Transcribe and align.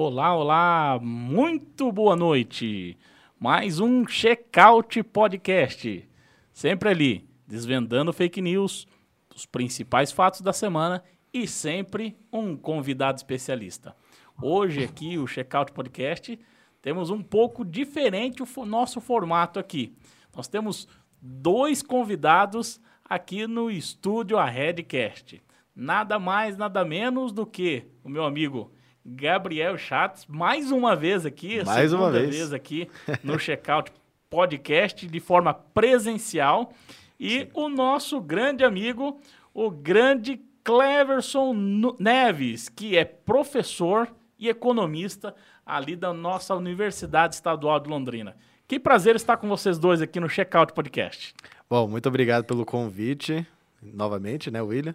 Olá, 0.00 0.32
olá, 0.32 1.00
muito 1.02 1.90
boa 1.90 2.14
noite. 2.14 2.96
Mais 3.36 3.80
um 3.80 4.06
Checkout 4.06 5.02
Podcast. 5.02 6.08
Sempre 6.52 6.90
ali, 6.90 7.28
desvendando 7.44 8.12
fake 8.12 8.40
news, 8.40 8.86
os 9.34 9.44
principais 9.44 10.12
fatos 10.12 10.40
da 10.40 10.52
semana 10.52 11.02
e 11.34 11.48
sempre 11.48 12.16
um 12.32 12.56
convidado 12.56 13.16
especialista. 13.16 13.92
Hoje 14.40 14.84
aqui 14.84 15.18
o 15.18 15.26
Checkout 15.26 15.72
Podcast 15.72 16.38
temos 16.80 17.10
um 17.10 17.20
pouco 17.20 17.64
diferente 17.64 18.40
o 18.40 18.64
nosso 18.64 19.00
formato 19.00 19.58
aqui. 19.58 19.96
Nós 20.32 20.46
temos 20.46 20.86
dois 21.20 21.82
convidados 21.82 22.80
aqui 23.04 23.48
no 23.48 23.68
estúdio 23.68 24.38
a 24.38 24.44
Redcast. 24.44 25.42
Nada 25.74 26.20
mais, 26.20 26.56
nada 26.56 26.84
menos 26.84 27.32
do 27.32 27.44
que 27.44 27.84
o 28.04 28.08
meu 28.08 28.22
amigo 28.22 28.70
Gabriel 29.04 29.76
Chatos, 29.78 30.26
mais 30.26 30.70
uma 30.70 30.94
vez 30.94 31.24
aqui, 31.24 31.64
mais 31.64 31.92
uma 31.92 32.10
vez. 32.10 32.30
vez 32.30 32.52
aqui 32.52 32.88
no 33.22 33.38
Checkout 33.38 33.92
Podcast 34.28 35.06
de 35.06 35.20
forma 35.20 35.54
presencial. 35.54 36.72
E 37.18 37.40
Sim. 37.40 37.48
o 37.54 37.68
nosso 37.68 38.20
grande 38.20 38.64
amigo, 38.64 39.20
o 39.52 39.70
grande 39.70 40.40
Cleverson 40.62 41.54
Neves, 41.98 42.68
que 42.68 42.96
é 42.96 43.04
professor 43.04 44.08
e 44.38 44.48
economista 44.48 45.34
ali 45.64 45.96
da 45.96 46.12
nossa 46.12 46.54
Universidade 46.54 47.34
Estadual 47.34 47.80
de 47.80 47.88
Londrina. 47.88 48.36
Que 48.68 48.78
prazer 48.78 49.16
estar 49.16 49.38
com 49.38 49.48
vocês 49.48 49.78
dois 49.78 50.02
aqui 50.02 50.20
no 50.20 50.28
Checkout 50.28 50.74
Podcast. 50.74 51.34
Bom, 51.68 51.88
muito 51.88 52.06
obrigado 52.06 52.44
pelo 52.44 52.64
convite, 52.66 53.46
novamente, 53.82 54.50
né, 54.50 54.60
William? 54.60 54.94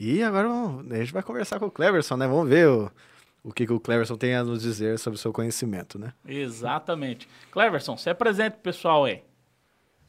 E 0.00 0.22
agora 0.22 0.48
a 0.48 0.96
gente 0.96 1.12
vai 1.12 1.22
conversar 1.22 1.60
com 1.60 1.66
o 1.66 1.70
Cleverson, 1.70 2.16
né? 2.16 2.26
Vamos 2.26 2.48
ver 2.48 2.66
o, 2.66 2.90
o 3.42 3.52
que, 3.52 3.66
que 3.66 3.72
o 3.72 3.80
Cleverson 3.80 4.16
tem 4.16 4.34
a 4.34 4.44
nos 4.44 4.62
dizer 4.62 4.98
sobre 4.98 5.16
o 5.16 5.20
seu 5.20 5.32
conhecimento, 5.32 5.98
né? 5.98 6.12
Exatamente. 6.26 7.28
Cleverson, 7.50 7.96
se 7.96 8.08
apresente 8.08 8.52
pro 8.52 8.62
pessoal 8.62 9.04
aí. 9.04 9.22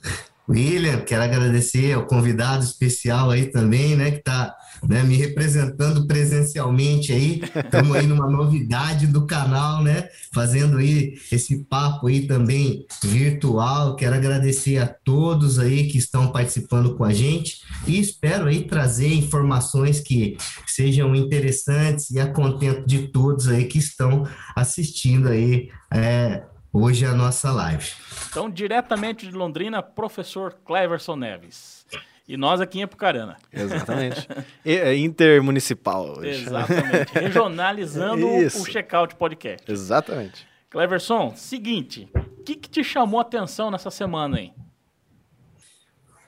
William, 0.47 0.99
quero 1.01 1.23
agradecer 1.23 1.93
ao 1.93 2.05
convidado 2.05 2.63
especial 2.63 3.31
aí 3.31 3.45
também, 3.45 3.95
né, 3.95 4.11
que 4.11 4.17
está 4.17 4.53
né, 4.83 5.01
me 5.03 5.15
representando 5.15 6.05
presencialmente 6.05 7.13
aí. 7.13 7.41
Estamos 7.55 7.95
aí 7.95 8.05
numa 8.05 8.29
novidade 8.29 9.07
do 9.07 9.25
canal, 9.25 9.81
né, 9.81 10.09
fazendo 10.33 10.77
aí 10.77 11.17
esse 11.31 11.63
papo 11.63 12.07
aí 12.07 12.27
também 12.27 12.85
virtual. 13.03 13.95
Quero 13.95 14.15
agradecer 14.15 14.79
a 14.79 14.87
todos 14.87 15.59
aí 15.59 15.87
que 15.87 15.97
estão 15.97 16.31
participando 16.31 16.95
com 16.95 17.05
a 17.05 17.13
gente 17.13 17.61
e 17.87 17.99
espero 17.99 18.47
aí 18.47 18.67
trazer 18.67 19.13
informações 19.13 20.01
que 20.01 20.35
sejam 20.67 21.15
interessantes 21.15 22.11
e 22.11 22.19
a 22.19 22.27
contento 22.27 22.85
de 22.85 23.07
todos 23.07 23.47
aí 23.47 23.65
que 23.65 23.77
estão 23.77 24.27
assistindo 24.55 25.29
aí 25.29 25.69
é, 25.89 26.43
hoje 26.73 27.05
a 27.05 27.13
nossa 27.13 27.51
live. 27.51 27.91
Então, 28.29 28.49
diretamente 28.49 29.27
de 29.27 29.31
Londrina, 29.31 29.83
professor 29.83 30.55
Cleverson 30.65 31.15
Neves. 31.15 31.85
E 32.27 32.35
nós 32.35 32.59
aqui 32.59 32.79
em 32.79 32.83
Apucarana. 32.83 33.37
Exatamente. 33.51 34.27
É 34.65 34.95
intermunicipal. 34.95 36.17
Hoje. 36.17 36.29
Exatamente. 36.29 37.11
Regionalizando 37.19 38.25
o 38.27 38.65
Checkout 38.65 39.15
Podcast. 39.15 39.69
Exatamente. 39.69 40.47
Cleverson, 40.69 41.35
seguinte, 41.35 42.09
o 42.15 42.43
que, 42.43 42.55
que 42.55 42.69
te 42.69 42.83
chamou 42.83 43.19
a 43.19 43.23
atenção 43.23 43.69
nessa 43.69 43.91
semana 43.91 44.37
aí? 44.37 44.51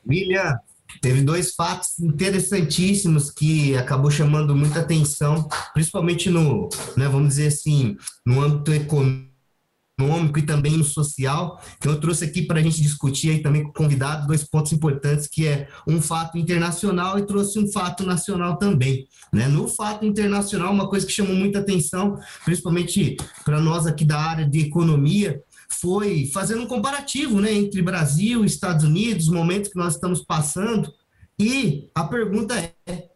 William, 0.08 0.60
teve 1.02 1.22
dois 1.22 1.56
fatos 1.56 1.98
interessantíssimos 1.98 3.32
que 3.32 3.76
acabou 3.76 4.12
chamando 4.12 4.56
muita 4.56 4.82
atenção, 4.82 5.48
principalmente 5.74 6.30
no, 6.30 6.70
né, 6.96 7.08
vamos 7.08 7.30
dizer 7.30 7.48
assim, 7.48 7.98
no 8.24 8.42
âmbito 8.42 8.72
econômico 8.72 9.35
econômico 9.98 10.40
e 10.40 10.42
também 10.42 10.78
no 10.78 10.84
social. 10.84 11.62
Então, 11.78 11.94
eu 11.94 12.00
trouxe 12.00 12.26
aqui 12.26 12.42
para 12.42 12.60
a 12.60 12.62
gente 12.62 12.82
discutir 12.82 13.32
aí 13.32 13.42
também 13.42 13.64
com 13.64 13.70
o 13.70 13.74
convidado 13.74 14.28
dois 14.28 14.44
pontos 14.44 14.74
importantes, 14.74 15.28
que 15.28 15.48
é 15.48 15.68
um 15.88 16.02
fato 16.02 16.38
internacional 16.38 17.18
e 17.18 17.26
trouxe 17.26 17.58
um 17.60 17.72
fato 17.72 18.06
nacional 18.06 18.58
também. 18.58 19.08
Né? 19.32 19.48
No 19.48 19.68
fato 19.68 20.06
internacional, 20.06 20.72
uma 20.72 20.90
coisa 20.90 21.06
que 21.06 21.14
chamou 21.14 21.36
muita 21.36 21.60
atenção, 21.60 22.20
principalmente 22.44 23.16
para 23.44 23.60
nós 23.60 23.88
aqui 23.88 24.04
da 24.04 24.20
área 24.20 24.46
de 24.46 24.60
economia, 24.60 25.42
foi 25.70 26.30
fazendo 26.34 26.64
um 26.64 26.68
comparativo 26.68 27.40
né, 27.42 27.52
entre 27.54 27.82
Brasil 27.82 28.44
e 28.44 28.48
Estados 28.48 28.84
Unidos, 28.84 29.28
momentos 29.28 29.72
que 29.72 29.78
nós 29.78 29.96
estamos 29.96 30.24
passando. 30.24 30.94
E 31.40 31.90
a 31.94 32.04
pergunta 32.04 32.56
é: 32.86 33.10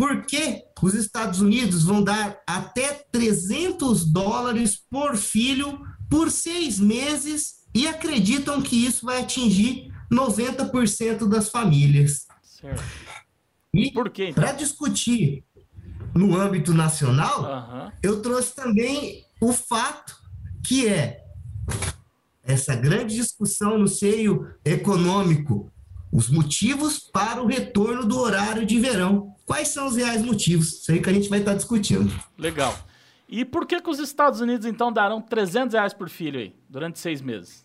por 0.00 0.24
que 0.24 0.64
os 0.80 0.94
Estados 0.94 1.42
Unidos 1.42 1.84
vão 1.84 2.02
dar 2.02 2.40
até 2.46 3.04
300 3.12 4.10
dólares 4.10 4.82
por 4.90 5.14
filho 5.14 5.78
por 6.08 6.30
seis 6.30 6.80
meses 6.80 7.56
e 7.74 7.86
acreditam 7.86 8.62
que 8.62 8.86
isso 8.86 9.04
vai 9.04 9.20
atingir 9.20 9.92
90% 10.10 11.28
das 11.28 11.50
famílias. 11.50 12.26
Certo. 12.42 12.82
E 13.74 13.92
por 13.92 14.08
quê? 14.08 14.28
Então? 14.30 14.42
Para 14.42 14.54
discutir 14.54 15.44
no 16.14 16.34
âmbito 16.34 16.72
nacional, 16.72 17.42
uhum. 17.42 17.92
eu 18.02 18.22
trouxe 18.22 18.54
também 18.54 19.22
o 19.38 19.52
fato 19.52 20.16
que 20.64 20.88
é 20.88 21.22
essa 22.42 22.74
grande 22.74 23.16
discussão 23.16 23.76
no 23.76 23.86
seio 23.86 24.48
econômico, 24.64 25.70
os 26.10 26.30
motivos 26.30 26.98
para 26.98 27.42
o 27.42 27.46
retorno 27.46 28.06
do 28.06 28.18
horário 28.18 28.64
de 28.64 28.80
verão. 28.80 29.36
Quais 29.50 29.66
são 29.66 29.88
os 29.88 29.96
reais 29.96 30.22
motivos? 30.22 30.74
Isso 30.74 30.92
aí 30.92 31.02
que 31.02 31.10
a 31.10 31.12
gente 31.12 31.28
vai 31.28 31.40
estar 31.40 31.54
discutindo. 31.54 32.08
Legal. 32.38 32.72
E 33.28 33.44
por 33.44 33.66
que, 33.66 33.80
que 33.80 33.90
os 33.90 33.98
Estados 33.98 34.40
Unidos, 34.40 34.64
então, 34.64 34.92
darão 34.92 35.20
300 35.20 35.74
reais 35.74 35.92
por 35.92 36.08
filho 36.08 36.38
aí, 36.38 36.54
durante 36.68 37.00
seis 37.00 37.20
meses? 37.20 37.64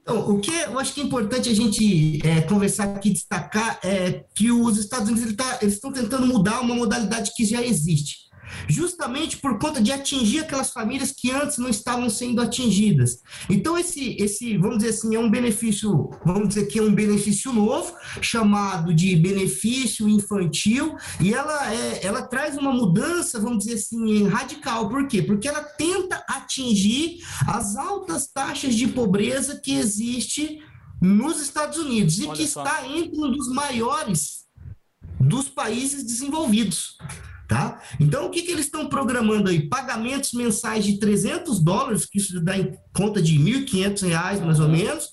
Então, 0.00 0.30
o 0.30 0.40
que 0.40 0.52
eu 0.52 0.78
acho 0.78 0.94
que 0.94 1.00
é 1.00 1.04
importante 1.04 1.48
a 1.48 1.54
gente 1.54 2.24
é, 2.24 2.42
conversar 2.42 2.94
aqui, 2.94 3.10
destacar, 3.10 3.80
é 3.82 4.24
que 4.36 4.52
os 4.52 4.78
Estados 4.78 5.08
Unidos 5.08 5.26
ele 5.26 5.36
tá, 5.36 5.58
eles 5.60 5.74
estão 5.74 5.92
tentando 5.92 6.28
mudar 6.28 6.60
uma 6.60 6.76
modalidade 6.76 7.32
que 7.34 7.44
já 7.44 7.60
existe 7.60 8.23
justamente 8.68 9.36
por 9.38 9.58
conta 9.58 9.80
de 9.80 9.92
atingir 9.92 10.40
aquelas 10.40 10.70
famílias 10.70 11.12
que 11.12 11.30
antes 11.30 11.58
não 11.58 11.68
estavam 11.68 12.08
sendo 12.08 12.40
atingidas. 12.40 13.20
Então, 13.48 13.78
esse, 13.78 14.16
esse 14.18 14.56
vamos 14.58 14.78
dizer 14.78 14.90
assim, 14.90 15.14
é 15.14 15.18
um 15.18 15.30
benefício, 15.30 16.10
vamos 16.24 16.48
dizer 16.48 16.66
que 16.66 16.78
é 16.78 16.82
um 16.82 16.94
benefício 16.94 17.52
novo, 17.52 17.94
chamado 18.20 18.92
de 18.94 19.14
benefício 19.16 20.08
infantil, 20.08 20.96
e 21.20 21.32
ela, 21.32 21.72
é, 21.72 22.06
ela 22.06 22.22
traz 22.22 22.56
uma 22.56 22.72
mudança, 22.72 23.40
vamos 23.40 23.64
dizer 23.64 23.74
assim, 23.74 24.26
radical. 24.28 24.88
Por 24.88 25.06
quê? 25.06 25.22
Porque 25.22 25.48
ela 25.48 25.62
tenta 25.62 26.24
atingir 26.28 27.18
as 27.46 27.76
altas 27.76 28.26
taxas 28.26 28.74
de 28.74 28.88
pobreza 28.88 29.60
que 29.62 29.74
existe 29.74 30.60
nos 31.00 31.40
Estados 31.40 31.78
Unidos 31.78 32.18
e 32.18 32.26
Olha 32.26 32.36
que 32.36 32.46
só. 32.46 32.62
está 32.62 32.86
entre 32.86 33.18
um 33.20 33.30
dos 33.30 33.48
maiores 33.48 34.44
dos 35.20 35.48
países 35.48 36.04
desenvolvidos. 36.04 36.96
Tá? 37.46 37.82
Então, 38.00 38.26
o 38.26 38.30
que, 38.30 38.42
que 38.42 38.50
eles 38.50 38.64
estão 38.64 38.88
programando 38.88 39.50
aí? 39.50 39.68
Pagamentos 39.68 40.32
mensais 40.32 40.84
de 40.84 40.98
300 40.98 41.62
dólares, 41.62 42.06
que 42.06 42.18
isso 42.18 42.40
dá 42.40 42.56
em 42.56 42.72
conta 42.94 43.20
de 43.20 43.38
1.500 43.38 44.08
reais, 44.08 44.40
mais 44.40 44.60
ou 44.60 44.68
menos, 44.68 45.10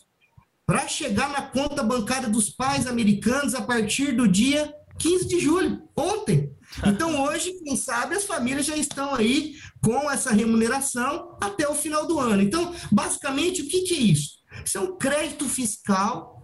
para 0.66 0.88
chegar 0.88 1.30
na 1.30 1.42
conta 1.42 1.84
bancária 1.84 2.30
dos 2.30 2.50
pais 2.50 2.88
americanos 2.88 3.54
a 3.54 3.62
partir 3.62 4.14
do 4.16 4.28
dia 4.28 4.74
15 4.98 5.28
de 5.28 5.40
julho, 5.40 5.82
ontem. 5.96 6.52
Então, 6.88 7.22
hoje, 7.22 7.52
quem 7.66 7.76
sabe, 7.76 8.16
as 8.16 8.24
famílias 8.24 8.66
já 8.66 8.78
estão 8.78 9.14
aí 9.14 9.56
com 9.84 10.10
essa 10.10 10.32
remuneração 10.32 11.38
até 11.42 11.68
o 11.68 11.76
final 11.76 12.08
do 12.08 12.18
ano. 12.18 12.42
Então, 12.42 12.74
basicamente, 12.90 13.62
o 13.62 13.68
que, 13.68 13.82
que 13.82 13.94
é 13.94 14.00
isso? 14.00 14.30
Isso 14.64 14.78
é 14.78 14.82
um 14.82 14.98
crédito 14.98 15.50
fiscal 15.50 16.41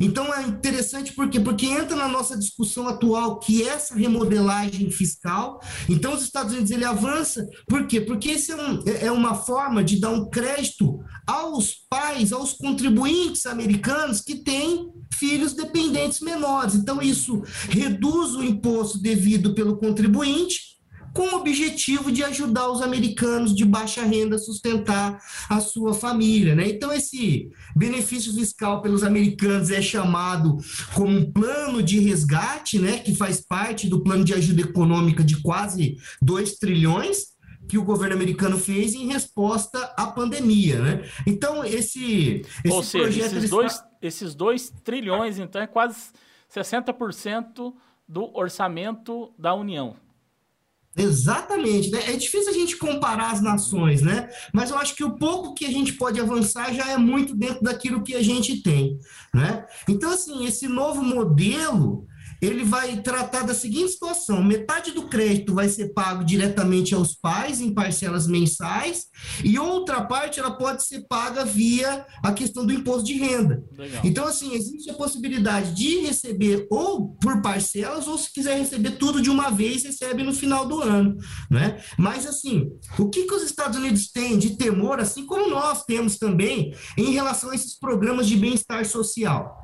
então 0.00 0.32
é 0.34 0.42
interessante 0.42 1.12
por 1.12 1.28
quê? 1.28 1.38
Porque 1.38 1.66
entra 1.66 1.94
na 1.94 2.08
nossa 2.08 2.36
discussão 2.36 2.88
atual 2.88 3.38
que 3.38 3.62
essa 3.62 3.94
remodelagem 3.94 4.90
fiscal, 4.90 5.60
então 5.88 6.14
os 6.14 6.22
Estados 6.22 6.52
Unidos 6.52 6.70
ele 6.70 6.84
avança, 6.84 7.46
por 7.68 7.86
quê? 7.86 8.00
Porque 8.00 8.32
isso 8.32 8.52
é, 8.52 8.56
um, 8.56 8.82
é, 8.86 9.06
é 9.06 9.12
uma 9.12 9.34
forma 9.34 9.84
de 9.84 10.00
dar 10.00 10.10
um 10.10 10.28
crédito 10.28 10.98
aos 11.26 11.74
pais, 11.88 12.32
aos 12.32 12.54
contribuintes 12.54 13.46
americanos 13.46 14.20
que 14.20 14.36
têm 14.36 14.88
filhos 15.14 15.52
dependentes 15.52 16.20
menores. 16.20 16.74
Então 16.74 17.02
isso 17.02 17.42
reduz 17.68 18.34
o 18.34 18.42
imposto 18.42 18.98
devido 18.98 19.54
pelo 19.54 19.76
contribuinte 19.76 20.79
com 21.12 21.22
o 21.22 21.36
objetivo 21.36 22.10
de 22.10 22.22
ajudar 22.22 22.70
os 22.70 22.82
americanos 22.82 23.54
de 23.54 23.64
baixa 23.64 24.02
renda 24.02 24.36
a 24.36 24.38
sustentar 24.38 25.22
a 25.48 25.60
sua 25.60 25.94
família. 25.94 26.54
Né? 26.54 26.68
Então, 26.68 26.92
esse 26.92 27.50
benefício 27.74 28.32
fiscal 28.34 28.80
pelos 28.82 29.02
americanos 29.02 29.70
é 29.70 29.82
chamado 29.82 30.58
como 30.94 31.16
um 31.16 31.30
plano 31.30 31.82
de 31.82 31.98
resgate, 32.00 32.78
né, 32.78 32.98
que 32.98 33.14
faz 33.14 33.40
parte 33.40 33.88
do 33.88 34.02
plano 34.02 34.24
de 34.24 34.34
ajuda 34.34 34.62
econômica 34.62 35.24
de 35.24 35.40
quase 35.42 35.96
2 36.22 36.56
trilhões 36.56 37.30
que 37.68 37.78
o 37.78 37.84
governo 37.84 38.16
americano 38.16 38.58
fez 38.58 38.94
em 38.94 39.06
resposta 39.06 39.78
à 39.96 40.06
pandemia. 40.08 40.80
Né? 40.80 41.04
Então, 41.26 41.64
esse, 41.64 42.42
esse 42.64 42.74
Ou 42.74 42.82
seja, 42.82 43.04
projeto... 43.04 43.36
Esses 43.36 43.50
dois, 43.50 43.84
esses 44.02 44.34
2 44.34 44.72
trilhões, 44.82 45.38
então, 45.38 45.62
é 45.62 45.66
quase 45.66 46.10
60% 46.52 47.72
do 48.08 48.36
orçamento 48.36 49.32
da 49.38 49.54
União. 49.54 49.96
Exatamente, 51.00 51.90
né? 51.90 52.00
É 52.08 52.16
difícil 52.16 52.50
a 52.50 52.54
gente 52.54 52.76
comparar 52.76 53.32
as 53.32 53.40
nações, 53.40 54.02
né? 54.02 54.28
Mas 54.52 54.70
eu 54.70 54.78
acho 54.78 54.94
que 54.94 55.04
o 55.04 55.16
pouco 55.16 55.54
que 55.54 55.64
a 55.64 55.70
gente 55.70 55.94
pode 55.94 56.20
avançar 56.20 56.72
já 56.74 56.90
é 56.90 56.96
muito 56.98 57.34
dentro 57.34 57.62
daquilo 57.62 58.02
que 58.02 58.14
a 58.14 58.22
gente 58.22 58.62
tem, 58.62 58.98
né? 59.34 59.64
Então, 59.88 60.10
assim, 60.10 60.44
esse 60.46 60.68
novo 60.68 61.02
modelo 61.02 62.06
ele 62.40 62.64
vai 62.64 63.00
tratar 63.02 63.42
da 63.42 63.54
seguinte 63.54 63.92
situação: 63.92 64.42
metade 64.42 64.92
do 64.92 65.08
crédito 65.08 65.54
vai 65.54 65.68
ser 65.68 65.92
pago 65.92 66.24
diretamente 66.24 66.94
aos 66.94 67.14
pais 67.14 67.60
em 67.60 67.72
parcelas 67.72 68.26
mensais, 68.26 69.06
e 69.44 69.58
outra 69.58 70.02
parte 70.02 70.40
ela 70.40 70.50
pode 70.50 70.84
ser 70.84 71.06
paga 71.08 71.44
via 71.44 72.06
a 72.22 72.32
questão 72.32 72.64
do 72.64 72.72
imposto 72.72 73.04
de 73.04 73.14
renda. 73.14 73.62
Legal. 73.76 74.02
Então, 74.04 74.26
assim, 74.26 74.54
existe 74.54 74.90
a 74.90 74.94
possibilidade 74.94 75.74
de 75.74 76.00
receber 76.00 76.66
ou 76.70 77.10
por 77.16 77.42
parcelas, 77.42 78.06
ou 78.06 78.16
se 78.16 78.32
quiser 78.32 78.58
receber 78.58 78.92
tudo 78.92 79.20
de 79.20 79.30
uma 79.30 79.50
vez, 79.50 79.84
recebe 79.84 80.22
no 80.22 80.32
final 80.32 80.66
do 80.66 80.80
ano. 80.80 81.16
Né? 81.50 81.82
Mas, 81.98 82.26
assim, 82.26 82.70
o 82.98 83.08
que, 83.08 83.24
que 83.24 83.34
os 83.34 83.42
Estados 83.42 83.76
Unidos 83.78 84.10
têm 84.10 84.38
de 84.38 84.56
temor, 84.56 85.00
assim 85.00 85.26
como 85.26 85.48
nós 85.48 85.84
temos 85.84 86.18
também, 86.18 86.74
em 86.96 87.12
relação 87.12 87.50
a 87.50 87.54
esses 87.54 87.78
programas 87.78 88.26
de 88.26 88.36
bem-estar 88.36 88.84
social? 88.86 89.59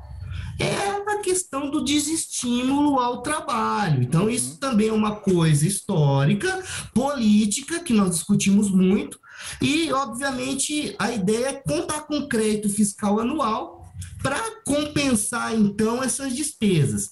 É 0.59 0.87
a 1.11 1.17
questão 1.19 1.69
do 1.69 1.83
desestímulo 1.83 2.99
ao 2.99 3.21
trabalho. 3.21 4.03
Então, 4.03 4.23
uhum. 4.23 4.29
isso 4.29 4.57
também 4.59 4.89
é 4.89 4.93
uma 4.93 5.17
coisa 5.17 5.67
histórica, 5.67 6.63
política, 6.93 7.79
que 7.79 7.93
nós 7.93 8.11
discutimos 8.11 8.69
muito, 8.69 9.19
e, 9.61 9.91
obviamente, 9.91 10.95
a 10.97 11.11
ideia 11.11 11.47
é 11.47 11.53
contar 11.53 12.01
com 12.01 12.27
crédito 12.27 12.69
fiscal 12.69 13.19
anual 13.19 13.85
para 14.21 14.39
compensar, 14.65 15.53
então, 15.53 16.03
essas 16.03 16.35
despesas. 16.35 17.11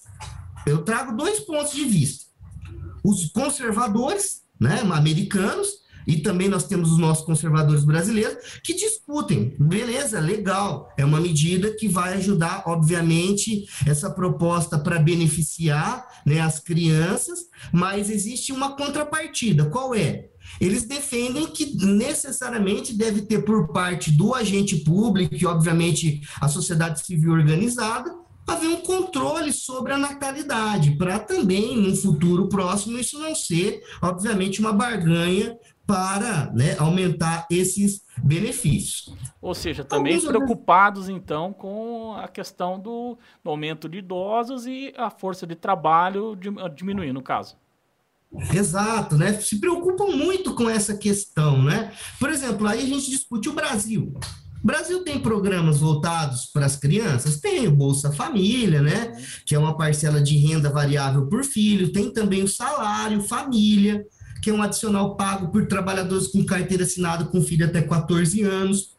Eu 0.66 0.84
trago 0.84 1.16
dois 1.16 1.40
pontos 1.40 1.74
de 1.74 1.86
vista. 1.86 2.26
Os 3.04 3.28
conservadores, 3.28 4.42
né, 4.60 4.82
americanos, 4.82 5.85
e 6.08 6.18
também 6.18 6.48
nós 6.48 6.66
temos 6.66 6.92
os 6.92 6.98
nossos 6.98 7.26
conservadores 7.26 7.84
brasileiros 7.84 8.38
que 8.64 8.74
discutem. 8.74 9.56
Beleza, 9.60 10.20
legal. 10.20 10.92
É 10.98 11.06
uma 11.06 11.20
medida 11.20 11.72
que 11.72 11.88
vai 11.88 12.14
ajudar, 12.16 12.64
obviamente, 12.66 13.66
essa 13.86 14.10
proposta 14.10 14.78
para 14.78 15.00
beneficiar 15.00 16.06
né, 16.26 16.40
as 16.40 16.60
crianças, 16.60 17.40
mas 17.72 18.10
existe 18.10 18.52
uma 18.52 18.76
contrapartida. 18.76 19.66
Qual 19.66 19.96
é? 19.96 20.30
Eles 20.60 20.84
defendem 20.84 21.48
que 21.48 21.76
necessariamente 21.84 22.94
deve 22.94 23.24
ter 23.24 23.44
por 23.44 23.72
parte 23.74 24.12
do 24.12 24.34
agente 24.34 24.78
público 24.78 25.36
e, 25.36 25.46
obviamente, 25.46 26.22
a 26.40 26.48
sociedade 26.48 27.06
civil 27.06 27.34
organizada, 27.34 28.14
haver 28.48 28.68
um 28.68 28.82
controle 28.82 29.52
sobre 29.52 29.92
a 29.94 29.98
natalidade, 29.98 30.92
para 30.92 31.18
também, 31.20 31.76
no 31.76 31.96
futuro 31.96 32.48
próximo, 32.48 32.98
isso 32.98 33.18
não 33.20 33.34
ser, 33.34 33.82
obviamente, 34.02 34.60
uma 34.60 34.72
barganha 34.72 35.58
para 35.86 36.52
né, 36.52 36.76
aumentar 36.80 37.46
esses 37.50 38.02
benefícios. 38.18 39.14
Ou 39.42 39.54
seja, 39.54 39.84
também 39.84 40.16
Alguns 40.16 40.30
preocupados 40.30 41.10
então 41.10 41.54
com 41.54 42.16
a 42.18 42.28
questão 42.28 42.80
do, 42.80 43.18
do, 43.44 43.50
aumento 43.50 43.88
de 43.88 44.00
idosos 44.00 44.66
e 44.66 44.94
a 44.98 45.10
força 45.10 45.46
de 45.46 45.56
trabalho 45.56 46.36
diminuir, 46.76 47.14
no 47.14 47.22
caso. 47.22 47.56
Exato, 48.54 49.18
né? 49.18 49.34
Se 49.40 49.60
preocupam 49.60 50.08
muito 50.08 50.56
com 50.56 50.70
essa 50.70 50.98
questão, 50.98 51.62
né? 51.62 51.92
Por 52.20 52.30
exemplo, 52.30 52.68
aí 52.68 52.82
a 52.82 52.88
gente 52.88 53.10
discute 53.10 53.48
o 53.48 53.54
Brasil. 53.54 54.14
O 54.62 54.66
Brasil 54.66 55.04
tem 55.04 55.20
programas 55.20 55.78
voltados 55.78 56.48
para 56.48 56.66
as 56.66 56.76
crianças? 56.76 57.40
Tem 57.40 57.68
o 57.68 57.72
Bolsa 57.72 58.12
Família, 58.12 58.82
né? 58.82 59.16
Que 59.46 59.54
é 59.54 59.60
uma 59.60 59.78
parcela 59.78 60.20
de 60.20 60.36
renda 60.38 60.72
variável 60.72 61.28
por 61.28 61.44
filho, 61.44 61.92
tem 61.92 62.12
também 62.12 62.42
o 62.42 62.48
salário 62.48 63.22
família, 63.22 64.04
que 64.46 64.52
é 64.52 64.54
um 64.54 64.62
adicional 64.62 65.16
pago 65.16 65.48
por 65.48 65.66
trabalhadores 65.66 66.28
com 66.28 66.46
carteira 66.46 66.84
assinada 66.84 67.26
com 67.26 67.42
filho 67.42 67.66
até 67.66 67.82
14 67.82 68.44
anos. 68.44 68.94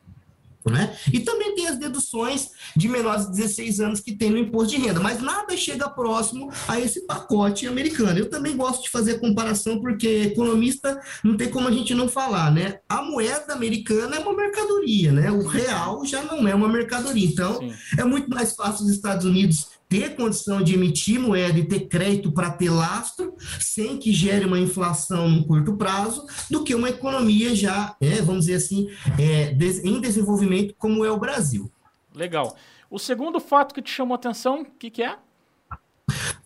Né? 0.69 0.93
E 1.13 1.21
também 1.21 1.55
tem 1.55 1.69
as 1.69 1.79
deduções 1.79 2.51
de 2.75 2.89
menores 2.89 3.27
de 3.27 3.37
16 3.37 3.79
anos 3.79 4.01
que 4.01 4.17
tem 4.17 4.29
no 4.29 4.39
imposto 4.39 4.75
de 4.75 4.85
renda, 4.85 4.99
mas 4.99 5.23
nada 5.23 5.57
chega 5.57 5.89
próximo 5.89 6.51
a 6.67 6.81
esse 6.81 7.07
pacote 7.07 7.69
americano. 7.69 8.19
Eu 8.19 8.29
também 8.29 8.57
gosto 8.57 8.83
de 8.83 8.91
fazer 8.91 9.13
a 9.13 9.19
comparação 9.21 9.81
porque 9.81 10.09
economista 10.33 11.01
não 11.23 11.37
tem 11.37 11.49
como 11.49 11.69
a 11.69 11.71
gente 11.71 11.95
não 11.95 12.09
falar, 12.09 12.51
né? 12.51 12.81
A 12.89 13.01
moeda 13.01 13.53
americana 13.53 14.17
é 14.17 14.19
uma 14.19 14.35
mercadoria, 14.35 15.13
né? 15.13 15.31
O 15.31 15.47
real 15.47 16.05
já 16.05 16.25
não 16.25 16.49
é 16.49 16.55
uma 16.57 16.69
mercadoria. 16.69 17.25
Então, 17.25 17.61
Sim. 17.61 17.73
é 17.97 18.03
muito 18.03 18.29
mais 18.29 18.53
fácil 18.57 18.85
os 18.85 18.91
Estados 18.91 19.25
Unidos 19.25 19.76
ter 19.89 20.17
condição 20.17 20.63
de 20.63 20.75
emitir 20.75 21.21
moeda 21.21 21.59
e 21.59 21.67
ter 21.67 21.87
crédito 21.89 22.33
para 22.33 22.51
ter 22.51 22.71
lastro, 22.71 23.35
sem 23.61 23.99
que 23.99 24.13
gere 24.13 24.45
uma 24.45 24.59
inflação 24.59 25.29
no 25.29 25.45
curto 25.47 25.77
prazo, 25.77 26.27
do 26.51 26.65
que 26.65 26.75
uma 26.75 26.91
economia 26.91 27.55
já, 27.55 27.97
é, 28.01 28.21
vamos 28.23 28.47
dizer 28.47 28.57
assim, 28.57 28.89
é, 29.19 29.53
em 29.85 30.01
desenvolvimento 30.01 30.75
como 30.77 31.05
é 31.05 31.11
o 31.11 31.19
Brasil. 31.19 31.71
Legal. 32.15 32.57
O 32.91 32.99
segundo 32.99 33.41
fato 33.41 33.75
que 33.75 33.83
te 33.83 33.91
chamou 33.91 34.15
a 34.15 34.17
atenção, 34.17 34.63
o 34.63 34.65
que, 34.65 34.91
que 34.91 35.03
é? 35.03 35.17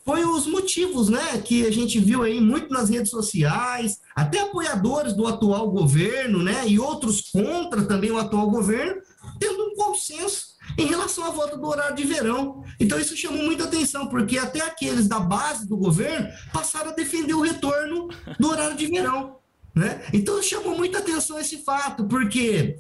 Foi 0.05 0.25
os 0.25 0.47
motivos, 0.47 1.09
né, 1.09 1.39
que 1.39 1.67
a 1.67 1.71
gente 1.71 2.01
viu 2.01 2.23
aí 2.23 2.41
muito 2.41 2.73
nas 2.73 2.89
redes 2.89 3.11
sociais, 3.11 4.01
até 4.17 4.41
apoiadores 4.41 5.13
do 5.13 5.27
atual 5.27 5.71
governo, 5.71 6.43
né, 6.43 6.67
e 6.67 6.79
outros 6.79 7.31
contra 7.31 7.85
também 7.85 8.11
o 8.11 8.19
atual 8.19 8.51
governo, 8.51 9.01
tendo 9.39 9.63
um 9.63 9.75
consenso 9.75 10.50
em 10.79 10.87
relação 10.87 11.25
à 11.25 11.31
volta 11.31 11.57
do 11.57 11.67
horário 11.67 11.97
de 11.97 12.05
verão. 12.05 12.63
Então, 12.79 12.99
isso 12.99 13.17
chamou 13.17 13.43
muita 13.43 13.65
atenção, 13.65 14.09
porque 14.09 14.39
até 14.39 14.61
aqueles 14.61 15.09
da 15.09 15.21
base 15.21 15.69
do 15.69 15.77
governo 15.77 16.29
passaram 16.53 16.91
a 16.91 16.95
defender 16.95 17.35
o 17.35 17.43
retorno 17.43 18.09
do 18.39 18.49
horário 18.49 18.77
de 18.77 18.87
verão. 18.87 19.41
Né? 19.75 20.03
Então, 20.13 20.43
chamou 20.43 20.77
muita 20.77 20.99
atenção 20.99 21.39
esse 21.39 21.59
fato, 21.59 22.05
porque 22.05 22.77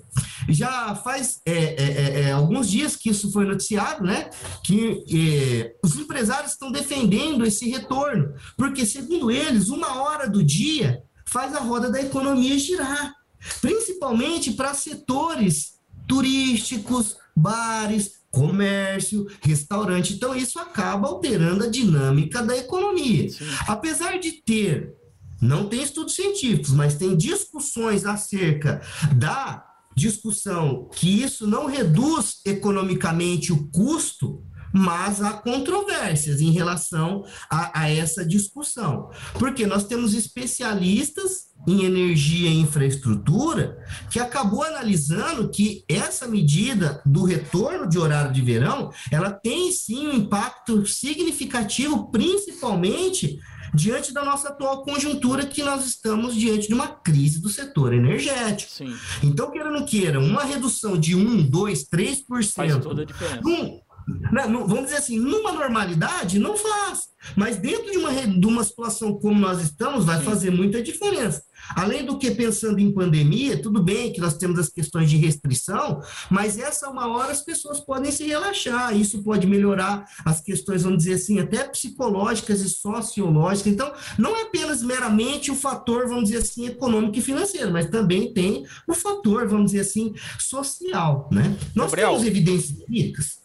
já 0.48 0.94
faz 0.96 1.40
é, 1.46 1.52
é, 1.52 1.82
é, 1.82 2.20
é 2.22 2.32
alguns 2.32 2.68
dias 2.68 2.96
que 2.96 3.10
isso 3.10 3.30
foi 3.30 3.44
noticiado, 3.44 4.04
né? 4.04 4.28
que 4.64 5.04
é, 5.12 5.76
os 5.84 5.96
empresários 5.96 6.52
estão 6.52 6.72
defendendo 6.72 7.46
esse 7.46 7.68
retorno, 7.70 8.34
porque, 8.56 8.84
segundo 8.84 9.30
eles, 9.30 9.68
uma 9.68 10.02
hora 10.02 10.28
do 10.28 10.42
dia 10.42 11.02
faz 11.26 11.54
a 11.54 11.60
roda 11.60 11.90
da 11.90 12.00
economia 12.00 12.58
girar, 12.58 13.14
principalmente 13.60 14.52
para 14.52 14.74
setores 14.74 15.74
turísticos, 16.08 17.16
bares, 17.40 18.20
comércio, 18.30 19.26
restaurante. 19.42 20.14
Então, 20.14 20.34
isso 20.34 20.58
acaba 20.58 21.08
alterando 21.08 21.64
a 21.64 21.68
dinâmica 21.68 22.42
da 22.42 22.56
economia. 22.56 23.28
Sim. 23.28 23.44
Apesar 23.66 24.18
de 24.18 24.32
ter, 24.32 24.94
não 25.40 25.66
tem 25.66 25.82
estudos 25.82 26.14
científicos, 26.14 26.70
mas 26.70 26.94
tem 26.94 27.16
discussões 27.16 28.04
acerca 28.04 28.82
da 29.16 29.66
discussão 29.96 30.88
que 30.94 31.22
isso 31.22 31.46
não 31.46 31.66
reduz 31.66 32.40
economicamente 32.46 33.52
o 33.52 33.68
custo, 33.68 34.42
mas 34.72 35.22
há 35.22 35.32
controvérsias 35.32 36.40
em 36.40 36.50
relação 36.50 37.24
a, 37.50 37.82
a 37.82 37.90
essa 37.90 38.24
discussão. 38.24 39.10
Porque 39.38 39.66
nós 39.66 39.84
temos 39.84 40.14
especialistas 40.14 41.50
em 41.68 41.84
energia 41.84 42.48
e 42.48 42.58
infraestrutura, 42.58 43.78
que 44.10 44.18
acabou 44.18 44.62
analisando 44.62 45.50
que 45.50 45.84
essa 45.88 46.26
medida 46.26 47.02
do 47.04 47.24
retorno 47.24 47.86
de 47.86 47.98
horário 47.98 48.32
de 48.32 48.40
verão, 48.40 48.90
ela 49.10 49.30
tem 49.30 49.70
sim 49.70 50.08
um 50.08 50.12
impacto 50.14 50.86
significativo, 50.86 52.10
principalmente 52.10 53.38
diante 53.74 54.12
da 54.12 54.24
nossa 54.24 54.48
atual 54.48 54.82
conjuntura 54.82 55.46
que 55.46 55.62
nós 55.62 55.86
estamos 55.86 56.34
diante 56.34 56.66
de 56.66 56.74
uma 56.74 56.88
crise 56.88 57.40
do 57.40 57.48
setor 57.48 57.92
energético. 57.92 58.72
Sim. 58.72 58.96
Então, 59.22 59.50
queira 59.50 59.68
ou 59.68 59.74
não 59.78 59.86
queira, 59.86 60.18
uma 60.18 60.44
redução 60.44 60.98
de 60.98 61.14
1, 61.14 61.48
2, 61.48 61.84
3%. 61.84 62.52
Faz 62.52 62.78
toda 62.78 63.02
a 63.02 63.04
diferença. 63.04 63.46
Um, 63.46 63.80
né, 64.08 64.42
vamos 64.46 64.84
dizer 64.84 64.96
assim, 64.96 65.18
numa 65.18 65.52
normalidade, 65.52 66.38
não 66.38 66.56
faz. 66.56 67.10
Mas 67.36 67.56
dentro 67.56 67.90
de 67.90 67.98
uma, 67.98 68.12
de 68.12 68.46
uma 68.46 68.64
situação 68.64 69.18
como 69.18 69.38
nós 69.38 69.60
estamos, 69.60 70.06
vai 70.06 70.18
Sim. 70.18 70.24
fazer 70.24 70.50
muita 70.50 70.82
diferença. 70.82 71.42
Além 71.76 72.04
do 72.04 72.18
que, 72.18 72.30
pensando 72.30 72.78
em 72.78 72.92
pandemia, 72.92 73.60
tudo 73.60 73.82
bem 73.82 74.12
que 74.12 74.20
nós 74.20 74.38
temos 74.38 74.58
as 74.58 74.70
questões 74.70 75.10
de 75.10 75.18
restrição, 75.18 76.00
mas 76.30 76.58
essa 76.58 76.88
uma 76.88 77.06
hora 77.08 77.30
as 77.30 77.42
pessoas 77.42 77.80
podem 77.80 78.10
se 78.10 78.26
relaxar, 78.26 78.96
isso 78.96 79.22
pode 79.22 79.46
melhorar 79.46 80.06
as 80.24 80.40
questões, 80.40 80.82
vamos 80.82 80.98
dizer 80.98 81.14
assim, 81.14 81.38
até 81.38 81.64
psicológicas 81.64 82.62
e 82.62 82.70
sociológicas. 82.70 83.72
Então, 83.72 83.92
não 84.18 84.34
é 84.34 84.42
apenas 84.42 84.82
meramente 84.82 85.50
o 85.50 85.54
fator, 85.54 86.08
vamos 86.08 86.30
dizer 86.30 86.38
assim, 86.38 86.66
econômico 86.66 87.18
e 87.18 87.22
financeiro, 87.22 87.70
mas 87.70 87.90
também 87.90 88.32
tem 88.32 88.64
o 88.88 88.94
fator, 88.94 89.46
vamos 89.46 89.72
dizer 89.72 89.80
assim, 89.80 90.14
social. 90.38 91.28
Né? 91.30 91.54
Nós 91.74 91.90
Gabriel. 91.90 92.12
temos 92.12 92.26
evidências 92.26 92.70
empíricas 92.70 93.39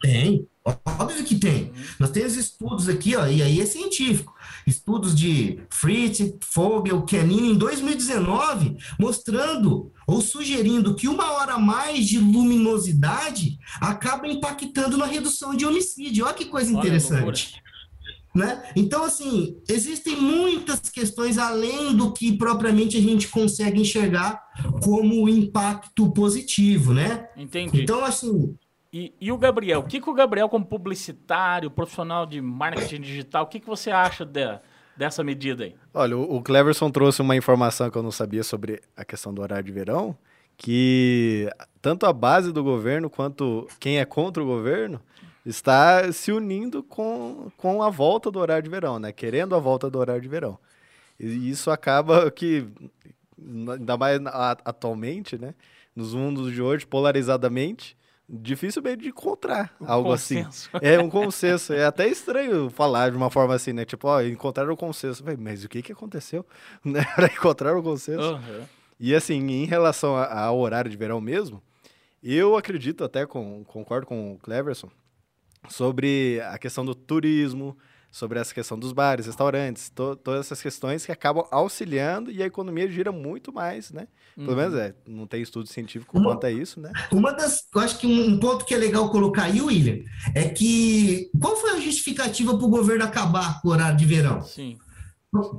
tem, 0.00 0.46
óbvio 0.64 1.24
que 1.24 1.34
tem. 1.34 1.72
Nós 1.98 2.10
temos 2.10 2.36
estudos 2.36 2.88
aqui, 2.88 3.16
ó, 3.16 3.26
e 3.26 3.42
aí 3.42 3.60
é 3.60 3.66
científico. 3.66 4.34
Estudos 4.66 5.14
de 5.14 5.60
Fritz, 5.70 6.34
Fogel, 6.42 7.02
Canini, 7.02 7.50
em 7.50 7.58
2019, 7.58 8.76
mostrando 8.98 9.92
ou 10.06 10.20
sugerindo 10.20 10.94
que 10.94 11.08
uma 11.08 11.32
hora 11.32 11.54
a 11.54 11.58
mais 11.58 12.06
de 12.06 12.18
luminosidade 12.18 13.58
acaba 13.80 14.26
impactando 14.26 14.96
na 14.96 15.06
redução 15.06 15.54
de 15.54 15.64
homicídio. 15.64 16.24
Olha 16.24 16.34
que 16.34 16.46
coisa 16.46 16.72
interessante. 16.72 17.60
Né? 18.32 18.62
Então, 18.76 19.02
assim, 19.02 19.56
existem 19.68 20.16
muitas 20.16 20.88
questões 20.88 21.36
além 21.36 21.96
do 21.96 22.12
que 22.12 22.36
propriamente 22.36 22.96
a 22.96 23.00
gente 23.00 23.26
consegue 23.26 23.80
enxergar 23.80 24.40
como 24.82 25.28
impacto 25.28 26.12
positivo, 26.12 26.94
né? 26.94 27.28
Entendi. 27.36 27.82
Então, 27.82 28.04
assim. 28.04 28.54
E, 28.92 29.14
e 29.20 29.30
o 29.30 29.38
Gabriel? 29.38 29.80
O 29.80 29.84
que, 29.84 30.00
que 30.00 30.10
o 30.10 30.14
Gabriel, 30.14 30.48
como 30.48 30.64
publicitário, 30.64 31.70
profissional 31.70 32.26
de 32.26 32.40
marketing 32.40 33.00
digital, 33.00 33.44
o 33.44 33.46
que, 33.46 33.60
que 33.60 33.66
você 33.66 33.90
acha 33.90 34.24
de, 34.24 34.58
dessa 34.96 35.22
medida 35.22 35.64
aí? 35.64 35.76
Olha, 35.94 36.16
o, 36.16 36.36
o 36.36 36.42
Cleverson 36.42 36.90
trouxe 36.90 37.22
uma 37.22 37.36
informação 37.36 37.88
que 37.88 37.96
eu 37.96 38.02
não 38.02 38.10
sabia 38.10 38.42
sobre 38.42 38.82
a 38.96 39.04
questão 39.04 39.32
do 39.32 39.42
horário 39.42 39.64
de 39.64 39.72
verão, 39.72 40.16
que 40.56 41.48
tanto 41.80 42.04
a 42.04 42.12
base 42.12 42.52
do 42.52 42.64
governo 42.64 43.08
quanto 43.08 43.68
quem 43.78 43.98
é 43.98 44.04
contra 44.04 44.42
o 44.42 44.46
governo 44.46 45.00
está 45.46 46.12
se 46.12 46.32
unindo 46.32 46.82
com, 46.82 47.50
com 47.56 47.82
a 47.82 47.90
volta 47.90 48.30
do 48.30 48.38
horário 48.38 48.64
de 48.64 48.70
verão, 48.70 48.98
né? 48.98 49.12
Querendo 49.12 49.54
a 49.54 49.58
volta 49.58 49.88
do 49.88 49.98
horário 49.98 50.20
de 50.20 50.28
verão. 50.28 50.58
E 51.18 51.48
isso 51.48 51.70
acaba 51.70 52.30
que, 52.30 52.66
ainda 53.38 53.96
mais 53.96 54.20
atualmente, 54.64 55.38
né? 55.38 55.54
Nos 55.94 56.12
mundos 56.12 56.52
de 56.52 56.60
hoje, 56.60 56.86
polarizadamente, 56.86 57.96
difícil 58.30 58.82
mesmo 58.82 59.02
de 59.02 59.08
encontrar 59.08 59.74
um 59.80 59.90
algo 59.90 60.12
assim. 60.12 60.44
consenso. 60.44 60.70
assim. 60.72 60.86
É 60.86 61.00
um 61.00 61.10
consenso. 61.10 61.72
É 61.72 61.84
até 61.84 62.06
estranho 62.06 62.70
falar 62.70 63.10
de 63.10 63.16
uma 63.16 63.30
forma 63.30 63.54
assim, 63.54 63.72
né? 63.72 63.84
Tipo, 63.84 64.08
ó, 64.08 64.22
encontraram 64.22 64.72
o 64.72 64.76
consenso. 64.76 65.24
Mas 65.38 65.64
o 65.64 65.68
que 65.68 65.82
que 65.82 65.92
aconteceu? 65.92 66.46
Né? 66.84 67.04
Para 67.14 67.26
encontrar 67.26 67.76
o 67.76 67.82
consenso. 67.82 68.34
Uhum. 68.34 68.64
E 68.98 69.14
assim, 69.14 69.38
em 69.50 69.64
relação 69.64 70.16
ao 70.16 70.58
horário 70.58 70.90
de 70.90 70.96
verão 70.96 71.20
mesmo, 71.20 71.62
eu 72.22 72.56
acredito 72.56 73.02
até, 73.02 73.26
com, 73.26 73.64
concordo 73.64 74.06
com 74.06 74.34
o 74.34 74.38
Cleverson, 74.38 74.90
sobre 75.68 76.40
a 76.42 76.58
questão 76.58 76.84
do 76.84 76.94
turismo, 76.94 77.76
sobre 78.10 78.38
essa 78.38 78.52
questão 78.52 78.78
dos 78.78 78.92
bares, 78.92 79.26
restaurantes, 79.26 79.88
to, 79.90 80.16
todas 80.16 80.46
essas 80.46 80.60
questões 80.60 81.06
que 81.06 81.12
acabam 81.12 81.44
auxiliando 81.50 82.30
e 82.30 82.42
a 82.42 82.46
economia 82.46 82.90
gira 82.90 83.12
muito 83.12 83.52
mais, 83.52 83.90
né? 83.90 84.08
Pelo 84.34 84.50
uhum. 84.50 84.56
menos 84.56 84.74
é, 84.74 84.94
não 85.06 85.26
tem 85.26 85.42
estudo 85.42 85.68
científico 85.68 86.18
uma, 86.18 86.30
quanto 86.30 86.46
a 86.46 86.50
isso, 86.50 86.80
né? 86.80 86.90
Uma 87.12 87.32
das, 87.32 87.68
eu 87.74 87.80
acho 87.80 87.98
que 87.98 88.06
um, 88.06 88.30
um, 88.30 88.38
ponto 88.38 88.64
que 88.64 88.74
é 88.74 88.78
legal 88.78 89.10
colocar 89.10 89.44
aí, 89.44 89.60
William, 89.60 90.02
é 90.34 90.48
que 90.48 91.30
qual 91.40 91.56
foi 91.56 91.70
a 91.70 91.80
justificativa 91.80 92.56
para 92.56 92.66
o 92.66 92.70
governo 92.70 93.04
acabar 93.04 93.60
com 93.60 93.68
o 93.68 93.70
horário 93.70 93.96
de 93.96 94.04
verão? 94.04 94.42
Sim 94.42 94.78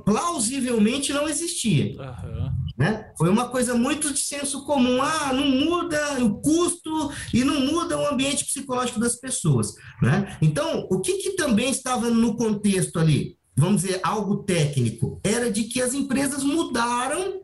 plausivelmente 0.04 1.12
não 1.12 1.28
existia. 1.28 1.96
Uhum. 1.98 2.52
Né? 2.76 3.10
Foi 3.16 3.28
uma 3.28 3.48
coisa 3.48 3.74
muito 3.74 4.12
de 4.12 4.20
senso 4.20 4.64
comum. 4.64 5.00
Ah, 5.00 5.32
não 5.32 5.46
muda 5.46 6.22
o 6.22 6.40
custo 6.40 7.10
e 7.32 7.42
não 7.44 7.60
muda 7.60 7.98
o 7.98 8.06
ambiente 8.06 8.44
psicológico 8.44 9.00
das 9.00 9.16
pessoas. 9.16 9.74
Né? 10.02 10.36
Então, 10.42 10.86
o 10.90 11.00
que, 11.00 11.14
que 11.18 11.36
também 11.36 11.70
estava 11.70 12.10
no 12.10 12.36
contexto 12.36 12.98
ali? 12.98 13.36
Vamos 13.56 13.82
dizer, 13.82 14.00
algo 14.02 14.44
técnico. 14.44 15.20
Era 15.24 15.50
de 15.50 15.64
que 15.64 15.80
as 15.80 15.94
empresas 15.94 16.42
mudaram 16.42 17.40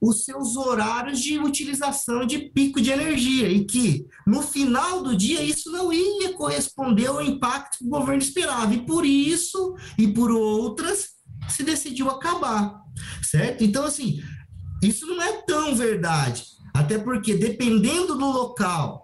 os 0.00 0.24
seus 0.24 0.56
horários 0.56 1.20
de 1.20 1.38
utilização 1.38 2.26
de 2.26 2.50
pico 2.50 2.80
de 2.80 2.90
energia 2.90 3.48
e 3.48 3.64
que 3.64 4.04
no 4.26 4.42
final 4.42 5.00
do 5.00 5.16
dia 5.16 5.40
isso 5.40 5.70
não 5.70 5.92
ia 5.92 6.32
corresponder 6.32 7.06
ao 7.06 7.22
impacto 7.22 7.78
que 7.78 7.84
o 7.84 7.88
governo 7.88 8.20
esperava 8.20 8.74
e 8.74 8.84
por 8.84 9.06
isso 9.06 9.76
e 9.96 10.08
por 10.08 10.32
outras 10.32 11.11
se 11.48 11.62
decidiu 11.62 12.10
acabar, 12.10 12.82
certo? 13.22 13.64
Então, 13.64 13.84
assim, 13.84 14.22
isso 14.82 15.06
não 15.06 15.20
é 15.22 15.42
tão 15.42 15.74
verdade, 15.74 16.44
até 16.74 16.98
porque 16.98 17.34
dependendo 17.34 18.16
do 18.16 18.30
local, 18.30 19.02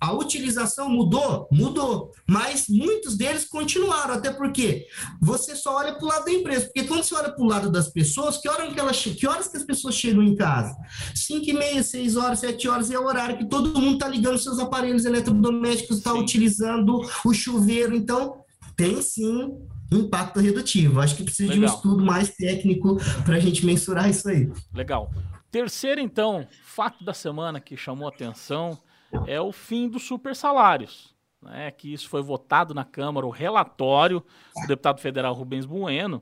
a 0.00 0.12
utilização 0.12 0.88
mudou? 0.88 1.48
Mudou. 1.50 2.12
Mas 2.26 2.66
muitos 2.68 3.16
deles 3.16 3.44
continuaram, 3.44 4.14
até 4.14 4.32
porque 4.32 4.86
você 5.20 5.56
só 5.56 5.76
olha 5.76 5.94
para 5.94 6.04
o 6.04 6.08
lado 6.08 6.24
da 6.24 6.32
empresa. 6.32 6.66
Porque 6.66 6.84
quando 6.84 7.02
você 7.02 7.14
olha 7.14 7.32
para 7.32 7.42
o 7.42 7.46
lado 7.48 7.70
das 7.70 7.88
pessoas, 7.88 8.38
que, 8.38 8.48
hora 8.48 8.72
que, 8.72 8.78
elas, 8.78 9.02
que 9.02 9.26
horas 9.26 9.48
que 9.48 9.56
as 9.56 9.64
pessoas 9.64 9.96
chegam 9.96 10.22
em 10.22 10.36
casa? 10.36 10.76
5 11.14 11.44
e 11.50 11.52
meia, 11.52 11.82
6 11.82 12.16
horas, 12.16 12.38
7 12.38 12.68
horas 12.68 12.90
é 12.90 12.98
o 12.98 13.06
horário 13.06 13.38
que 13.38 13.46
todo 13.46 13.78
mundo 13.78 13.94
está 13.94 14.08
ligando 14.08 14.38
seus 14.38 14.58
aparelhos 14.58 15.04
eletrodomésticos, 15.04 15.98
está 15.98 16.14
utilizando 16.14 17.00
o 17.24 17.34
chuveiro. 17.34 17.94
Então, 17.94 18.44
tem 18.76 19.02
sim 19.02 19.58
impacto 19.96 20.40
redutivo. 20.40 21.00
Acho 21.00 21.16
que 21.16 21.24
precisa 21.24 21.52
Legal. 21.52 21.66
de 21.66 21.72
um 21.72 21.76
estudo 21.76 22.04
mais 22.04 22.34
técnico 22.34 22.96
para 23.24 23.36
a 23.36 23.40
gente 23.40 23.64
mensurar 23.64 24.08
isso 24.08 24.28
aí. 24.28 24.50
Legal. 24.74 25.10
Terceiro, 25.50 26.00
então, 26.00 26.46
fato 26.62 27.02
da 27.04 27.14
semana 27.14 27.60
que 27.60 27.76
chamou 27.76 28.06
atenção 28.06 28.78
é 29.26 29.40
o 29.40 29.52
fim 29.52 29.88
dos 29.88 30.02
super 30.02 30.36
salários. 30.36 31.16
Né, 31.40 31.70
que 31.70 31.92
isso 31.92 32.08
foi 32.08 32.20
votado 32.20 32.74
na 32.74 32.84
Câmara, 32.84 33.24
o 33.24 33.30
relatório 33.30 34.24
do 34.60 34.66
deputado 34.66 35.00
federal 35.00 35.32
Rubens 35.32 35.64
Bueno, 35.64 36.20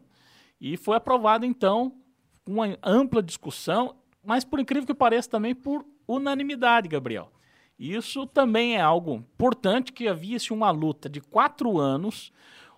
e 0.60 0.76
foi 0.76 0.94
aprovado, 0.94 1.46
então, 1.46 1.94
com 2.44 2.52
uma 2.52 2.76
ampla 2.82 3.22
discussão, 3.22 3.96
mas 4.22 4.44
por 4.44 4.60
incrível 4.60 4.86
que 4.86 4.94
pareça 4.94 5.30
também 5.30 5.54
por 5.54 5.86
unanimidade, 6.06 6.86
Gabriel. 6.86 7.32
Isso 7.78 8.26
também 8.26 8.76
é 8.76 8.80
algo 8.80 9.14
importante 9.14 9.92
que 9.92 10.06
havia-se 10.06 10.52
uma 10.52 10.70
luta 10.70 11.08
de 11.08 11.20
quatro 11.20 11.78
anos, 11.78 12.30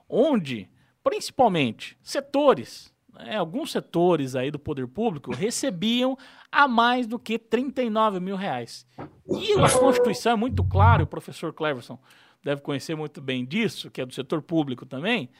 onde 0.09 0.69
principalmente 1.09 1.97
setores, 2.03 2.93
né, 3.15 3.37
alguns 3.37 3.73
setores 3.73 4.37
aí 4.37 4.51
do 4.51 4.59
poder 4.59 4.87
público 4.87 5.33
recebiam 5.33 6.19
a 6.53 6.69
mais 6.69 7.07
do 7.07 7.19
que 7.19 7.39
39 7.39 8.21
mil 8.21 8.37
reais. 8.37 8.87
E 9.27 9.55
a 9.55 9.71
Constituição 9.71 10.33
é 10.33 10.37
muito 10.37 10.63
clara, 10.63 11.03
o 11.03 11.07
professor 11.07 11.51
Cleverson 11.55 11.99
deve 12.45 12.61
conhecer 12.61 12.95
muito 12.95 13.23
bem 13.23 13.43
disso, 13.43 13.91
que 13.91 14.03
é 14.03 14.07
do 14.07 14.13
setor 14.13 14.43
público 14.43 14.85
também, 14.85 15.31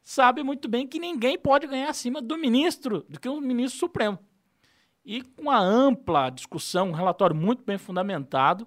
sabe 0.00 0.44
muito 0.44 0.68
bem 0.68 0.86
que 0.86 1.00
ninguém 1.00 1.36
pode 1.36 1.66
ganhar 1.66 1.90
acima 1.90 2.22
do 2.22 2.38
ministro, 2.38 3.04
do 3.08 3.18
que 3.18 3.28
o 3.28 3.40
ministro 3.40 3.80
supremo. 3.80 4.18
E 5.04 5.22
com 5.22 5.50
a 5.50 5.58
ampla 5.58 6.30
discussão, 6.30 6.90
um 6.90 6.92
relatório 6.92 7.34
muito 7.34 7.64
bem 7.64 7.78
fundamentado, 7.78 8.66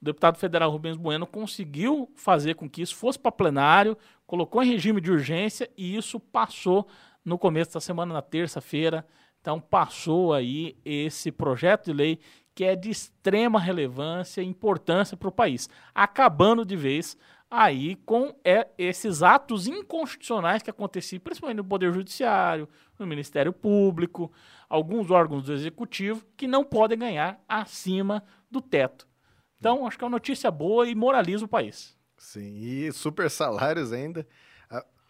o 0.00 0.04
deputado 0.04 0.38
federal 0.38 0.70
Rubens 0.70 0.96
Bueno 0.96 1.26
conseguiu 1.26 2.10
fazer 2.14 2.54
com 2.54 2.68
que 2.68 2.82
isso 2.82 2.94
fosse 2.94 3.18
para 3.18 3.32
plenário, 3.32 3.98
colocou 4.26 4.62
em 4.62 4.70
regime 4.70 5.00
de 5.00 5.10
urgência 5.10 5.68
e 5.76 5.96
isso 5.96 6.20
passou 6.20 6.86
no 7.24 7.38
começo 7.38 7.74
da 7.74 7.80
semana, 7.80 8.14
na 8.14 8.22
terça-feira. 8.22 9.04
Então, 9.40 9.60
passou 9.60 10.32
aí 10.32 10.76
esse 10.84 11.32
projeto 11.32 11.86
de 11.86 11.92
lei 11.92 12.20
que 12.54 12.64
é 12.64 12.74
de 12.74 12.90
extrema 12.90 13.58
relevância 13.60 14.42
e 14.42 14.46
importância 14.46 15.16
para 15.16 15.28
o 15.28 15.32
país, 15.32 15.68
acabando 15.94 16.64
de 16.64 16.76
vez 16.76 17.16
aí 17.50 17.96
com 17.96 18.34
é, 18.44 18.68
esses 18.76 19.22
atos 19.22 19.66
inconstitucionais 19.66 20.62
que 20.62 20.70
aconteciam, 20.70 21.20
principalmente 21.20 21.58
no 21.58 21.64
Poder 21.64 21.92
Judiciário, 21.92 22.68
no 22.98 23.06
Ministério 23.06 23.52
Público, 23.52 24.30
alguns 24.68 25.10
órgãos 25.10 25.44
do 25.44 25.52
Executivo, 25.52 26.24
que 26.36 26.46
não 26.46 26.62
podem 26.62 26.98
ganhar 26.98 27.40
acima 27.48 28.22
do 28.50 28.60
teto. 28.60 29.07
Então, 29.58 29.86
acho 29.86 29.98
que 29.98 30.04
é 30.04 30.06
uma 30.06 30.12
notícia 30.12 30.50
boa 30.50 30.86
e 30.88 30.94
moraliza 30.94 31.44
o 31.44 31.48
país. 31.48 31.96
Sim, 32.16 32.58
e 32.60 32.92
super 32.92 33.30
salários 33.30 33.92
ainda. 33.92 34.26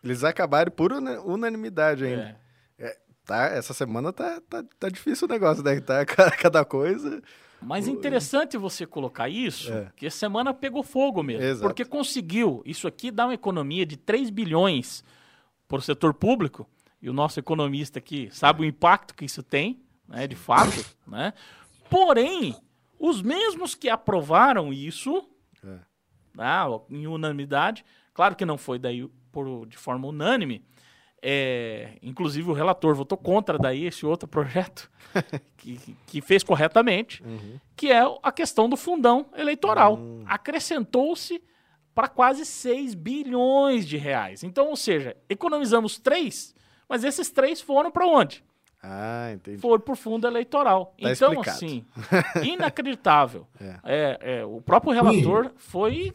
Eles 0.02 0.22
acabaram 0.24 0.70
por 0.70 0.92
unanimidade 0.92 2.04
ainda. 2.04 2.40
É. 2.78 2.86
É, 2.86 2.98
tá, 3.24 3.46
essa 3.46 3.74
semana 3.74 4.12
tá, 4.12 4.40
tá, 4.48 4.64
tá 4.78 4.88
difícil 4.88 5.26
o 5.26 5.30
negócio, 5.30 5.62
né? 5.62 5.80
Tá 5.80 6.04
cada 6.38 6.64
coisa. 6.64 7.22
Mas 7.60 7.88
interessante 7.88 8.56
você 8.56 8.86
colocar 8.86 9.28
isso, 9.28 9.72
é. 9.72 9.90
que 9.96 10.06
essa 10.06 10.16
semana 10.16 10.54
pegou 10.54 10.82
fogo 10.84 11.22
mesmo. 11.22 11.42
Exato. 11.42 11.66
Porque 11.66 11.84
conseguiu. 11.84 12.62
Isso 12.64 12.86
aqui 12.86 13.10
dá 13.10 13.26
uma 13.26 13.34
economia 13.34 13.84
de 13.84 13.96
3 13.96 14.30
bilhões 14.30 15.02
para 15.66 15.78
o 15.78 15.82
setor 15.82 16.14
público. 16.14 16.68
E 17.02 17.10
o 17.10 17.12
nosso 17.12 17.38
economista 17.40 17.98
aqui 17.98 18.28
sabe 18.32 18.62
o 18.62 18.64
impacto 18.64 19.14
que 19.14 19.24
isso 19.24 19.42
tem, 19.42 19.82
né, 20.08 20.26
de 20.26 20.36
fato. 20.36 20.84
Né? 21.06 21.32
Porém, 21.90 22.54
os 22.98 23.22
mesmos 23.22 23.74
que 23.74 23.88
aprovaram 23.88 24.72
isso, 24.72 25.28
é. 25.64 25.78
né, 26.34 26.58
em 26.90 27.06
unanimidade, 27.06 27.84
claro 28.12 28.34
que 28.34 28.44
não 28.44 28.58
foi 28.58 28.78
daí 28.78 29.06
por, 29.30 29.66
de 29.66 29.76
forma 29.76 30.06
unânime, 30.08 30.64
é, 31.20 31.98
inclusive 32.00 32.48
o 32.48 32.52
relator 32.52 32.94
votou 32.94 33.18
contra 33.18 33.58
daí 33.58 33.84
esse 33.84 34.06
outro 34.06 34.28
projeto 34.28 34.90
que, 35.56 35.96
que 36.06 36.20
fez 36.20 36.42
corretamente, 36.44 37.22
uhum. 37.22 37.58
que 37.76 37.90
é 37.90 38.02
a 38.22 38.30
questão 38.30 38.68
do 38.68 38.76
fundão 38.76 39.26
eleitoral. 39.36 39.96
Uhum. 39.96 40.24
Acrescentou-se 40.26 41.42
para 41.94 42.06
quase 42.06 42.46
6 42.46 42.94
bilhões 42.94 43.86
de 43.86 43.96
reais. 43.96 44.44
Então, 44.44 44.68
ou 44.68 44.76
seja, 44.76 45.16
economizamos 45.28 45.98
3, 45.98 46.54
mas 46.88 47.02
esses 47.02 47.30
3 47.30 47.60
foram 47.60 47.90
para 47.90 48.06
onde? 48.06 48.44
Ah, 48.82 49.32
entendi. 49.32 49.61
For 49.61 49.80
por 49.80 49.97
fundo 49.97 50.26
eleitoral. 50.26 50.94
Tá 51.00 51.12
então, 51.12 51.32
explicado. 51.32 51.56
assim, 51.56 51.85
inacreditável. 52.44 53.47
é. 53.61 53.80
É, 53.85 54.18
é, 54.20 54.44
o 54.44 54.61
próprio 54.61 54.92
relator 54.92 55.50
foi. 55.56 56.12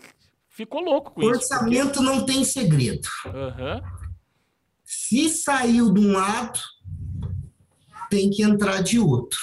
Ficou 0.48 0.82
louco 0.82 1.12
com 1.12 1.22
Orçamento 1.22 1.44
isso. 1.44 1.54
Orçamento 1.54 1.94
porque... 1.94 2.06
não 2.06 2.26
tem 2.26 2.44
segredo. 2.44 3.08
Uhum. 3.26 3.82
Se 4.84 5.30
saiu 5.30 5.92
de 5.92 6.00
um 6.00 6.12
lado, 6.12 6.60
tem 8.10 8.30
que 8.30 8.44
entrar 8.44 8.84
de 8.84 9.00
outro. 9.00 9.40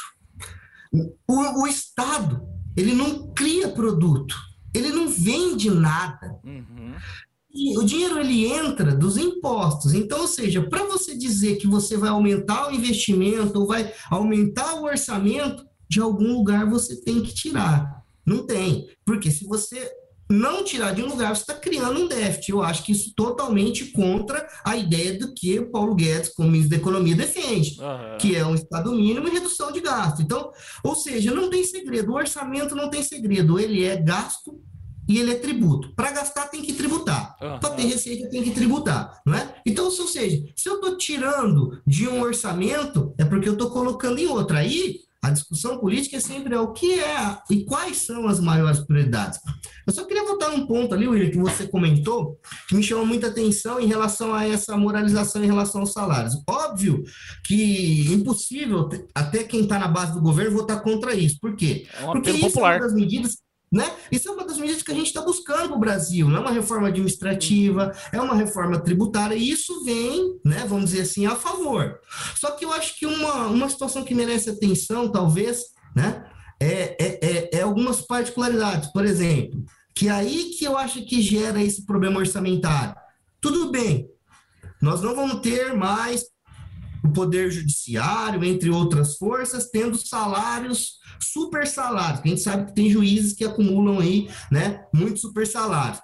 O, 1.27 1.63
o 1.63 1.67
Estado, 1.67 2.47
ele 2.77 2.95
não 2.95 3.33
cria 3.33 3.69
produto, 3.69 4.37
ele 4.73 4.91
não 4.91 5.09
vende 5.09 5.69
nada. 5.71 6.39
Uhum. 6.45 6.95
O 7.77 7.83
dinheiro 7.85 8.19
ele 8.19 8.47
entra 8.47 8.95
dos 8.95 9.17
impostos. 9.17 9.93
Então, 9.93 10.21
ou 10.21 10.29
seja, 10.29 10.63
para 10.69 10.85
você 10.85 11.17
dizer 11.17 11.57
que 11.57 11.67
você 11.67 11.97
vai 11.97 12.11
aumentar 12.11 12.69
o 12.69 12.75
investimento 12.75 13.59
ou 13.61 13.67
vai 13.67 13.93
aumentar 14.11 14.75
o 14.75 14.85
orçamento, 14.85 15.65
de 15.89 16.01
algum 16.01 16.33
lugar 16.35 16.69
você 16.71 17.01
tem 17.01 17.21
que 17.21 17.35
tirar. 17.35 18.05
Não 18.25 18.47
tem. 18.47 18.87
Porque 19.05 19.31
se 19.31 19.45
você 19.45 19.91
não 20.31 20.63
tirar 20.63 20.95
de 20.95 21.03
um 21.03 21.09
lugar, 21.09 21.35
você 21.35 21.43
está 21.43 21.55
criando 21.55 22.01
um 22.01 22.07
déficit. 22.07 22.51
Eu 22.51 22.63
acho 22.63 22.85
que 22.85 22.93
isso 22.93 23.13
totalmente 23.17 23.87
contra 23.87 24.47
a 24.65 24.77
ideia 24.77 25.19
do 25.19 25.35
que 25.35 25.59
o 25.59 25.71
Paulo 25.73 25.97
Guedes, 25.97 26.33
como 26.33 26.49
ministro 26.49 26.71
da 26.71 26.81
Economia, 26.81 27.17
defende, 27.17 27.81
uhum. 27.81 28.19
que 28.19 28.37
é 28.37 28.47
um 28.47 28.55
Estado 28.55 28.93
mínimo 28.93 29.27
e 29.27 29.33
redução 29.33 29.73
de 29.73 29.81
gasto. 29.81 30.23
Então, 30.23 30.53
ou 30.85 30.95
seja, 30.95 31.35
não 31.35 31.51
tem 31.51 31.65
segredo. 31.65 32.13
O 32.13 32.15
orçamento 32.15 32.77
não 32.77 32.89
tem 32.89 33.03
segredo. 33.03 33.59
Ele 33.59 33.85
é 33.85 34.01
gasto 34.01 34.63
e 35.11 35.19
ele 35.19 35.33
é 35.33 35.35
tributo. 35.35 35.93
Para 35.97 36.13
gastar, 36.13 36.47
tem 36.47 36.63
que 36.63 36.73
tributar. 36.73 37.37
Uhum. 37.43 37.59
Para 37.59 37.71
ter 37.71 37.83
receita, 37.83 38.31
tem 38.31 38.45
que 38.45 38.53
tributar. 38.53 39.21
Não 39.27 39.35
é? 39.35 39.57
Então, 39.67 39.87
ou 39.87 39.91
seja, 39.91 40.41
se 40.55 40.69
eu 40.69 40.77
estou 40.77 40.97
tirando 40.97 41.83
de 41.85 42.09
um 42.09 42.23
orçamento, 42.23 43.13
é 43.19 43.25
porque 43.25 43.49
eu 43.49 43.55
estou 43.55 43.71
colocando 43.71 44.21
em 44.21 44.29
outro. 44.29 44.57
Aí, 44.57 45.01
a 45.21 45.31
discussão 45.31 45.79
política 45.79 46.17
é 46.17 46.21
sempre 46.21 46.55
o 46.55 46.73
que 46.73 47.01
é 47.01 47.39
e 47.51 47.65
quais 47.65 47.97
são 47.99 48.29
as 48.29 48.39
maiores 48.39 48.79
prioridades. 48.79 49.41
Eu 49.85 49.93
só 49.93 50.05
queria 50.05 50.25
voltar 50.25 50.51
num 50.51 50.65
ponto 50.65 50.95
ali, 50.95 51.09
William, 51.09 51.31
que 51.31 51.39
você 51.39 51.67
comentou, 51.67 52.39
que 52.69 52.77
me 52.77 52.83
chamou 52.83 53.05
muita 53.05 53.27
atenção 53.27 53.81
em 53.81 53.89
relação 53.89 54.33
a 54.33 54.47
essa 54.47 54.77
moralização 54.77 55.43
em 55.43 55.49
relação 55.49 55.81
aos 55.81 55.93
salários. 55.93 56.41
Óbvio 56.49 57.03
que 57.45 58.13
impossível, 58.13 58.89
até 59.13 59.43
quem 59.43 59.63
está 59.63 59.77
na 59.77 59.89
base 59.89 60.15
do 60.15 60.23
governo, 60.23 60.57
votar 60.57 60.81
contra 60.83 61.15
isso. 61.15 61.37
Por 61.41 61.57
quê? 61.57 61.89
É 61.99 62.09
um 62.09 62.13
Porque 62.13 62.31
isso 62.31 62.43
popular. 62.43 62.75
é 62.75 62.77
uma 62.77 62.87
das 62.87 62.95
medidas 62.95 63.37
né? 63.71 63.91
Isso 64.11 64.29
é 64.29 64.33
uma 64.33 64.45
das 64.45 64.59
medidas 64.59 64.83
que 64.83 64.91
a 64.91 64.95
gente 64.95 65.07
está 65.07 65.23
buscando 65.23 65.69
para 65.69 65.77
o 65.77 65.81
Brasil, 65.81 66.29
não 66.29 66.39
é 66.39 66.41
uma 66.41 66.51
reforma 66.51 66.89
administrativa, 66.89 67.93
é 68.13 68.21
uma 68.21 68.35
reforma 68.35 68.81
tributária, 68.81 69.37
e 69.37 69.51
isso 69.51 69.85
vem, 69.85 70.41
né, 70.45 70.65
vamos 70.67 70.91
dizer 70.91 71.03
assim, 71.03 71.27
a 71.27 71.37
favor. 71.37 72.01
Só 72.37 72.51
que 72.53 72.65
eu 72.65 72.73
acho 72.73 72.99
que 72.99 73.07
uma, 73.07 73.47
uma 73.47 73.69
situação 73.69 74.05
que 74.05 74.15
merece 74.15 74.51
atenção, 74.51 75.11
talvez, 75.11 75.63
né, 75.95 76.25
é, 76.59 76.97
é, 76.99 77.19
é, 77.23 77.59
é 77.59 77.61
algumas 77.63 78.01
particularidades. 78.03 78.93
Por 78.93 79.05
exemplo, 79.05 79.65
que 79.95 80.09
é 80.09 80.11
aí 80.11 80.51
que 80.59 80.65
eu 80.65 80.77
acho 80.77 81.05
que 81.05 81.23
gera 81.23 81.63
esse 81.63 81.87
problema 81.87 82.19
orçamentário. 82.19 82.95
Tudo 83.41 83.71
bem, 83.71 84.09
nós 84.83 85.01
não 85.01 85.15
vamos 85.15 85.41
ter 85.41 85.75
mais 85.75 86.25
o 87.05 87.13
poder 87.13 87.51
judiciário, 87.51 88.45
entre 88.45 88.71
outras 88.71 89.17
forças, 89.17 89.71
tendo 89.71 89.97
salários 89.97 91.01
super 91.21 91.67
salários, 91.67 92.21
a 92.25 92.29
gente 92.29 92.41
sabe 92.41 92.67
que 92.67 92.75
tem 92.75 92.91
juízes 92.91 93.35
que 93.35 93.45
acumulam 93.45 93.99
aí, 93.99 94.29
né, 94.51 94.85
muitos 94.93 95.21
super 95.21 95.47
salários. 95.47 96.01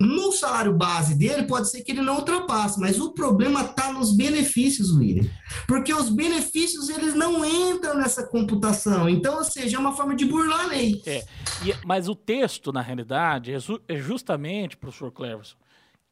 No 0.00 0.32
salário 0.32 0.72
base 0.72 1.14
dele, 1.14 1.46
pode 1.46 1.70
ser 1.70 1.82
que 1.82 1.92
ele 1.92 2.00
não 2.00 2.16
ultrapasse, 2.16 2.80
mas 2.80 2.98
o 2.98 3.12
problema 3.12 3.62
está 3.62 3.92
nos 3.92 4.16
benefícios, 4.16 4.90
William. 4.90 5.28
Porque 5.68 5.92
os 5.92 6.08
benefícios, 6.08 6.88
eles 6.88 7.14
não 7.14 7.44
entram 7.44 7.96
nessa 7.96 8.26
computação. 8.26 9.08
Então, 9.08 9.36
ou 9.36 9.44
seja, 9.44 9.76
é 9.76 9.80
uma 9.80 9.94
forma 9.94 10.16
de 10.16 10.24
burlar 10.24 10.60
a 10.60 10.66
lei. 10.68 11.02
É, 11.06 11.24
e, 11.64 11.74
mas 11.86 12.08
o 12.08 12.14
texto, 12.14 12.72
na 12.72 12.80
realidade, 12.80 13.52
é, 13.52 13.58
é 13.88 13.96
justamente, 13.96 14.76
professor 14.76 15.12
Cleverson, 15.12 15.56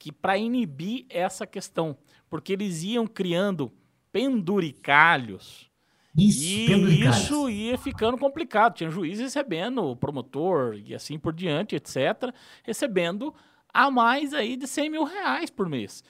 que 0.03 0.11
para 0.11 0.37
inibir 0.37 1.07
essa 1.09 1.47
questão, 1.47 1.97
porque 2.29 2.55
eles 2.55 2.83
iam 2.83 3.07
criando 3.07 3.73
penduricalhos 4.11 5.71
isso, 6.17 6.43
e 6.45 7.07
isso 7.07 7.49
ia 7.49 7.79
ficando 7.79 8.19
complicado. 8.19 8.75
Tinha 8.75 8.91
juiz 8.91 9.21
recebendo, 9.21 9.95
promotor 9.95 10.75
e 10.75 10.93
assim 10.93 11.21
por 11.21 11.33
diante, 11.33 11.77
etc., 11.77 12.35
recebendo 12.65 13.33
a 13.73 13.93
mais 13.93 14.35
aí 14.35 14.57
de 14.57 14.67
100 14.67 14.91
mil 14.91 15.05
reais 15.05 15.51
por 15.51 15.69
mês. 15.69 16.03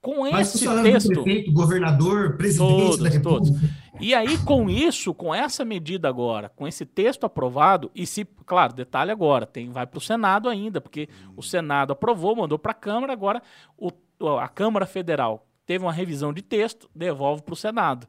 Com 0.00 0.30
Mas 0.30 0.54
esse 0.54 0.82
texto. 0.82 1.08
Prefeito, 1.08 1.52
governador, 1.52 2.36
presidente 2.36 2.80
todos, 2.80 2.98
da 2.98 3.08
República. 3.08 3.58
Todos. 3.58 3.70
E 3.98 4.14
aí, 4.14 4.38
com 4.38 4.68
isso, 4.68 5.14
com 5.14 5.34
essa 5.34 5.64
medida 5.64 6.08
agora, 6.08 6.50
com 6.50 6.68
esse 6.68 6.84
texto 6.84 7.24
aprovado, 7.24 7.90
e 7.94 8.06
se, 8.06 8.24
claro, 8.44 8.74
detalhe 8.74 9.10
agora, 9.10 9.46
tem, 9.46 9.70
vai 9.70 9.86
para 9.86 9.98
o 9.98 10.00
Senado 10.00 10.48
ainda, 10.48 10.80
porque 10.80 11.08
o 11.34 11.42
Senado 11.42 11.92
aprovou, 11.92 12.36
mandou 12.36 12.58
para 12.58 12.72
a 12.72 12.74
Câmara, 12.74 13.12
agora 13.12 13.42
o, 13.76 13.90
a 14.38 14.48
Câmara 14.48 14.86
Federal 14.86 15.46
teve 15.64 15.84
uma 15.84 15.92
revisão 15.92 16.32
de 16.32 16.42
texto, 16.42 16.90
devolve 16.94 17.42
para 17.42 17.54
o 17.54 17.56
Senado. 17.56 18.06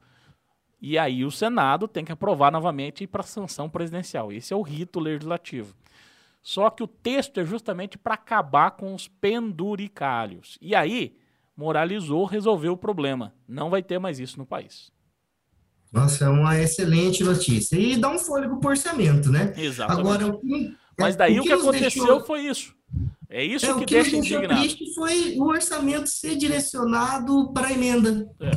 E 0.79 0.97
aí 0.97 1.25
o 1.25 1.31
Senado 1.31 1.87
tem 1.87 2.05
que 2.05 2.11
aprovar 2.11 2.51
novamente 2.51 3.01
e 3.01 3.03
ir 3.05 3.07
para 3.07 3.23
sanção 3.23 3.69
presidencial. 3.69 4.31
Esse 4.31 4.53
é 4.53 4.55
o 4.55 4.61
rito 4.61 4.99
legislativo. 4.99 5.73
Só 6.41 6.69
que 6.69 6.83
o 6.83 6.87
texto 6.87 7.39
é 7.39 7.45
justamente 7.45 7.97
para 7.97 8.13
acabar 8.13 8.71
com 8.71 8.93
os 8.93 9.07
penduricalhos. 9.07 10.57
E 10.61 10.75
aí, 10.75 11.17
moralizou, 11.57 12.23
resolveu 12.25 12.73
o 12.73 12.77
problema. 12.77 13.33
Não 13.47 13.71
vai 13.71 13.81
ter 13.81 13.97
mais 13.97 14.19
isso 14.19 14.37
no 14.37 14.45
país. 14.45 14.91
Nossa, 15.91 16.25
é 16.25 16.29
uma 16.29 16.59
excelente 16.59 17.23
notícia. 17.23 17.75
E 17.75 17.97
dá 17.97 18.09
um 18.09 18.19
fôlego 18.19 18.59
para 18.59 18.69
orçamento, 18.69 19.31
né? 19.31 19.53
Exatamente. 19.57 19.99
Agora, 19.99 20.27
o 20.27 20.39
que, 20.39 20.75
Mas 20.99 21.15
daí 21.15 21.39
o 21.39 21.43
que, 21.43 21.51
o 21.51 21.57
que 21.57 21.61
aconteceu 21.61 22.05
deixou... 22.05 22.25
foi 22.25 22.41
isso. 22.41 22.75
É 23.29 23.43
isso 23.43 23.65
é, 23.65 23.69
que, 23.69 23.75
o 23.75 23.79
que 23.79 23.93
deixa 23.95 24.15
indignado. 24.15 24.61
triste 24.61 24.93
foi 24.93 25.35
o 25.37 25.45
orçamento 25.45 26.07
ser 26.07 26.35
direcionado 26.35 27.51
para 27.51 27.67
a 27.67 27.71
emenda. 27.71 28.29
É. 28.39 28.51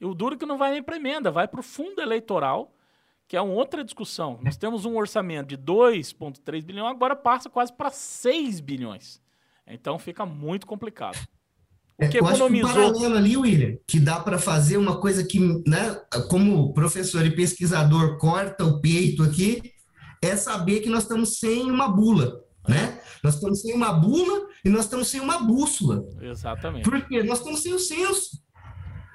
E 0.00 0.04
o 0.04 0.14
duro 0.14 0.34
é 0.34 0.38
que 0.38 0.46
não 0.46 0.56
vai 0.56 0.72
nem 0.72 0.82
para 0.82 0.96
emenda, 0.96 1.30
vai 1.30 1.48
para 1.48 1.60
o 1.60 1.62
fundo 1.62 2.00
eleitoral, 2.00 2.74
que 3.26 3.36
é 3.36 3.40
uma 3.40 3.54
outra 3.54 3.82
discussão. 3.82 4.38
Nós 4.42 4.56
temos 4.56 4.84
um 4.84 4.96
orçamento 4.96 5.48
de 5.48 5.58
2,3 5.58 6.62
bilhões, 6.62 6.90
agora 6.90 7.16
passa 7.16 7.50
quase 7.50 7.72
para 7.72 7.90
6 7.90 8.60
bilhões. 8.60 9.20
Então 9.66 9.98
fica 9.98 10.24
muito 10.24 10.66
complicado. 10.66 11.18
É, 11.98 12.08
que 12.08 12.18
é, 12.18 12.20
economizou... 12.20 12.70
Acho 12.70 12.76
que 12.76 12.80
um 12.80 12.90
paralelo 12.92 13.16
ali, 13.16 13.36
William, 13.36 13.78
que 13.86 13.98
dá 13.98 14.20
para 14.20 14.38
fazer 14.38 14.76
uma 14.76 15.00
coisa 15.00 15.24
que, 15.24 15.40
né, 15.66 15.98
como 16.28 16.72
professor 16.74 17.24
e 17.24 17.34
pesquisador 17.34 18.18
corta 18.18 18.64
o 18.64 18.80
peito 18.80 19.22
aqui, 19.22 19.62
é 20.22 20.36
saber 20.36 20.80
que 20.80 20.90
nós 20.90 21.04
estamos 21.04 21.38
sem 21.38 21.70
uma 21.70 21.88
bula, 21.88 22.40
né? 22.68 23.00
Nós 23.22 23.34
estamos 23.34 23.60
sem 23.60 23.74
uma 23.74 23.92
bula 23.92 24.46
e 24.64 24.68
nós 24.68 24.84
estamos 24.84 25.08
sem 25.08 25.20
uma 25.20 25.38
bússola. 25.38 26.04
Exatamente. 26.20 26.84
Porque 26.84 27.22
nós 27.22 27.38
estamos 27.38 27.62
sem 27.62 27.72
o 27.72 27.78
censo. 27.78 28.44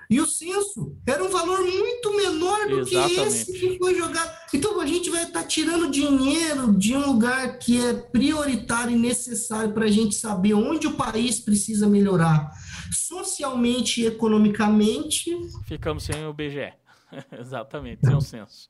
E 0.09 0.19
o 0.19 0.25
censo 0.25 0.97
era 1.07 1.23
um 1.23 1.29
valor 1.29 1.61
muito 1.61 2.13
menor 2.17 2.67
do 2.67 2.79
Exatamente. 2.81 3.15
que 3.15 3.21
esse 3.21 3.53
que 3.53 3.77
foi 3.77 3.95
jogado. 3.95 4.29
Então 4.53 4.81
a 4.81 4.85
gente 4.85 5.09
vai 5.09 5.23
estar 5.23 5.41
tá 5.41 5.47
tirando 5.47 5.89
dinheiro 5.89 6.73
de 6.77 6.93
um 6.93 7.05
lugar 7.05 7.57
que 7.57 7.81
é 7.81 7.93
prioritário 7.93 8.93
e 8.93 8.99
necessário 8.99 9.71
para 9.71 9.85
a 9.85 9.89
gente 9.89 10.15
saber 10.15 10.53
onde 10.53 10.85
o 10.85 10.97
país 10.97 11.39
precisa 11.39 11.87
melhorar 11.87 12.51
socialmente 12.91 14.01
e 14.01 14.07
economicamente. 14.07 15.35
Ficamos 15.65 16.03
sem 16.03 16.25
o 16.25 16.33
BGE. 16.33 16.73
Exatamente, 17.39 18.05
sem 18.05 18.15
o 18.15 18.21
censo. 18.21 18.69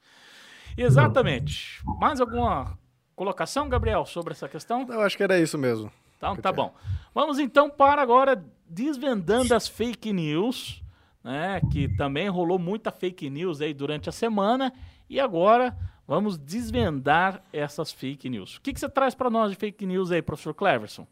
Exatamente. 0.78 1.82
Mais 2.00 2.22
alguma 2.22 2.78
colocação, 3.16 3.68
Gabriel, 3.68 4.06
sobre 4.06 4.34
essa 4.34 4.48
questão? 4.48 4.86
Eu 4.90 5.02
acho 5.02 5.18
que 5.18 5.24
era 5.24 5.40
isso 5.40 5.58
mesmo. 5.58 5.92
Então, 6.18 6.36
tá 6.36 6.52
bom. 6.52 6.74
Vamos 7.14 7.40
então 7.40 7.70
para 7.70 8.02
agora 8.02 8.44
desvendando 8.68 9.54
as 9.54 9.68
fake 9.68 10.14
news 10.14 10.82
né, 11.24 11.62
que 11.72 11.88
também 11.96 12.28
rolou 12.30 12.58
muita 12.58 12.92
fake 12.92 13.30
news 13.30 13.62
aí 13.62 13.74
durante 13.74 14.10
a 14.10 14.12
semana 14.12 14.74
e 15.10 15.20
agora 15.20 15.78
vamos 16.08 16.38
desvendar 16.38 17.44
essas 17.54 17.92
fake 17.92 18.30
news. 18.30 18.58
O 18.58 18.62
que, 18.62 18.74
que 18.74 18.80
você 18.80 18.90
traz 18.90 19.14
para 19.14 19.30
nós 19.30 19.52
de 19.52 19.58
fake 19.58 19.86
news 19.86 20.12
aí, 20.12 20.22
professor 20.22 20.54
Cleverson? 20.54 21.08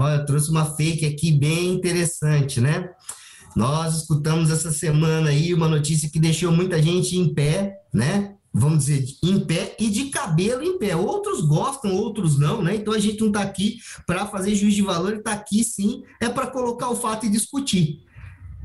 Olha, 0.00 0.14
eu 0.14 0.24
trouxe 0.24 0.50
uma 0.50 0.64
fake 0.64 1.04
aqui 1.04 1.30
bem 1.30 1.74
interessante, 1.74 2.58
né? 2.58 2.88
Nós 3.54 3.98
escutamos 3.98 4.50
essa 4.50 4.72
semana 4.72 5.28
aí 5.28 5.52
uma 5.52 5.68
notícia 5.68 6.08
que 6.08 6.18
deixou 6.18 6.50
muita 6.50 6.80
gente 6.82 7.18
em 7.18 7.34
pé, 7.34 7.76
né? 7.92 8.34
Vamos 8.50 8.86
dizer, 8.86 9.04
em 9.22 9.38
pé 9.40 9.76
e 9.78 9.90
de 9.90 10.06
cabelo 10.06 10.62
em 10.62 10.78
pé. 10.78 10.96
Outros 10.96 11.42
gostam, 11.42 11.94
outros 11.94 12.38
não, 12.38 12.62
né? 12.62 12.76
Então 12.76 12.94
a 12.94 12.98
gente 12.98 13.20
não 13.20 13.26
está 13.26 13.42
aqui 13.42 13.76
para 14.06 14.26
fazer 14.26 14.54
juiz 14.54 14.74
de 14.74 14.80
valor, 14.80 15.16
está 15.16 15.32
aqui 15.32 15.62
sim, 15.62 16.02
é 16.18 16.30
para 16.30 16.46
colocar 16.46 16.88
o 16.88 16.96
fato 16.96 17.26
e 17.26 17.28
discutir. 17.28 18.00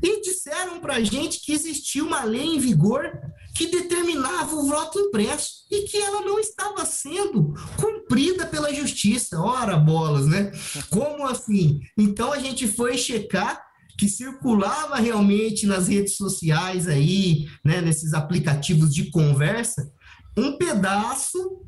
E 0.02 0.20
disseram 0.20 0.78
para 0.80 0.96
a 0.96 1.02
gente 1.02 1.40
que 1.40 1.52
existia 1.52 2.04
uma 2.04 2.22
lei 2.22 2.44
em 2.44 2.58
vigor 2.58 3.10
que 3.54 3.68
determinava 3.68 4.54
o 4.54 4.66
voto 4.66 4.98
impresso 4.98 5.64
e 5.70 5.82
que 5.82 5.96
ela 5.96 6.20
não 6.20 6.38
estava 6.38 6.84
sendo 6.84 7.54
cumprida 7.80 8.46
pela 8.46 8.72
justiça. 8.74 9.40
Ora, 9.40 9.76
bolas, 9.76 10.26
né? 10.26 10.52
Como 10.90 11.26
assim? 11.26 11.80
Então 11.96 12.32
a 12.32 12.38
gente 12.38 12.68
foi 12.68 12.98
checar 12.98 13.64
que 13.96 14.08
circulava 14.08 14.96
realmente 14.96 15.66
nas 15.66 15.88
redes 15.88 16.16
sociais 16.16 16.86
aí, 16.86 17.48
né, 17.64 17.80
nesses 17.80 18.12
aplicativos 18.12 18.94
de 18.94 19.10
conversa, 19.10 19.90
um 20.36 20.58
pedaço, 20.58 21.62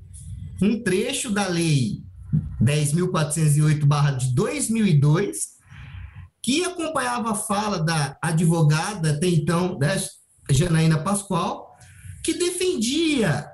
um 0.60 0.82
trecho 0.82 1.30
da 1.30 1.48
lei 1.48 2.02
10.408 2.62 4.16
de 4.18 4.34
2002, 4.34 5.57
que 6.48 6.64
acompanhava 6.64 7.32
a 7.32 7.34
fala 7.34 7.78
da 7.78 8.16
advogada, 8.22 9.10
até 9.10 9.26
então, 9.26 9.78
né, 9.78 10.02
Janaína 10.48 11.04
Pascoal, 11.04 11.76
que 12.24 12.32
defendia 12.32 13.46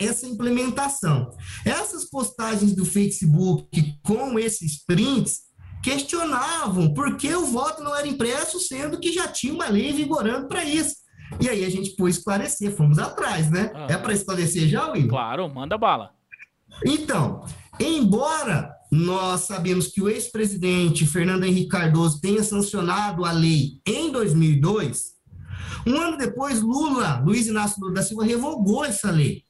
essa 0.00 0.26
implementação. 0.26 1.30
Essas 1.64 2.10
postagens 2.10 2.74
do 2.74 2.84
Facebook 2.84 4.00
com 4.02 4.36
esses 4.36 4.84
prints 4.84 5.42
questionavam 5.80 6.92
por 6.92 7.16
que 7.16 7.32
o 7.32 7.46
voto 7.46 7.84
não 7.84 7.94
era 7.94 8.08
impresso, 8.08 8.58
sendo 8.58 8.98
que 8.98 9.12
já 9.12 9.28
tinha 9.28 9.54
uma 9.54 9.68
lei 9.68 9.92
vigorando 9.92 10.48
para 10.48 10.64
isso. 10.64 10.96
E 11.40 11.48
aí 11.48 11.64
a 11.64 11.70
gente 11.70 11.94
pôs 11.94 12.16
esclarecer, 12.16 12.74
fomos 12.76 12.98
atrás, 12.98 13.48
né? 13.48 13.70
Ah, 13.76 13.86
é 13.90 13.96
para 13.96 14.12
esclarecer 14.12 14.66
já, 14.66 14.90
Will? 14.90 15.06
Claro, 15.06 15.48
manda 15.48 15.78
bala. 15.78 16.10
Então, 16.84 17.44
embora 17.78 18.73
nós 18.94 19.40
sabemos 19.42 19.88
que 19.88 20.00
o 20.00 20.08
ex-presidente 20.08 21.04
Fernando 21.04 21.42
Henrique 21.42 21.68
Cardoso 21.68 22.20
tenha 22.20 22.44
sancionado 22.44 23.24
a 23.24 23.32
lei 23.32 23.80
em 23.84 24.12
2002, 24.12 25.14
um 25.84 26.00
ano 26.00 26.16
depois, 26.16 26.62
Lula, 26.62 27.20
Luiz 27.24 27.48
Inácio 27.48 27.80
Lula 27.80 27.94
da 27.94 28.02
Silva, 28.02 28.24
revogou 28.24 28.84
essa 28.84 29.10
lei. 29.10 29.42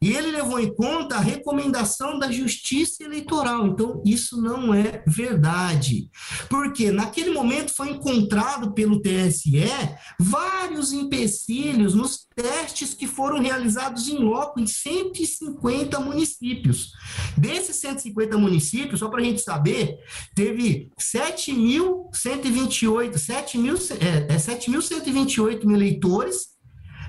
E 0.00 0.12
ele 0.12 0.30
levou 0.30 0.60
em 0.60 0.72
conta 0.72 1.16
a 1.16 1.20
recomendação 1.20 2.20
da 2.20 2.30
Justiça 2.30 3.02
Eleitoral. 3.02 3.66
Então, 3.66 4.00
isso 4.06 4.40
não 4.40 4.72
é 4.72 5.02
verdade. 5.06 6.08
Porque 6.48 6.92
naquele 6.92 7.30
momento 7.30 7.74
foi 7.74 7.90
encontrado 7.90 8.72
pelo 8.74 9.02
TSE 9.02 9.66
vários 10.20 10.92
empecilhos 10.92 11.94
nos 11.94 12.28
testes 12.36 12.94
que 12.94 13.08
foram 13.08 13.40
realizados 13.40 14.06
em 14.06 14.18
loco 14.18 14.60
em 14.60 14.66
150 14.66 15.98
municípios. 15.98 16.92
Desses 17.36 17.74
150 17.76 18.38
municípios, 18.38 19.00
só 19.00 19.08
para 19.08 19.20
a 19.20 19.24
gente 19.24 19.40
saber, 19.40 19.98
teve 20.34 20.90
7.128 21.00 23.98
é, 24.00 24.32
é, 24.32 24.36
7.128 24.36 25.72
eleitores 25.72 26.56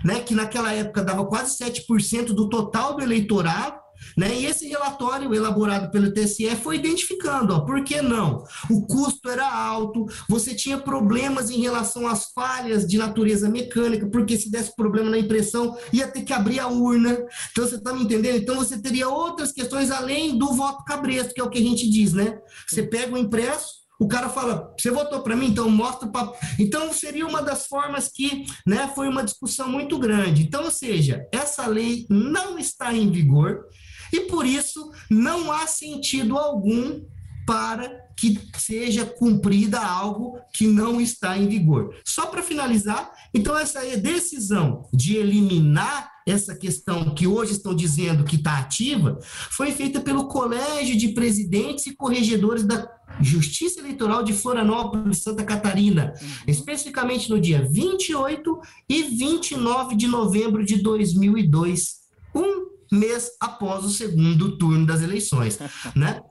né, 0.03 0.21
que 0.21 0.33
naquela 0.33 0.73
época 0.73 1.03
dava 1.03 1.25
quase 1.25 1.57
7% 1.57 2.27
do 2.27 2.49
total 2.49 2.95
do 2.95 3.03
eleitorado, 3.03 3.79
né? 4.15 4.33
E 4.33 4.45
esse 4.45 4.67
relatório 4.67 5.33
elaborado 5.33 5.91
pelo 5.91 6.11
TSE 6.13 6.55
foi 6.55 6.77
identificando, 6.77 7.53
ó, 7.53 7.59
por 7.61 7.83
que 7.83 8.01
não? 8.01 8.43
O 8.69 8.85
custo 8.85 9.29
era 9.29 9.49
alto, 9.49 10.05
você 10.27 10.55
tinha 10.55 10.77
problemas 10.77 11.49
em 11.49 11.59
relação 11.61 12.07
às 12.07 12.31
falhas 12.33 12.87
de 12.87 12.97
natureza 12.97 13.49
mecânica, 13.49 14.09
porque 14.09 14.37
se 14.37 14.49
desse 14.49 14.75
problema 14.75 15.09
na 15.09 15.19
impressão, 15.19 15.77
ia 15.91 16.07
ter 16.07 16.23
que 16.23 16.33
abrir 16.33 16.59
a 16.59 16.67
urna. 16.67 17.17
Então 17.51 17.67
você 17.67 17.75
está 17.75 17.93
me 17.93 18.03
entendendo? 18.03 18.37
Então 18.37 18.55
você 18.55 18.77
teria 18.81 19.09
outras 19.09 19.51
questões 19.51 19.91
além 19.91 20.37
do 20.37 20.53
voto 20.53 20.83
cabresto, 20.85 21.33
que 21.33 21.41
é 21.41 21.43
o 21.43 21.49
que 21.49 21.59
a 21.59 21.63
gente 21.63 21.89
diz, 21.89 22.13
né? 22.13 22.39
Você 22.67 22.83
pega 22.83 23.13
o 23.13 23.17
impresso, 23.17 23.78
o 23.99 24.07
cara 24.07 24.29
fala, 24.29 24.73
você 24.79 24.89
votou 24.89 25.21
para 25.21 25.35
mim, 25.35 25.47
então 25.47 25.69
mostra 25.69 26.07
o 26.07 26.11
papo. 26.11 26.37
Então 26.57 26.93
seria 26.93 27.27
uma 27.27 27.41
das 27.41 27.67
formas 27.67 28.07
que, 28.07 28.45
né, 28.65 28.89
foi 28.95 29.09
uma 29.09 29.23
discussão 29.23 29.67
muito 29.67 29.99
grande. 29.99 30.43
Então, 30.43 30.63
ou 30.63 30.71
seja, 30.71 31.27
essa 31.33 31.67
lei 31.67 32.05
não 32.09 32.57
está 32.57 32.93
em 32.93 33.11
vigor 33.11 33.65
e 34.13 34.21
por 34.21 34.45
isso 34.45 34.91
não 35.09 35.51
há 35.51 35.67
sentido 35.67 36.37
algum 36.37 37.01
para 37.49 37.89
que 38.15 38.39
seja 38.57 39.07
cumprida 39.07 39.79
algo 39.79 40.37
que 40.53 40.67
não 40.67 41.01
está 41.01 41.35
em 41.35 41.47
vigor. 41.47 41.95
Só 42.05 42.27
para 42.27 42.43
finalizar, 42.43 43.11
então 43.33 43.57
essa 43.57 43.79
decisão 43.97 44.87
de 44.93 45.15
eliminar 45.15 46.11
essa 46.27 46.55
questão 46.55 47.15
que 47.15 47.25
hoje 47.25 47.53
estão 47.53 47.73
dizendo 47.73 48.23
que 48.23 48.35
está 48.35 48.59
ativa 48.59 49.17
foi 49.49 49.71
feita 49.71 49.99
pelo 49.99 50.27
Colégio 50.27 50.95
de 50.95 51.07
Presidentes 51.07 51.87
e 51.87 51.95
Corregedores 51.95 52.63
da 52.63 52.87
Justiça 53.19 53.79
Eleitoral 53.79 54.21
de 54.21 54.31
Florianópolis, 54.31 55.23
Santa 55.23 55.43
Catarina, 55.43 56.13
uhum. 56.21 56.27
especificamente 56.45 57.31
no 57.31 57.41
dia 57.41 57.67
28 57.67 58.59
e 58.87 59.01
29 59.01 59.95
de 59.95 60.05
novembro 60.05 60.63
de 60.63 60.83
2002, 60.83 61.95
um 62.35 62.69
mês 62.95 63.31
após 63.41 63.83
o 63.85 63.89
segundo 63.89 64.55
turno 64.55 64.85
das 64.85 65.01
eleições, 65.01 65.57
né? 65.95 66.21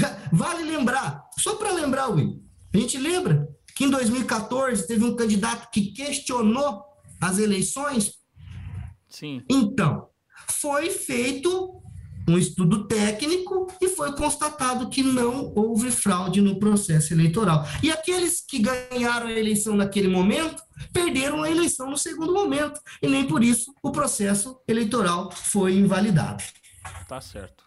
Vale 0.32 0.64
lembrar, 0.64 1.24
só 1.38 1.54
para 1.56 1.72
lembrar, 1.72 2.08
Will, 2.08 2.42
a 2.72 2.76
gente 2.76 2.98
lembra 2.98 3.48
que 3.74 3.84
em 3.84 3.90
2014 3.90 4.86
teve 4.86 5.04
um 5.04 5.16
candidato 5.16 5.70
que 5.70 5.92
questionou 5.92 6.84
as 7.20 7.38
eleições? 7.38 8.14
Sim. 9.08 9.42
Então, 9.48 10.08
foi 10.48 10.90
feito 10.90 11.80
um 12.28 12.38
estudo 12.38 12.86
técnico 12.86 13.66
e 13.80 13.88
foi 13.88 14.14
constatado 14.14 14.88
que 14.88 15.02
não 15.02 15.52
houve 15.54 15.90
fraude 15.90 16.40
no 16.40 16.58
processo 16.58 17.12
eleitoral. 17.12 17.64
E 17.82 17.90
aqueles 17.90 18.40
que 18.40 18.58
ganharam 18.60 19.26
a 19.26 19.32
eleição 19.32 19.74
naquele 19.74 20.08
momento 20.08 20.62
perderam 20.92 21.42
a 21.42 21.50
eleição 21.50 21.90
no 21.90 21.96
segundo 21.96 22.32
momento 22.32 22.80
e 23.02 23.08
nem 23.08 23.26
por 23.26 23.42
isso 23.42 23.74
o 23.82 23.90
processo 23.90 24.60
eleitoral 24.68 25.30
foi 25.32 25.74
invalidado. 25.74 26.42
Tá 27.08 27.20
certo. 27.20 27.64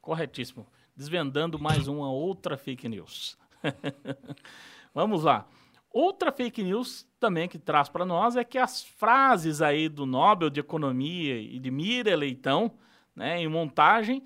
Corretíssimo. 0.00 0.66
Desvendando 0.98 1.60
mais 1.60 1.86
uma 1.86 2.10
outra 2.10 2.56
fake 2.56 2.88
news. 2.88 3.38
Vamos 4.92 5.22
lá. 5.22 5.46
Outra 5.92 6.32
fake 6.32 6.60
news 6.60 7.06
também 7.20 7.48
que 7.48 7.56
traz 7.56 7.88
para 7.88 8.04
nós 8.04 8.34
é 8.34 8.42
que 8.42 8.58
as 8.58 8.82
frases 8.82 9.62
aí 9.62 9.88
do 9.88 10.04
Nobel 10.04 10.50
de 10.50 10.58
Economia 10.58 11.40
e 11.40 11.60
de 11.60 11.70
Mira 11.70 12.16
Leitão 12.16 12.72
né, 13.14 13.40
em 13.40 13.46
montagem, 13.46 14.24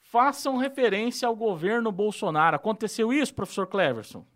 façam 0.00 0.56
referência 0.56 1.28
ao 1.28 1.36
governo 1.36 1.92
Bolsonaro. 1.92 2.56
Aconteceu 2.56 3.12
isso, 3.12 3.32
professor 3.32 3.68
Cleverson? 3.68 4.26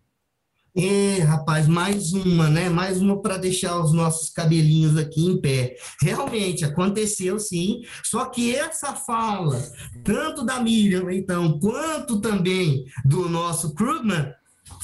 É, 0.75 1.19
rapaz, 1.19 1.67
mais 1.67 2.13
uma, 2.13 2.49
né? 2.49 2.67
Mais 2.67 2.99
uma 2.99 3.21
para 3.21 3.37
deixar 3.37 3.79
os 3.79 3.93
nossos 3.93 4.31
cabelinhos 4.31 4.97
aqui 4.97 5.23
em 5.23 5.39
pé. 5.39 5.75
Realmente 6.01 6.65
aconteceu 6.65 7.37
sim, 7.37 7.81
só 8.03 8.25
que 8.25 8.55
essa 8.55 8.93
fala, 8.93 9.61
tanto 10.03 10.43
da 10.43 10.59
Miriam, 10.59 11.11
então, 11.11 11.59
quanto 11.59 12.19
também 12.19 12.85
do 13.05 13.29
nosso 13.29 13.75
Krugman, 13.75 14.33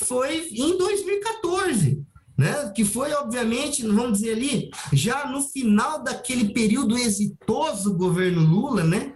foi 0.04 0.50
em 0.52 0.78
2014. 0.78 2.06
Né? 2.38 2.72
Que 2.74 2.86
foi, 2.86 3.12
obviamente, 3.14 3.86
vamos 3.86 4.20
dizer 4.20 4.34
ali, 4.34 4.70
já 4.94 5.30
no 5.30 5.42
final 5.42 6.04
daquele 6.04 6.54
período 6.54 6.98
exitoso 6.98 7.90
do 7.90 7.98
governo 7.98 8.42
Lula, 8.42 8.84
né? 8.84 9.14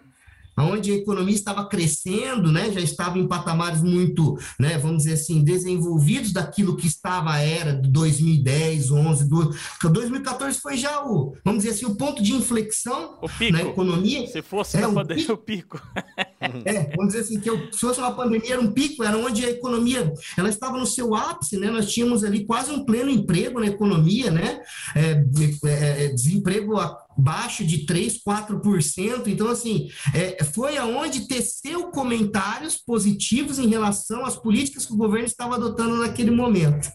Onde 0.57 0.91
a 0.91 0.95
economia 0.95 1.35
estava 1.35 1.65
crescendo, 1.67 2.51
né, 2.51 2.71
já 2.71 2.79
estava 2.79 3.17
em 3.17 3.27
patamares 3.27 3.81
muito, 3.81 4.37
né, 4.59 4.77
vamos 4.77 5.03
dizer 5.03 5.13
assim, 5.13 5.43
desenvolvidos 5.43 6.31
daquilo 6.31 6.75
que 6.75 6.87
estava 6.87 7.33
a 7.33 7.39
era 7.39 7.73
de 7.73 7.89
2010, 7.89 8.91
11, 8.91 9.29
12, 9.29 9.59
2014 9.91 10.59
foi 10.59 10.77
já 10.77 11.03
o, 11.03 11.35
vamos 11.43 11.63
dizer 11.63 11.75
assim, 11.75 11.85
o 11.85 11.95
ponto 11.95 12.21
de 12.21 12.33
inflexão 12.33 13.19
na 13.51 13.61
economia. 13.61 14.27
Se 14.27 14.41
fosse 14.41 14.77
é, 14.77 14.87
uma 14.87 15.01
pandemia, 15.01 15.33
o 15.33 15.37
pico. 15.37 15.81
é, 16.65 16.95
vamos 16.95 17.13
dizer 17.13 17.19
assim, 17.19 17.39
que 17.39 17.49
se 17.71 17.79
fosse 17.79 17.99
uma 17.99 18.13
pandemia, 18.13 18.53
era 18.53 18.61
um 18.61 18.71
pico, 18.71 19.03
era 19.03 19.17
onde 19.17 19.45
a 19.45 19.49
economia, 19.49 20.11
ela 20.37 20.49
estava 20.49 20.77
no 20.77 20.85
seu 20.85 21.15
ápice, 21.15 21.57
né, 21.57 21.69
nós 21.69 21.91
tínhamos 21.91 22.23
ali 22.23 22.45
quase 22.45 22.71
um 22.71 22.85
pleno 22.85 23.09
emprego 23.09 23.59
na 23.59 23.67
economia, 23.67 24.31
né, 24.31 24.61
é, 24.95 25.23
é, 25.65 26.05
é 26.05 26.07
desemprego 26.09 26.77
baixo 27.17 27.65
de 27.65 27.85
3, 27.85 28.19
4%. 28.23 29.27
Então, 29.27 29.47
assim, 29.47 29.89
é, 30.13 30.43
foi 30.43 30.77
aonde 30.77 31.27
teceu 31.27 31.91
comentários 31.91 32.77
positivos 32.77 33.59
em 33.59 33.67
relação 33.67 34.25
às 34.25 34.35
políticas 34.35 34.85
que 34.85 34.93
o 34.93 34.97
governo 34.97 35.27
estava 35.27 35.55
adotando 35.55 35.97
naquele 35.97 36.31
momento. 36.31 36.89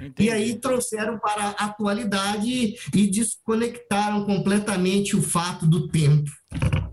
Entendi. 0.00 0.28
E 0.28 0.30
aí 0.30 0.58
trouxeram 0.58 1.18
para 1.18 1.54
a 1.58 1.66
atualidade 1.66 2.74
e 2.94 3.06
desconectaram 3.06 4.24
completamente 4.24 5.16
o 5.16 5.22
fato 5.22 5.66
do 5.66 5.88
tempo. 5.88 6.30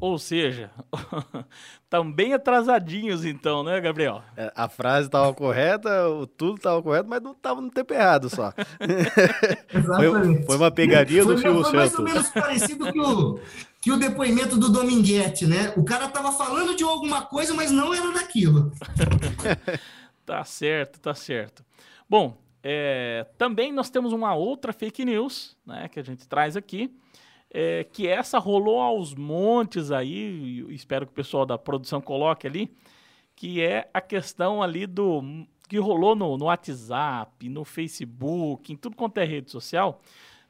Ou 0.06 0.20
seja, 0.20 0.70
também 1.90 2.32
atrasadinhos 2.32 3.26
então, 3.26 3.64
né, 3.64 3.82
Gabriel? 3.82 4.22
É, 4.38 4.54
a 4.56 4.70
frase 4.70 5.08
estava 5.08 5.34
correta, 5.34 5.90
tudo 6.38 6.58
estava 6.58 6.80
correto, 6.80 7.10
mas 7.10 7.24
não 7.24 7.32
estava 7.32 7.60
no 7.60 7.72
tempo 7.72 7.92
errado 7.92 8.30
só. 8.30 8.54
foi, 9.98 10.44
foi, 10.44 10.58
uma 10.58 10.70
pegadinha 10.70 11.24
foi, 11.24 11.34
do 11.34 11.42
Silvio 11.42 11.64
Santos. 11.64 11.72
Foi 11.72 11.80
mais 11.80 11.96
ou 11.96 12.04
menos 12.04 12.30
parecido 12.30 12.94
que 12.94 13.00
o, 13.00 13.40
que 13.82 13.92
o 13.92 13.98
depoimento 13.98 14.60
do 14.60 14.72
Dominguete, 14.72 15.48
né? 15.48 15.74
O 15.76 15.84
cara 15.84 16.06
estava 16.06 16.32
falando 16.32 16.76
de 16.76 16.84
alguma 16.84 17.24
coisa, 17.24 17.56
mas 17.56 17.72
não 17.72 17.92
era 17.92 18.12
daquilo. 18.12 18.72
tá 20.24 20.44
certo, 20.44 21.00
tá 21.00 21.16
certo. 21.16 21.66
Bom, 22.08 22.38
é, 22.62 23.26
também 23.40 23.74
nós 23.74 23.90
temos 23.90 24.14
uma 24.14 24.36
outra 24.36 24.72
fake 24.72 25.04
news, 25.04 25.58
né, 25.66 25.88
que 25.88 26.00
a 26.00 26.04
gente 26.04 26.28
traz 26.28 26.56
aqui, 26.56 26.96
é, 27.52 27.84
que 27.84 28.08
essa 28.08 28.40
rolou 28.40 28.82
aos 28.82 29.14
montes 29.14 29.92
aí, 29.92 30.66
espero 30.70 31.06
que 31.06 31.12
o 31.12 31.16
pessoal 31.16 31.46
da 31.46 31.58
produção 31.58 32.02
coloque 32.02 32.48
ali, 32.48 32.76
que 33.36 33.62
é 33.62 33.90
a 33.94 34.02
questão 34.02 34.62
ali 34.62 34.86
do 34.86 35.46
que 35.68 35.80
rolou 35.80 36.16
no, 36.16 36.38
no 36.38 36.46
WhatsApp, 36.46 37.50
no 37.50 37.66
Facebook, 37.66 38.72
em 38.72 38.76
tudo 38.76 38.96
quanto 38.96 39.18
é 39.18 39.26
rede 39.26 39.50
social, 39.50 40.02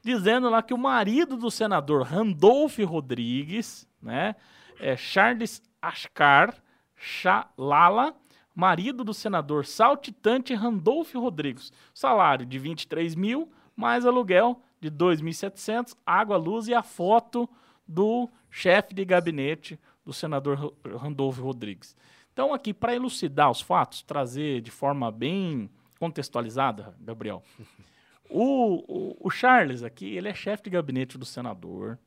dizendo 0.03 0.49
lá 0.49 0.61
que 0.61 0.73
o 0.73 0.77
marido 0.77 1.37
do 1.37 1.49
senador 1.49 2.03
Randolph 2.03 2.77
Rodrigues, 2.79 3.87
né, 4.01 4.35
é 4.79 4.97
Charles 4.97 5.61
Ascar 5.81 6.55
Chalala, 6.95 8.15
marido 8.53 9.03
do 9.03 9.13
senador 9.13 9.65
saltitante 9.65 10.53
Randolph 10.53 11.13
Rodrigues. 11.13 11.71
Salário 11.93 12.45
de 12.45 12.57
23 12.57 13.15
mil, 13.15 13.51
mais 13.75 14.05
aluguel 14.05 14.61
de 14.89 14.91
2.700, 14.91 15.95
água, 16.05 16.37
luz 16.37 16.67
e 16.67 16.73
a 16.73 16.83
foto 16.83 17.49
do 17.87 18.29
chefe 18.49 18.93
de 18.93 19.03
gabinete 19.03 19.79
do 20.05 20.13
senador 20.13 20.75
Randolfo 20.97 21.41
Rodrigues. 21.41 21.95
Então, 22.31 22.53
aqui, 22.53 22.73
para 22.73 22.95
elucidar 22.95 23.49
os 23.49 23.61
fatos, 23.61 24.01
trazer 24.03 24.61
de 24.61 24.69
forma 24.69 25.11
bem 25.11 25.69
contextualizada, 25.99 26.95
Gabriel, 26.99 27.41
o, 28.29 28.83
o, 28.87 29.27
o 29.27 29.29
Charles 29.29 29.81
aqui, 29.81 30.15
ele 30.15 30.29
é 30.29 30.33
chefe 30.33 30.63
de 30.63 30.69
gabinete 30.69 31.17
do 31.17 31.25
senador. 31.25 31.97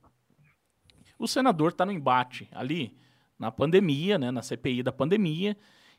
O 1.18 1.26
senador 1.26 1.70
está 1.70 1.84
no 1.84 1.92
embate 1.92 2.48
ali 2.52 2.96
na 3.38 3.50
pandemia, 3.50 4.18
né, 4.18 4.30
na 4.30 4.42
CPI 4.42 4.82
da 4.82 4.92
pandemia, 4.92 5.56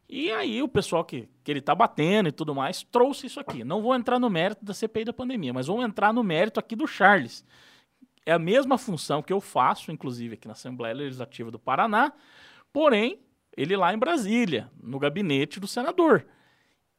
e 0.10 0.32
aí 0.32 0.64
o 0.64 0.68
pessoal 0.68 1.06
que, 1.06 1.30
que 1.44 1.52
ele 1.52 1.60
está 1.60 1.76
batendo 1.76 2.30
e 2.30 2.32
tudo 2.32 2.56
mais 2.56 2.82
trouxe 2.82 3.28
isso 3.28 3.40
aqui. 3.40 3.64
Não 3.64 3.80
vou 3.80 3.94
entrar 3.94 4.18
no 4.18 4.28
mérito 4.28 4.66
da 4.66 4.74
CPI 4.74 5.06
da 5.06 5.14
pandemia, 5.14 5.54
mas 5.54 5.68
vou 5.68 5.84
entrar 5.84 6.12
no 6.12 6.24
mérito 6.24 6.60
aqui 6.60 6.76
do 6.76 6.88
Charles. 6.88 7.46
É 8.26 8.32
a 8.32 8.40
mesma 8.40 8.76
função 8.80 9.22
que 9.22 9.32
eu 9.32 9.40
faço, 9.40 9.92
inclusive 9.92 10.34
aqui 10.34 10.48
na 10.48 10.54
Assembleia 10.54 10.96
Legislativa 10.96 11.52
do 11.52 11.60
Paraná, 11.60 12.12
porém, 12.74 13.20
ele 13.56 13.78
lá 13.78 13.94
em 13.94 14.00
Brasília, 14.00 14.72
no 14.82 14.98
gabinete 14.98 15.60
do 15.60 15.68
senador. 15.68 16.26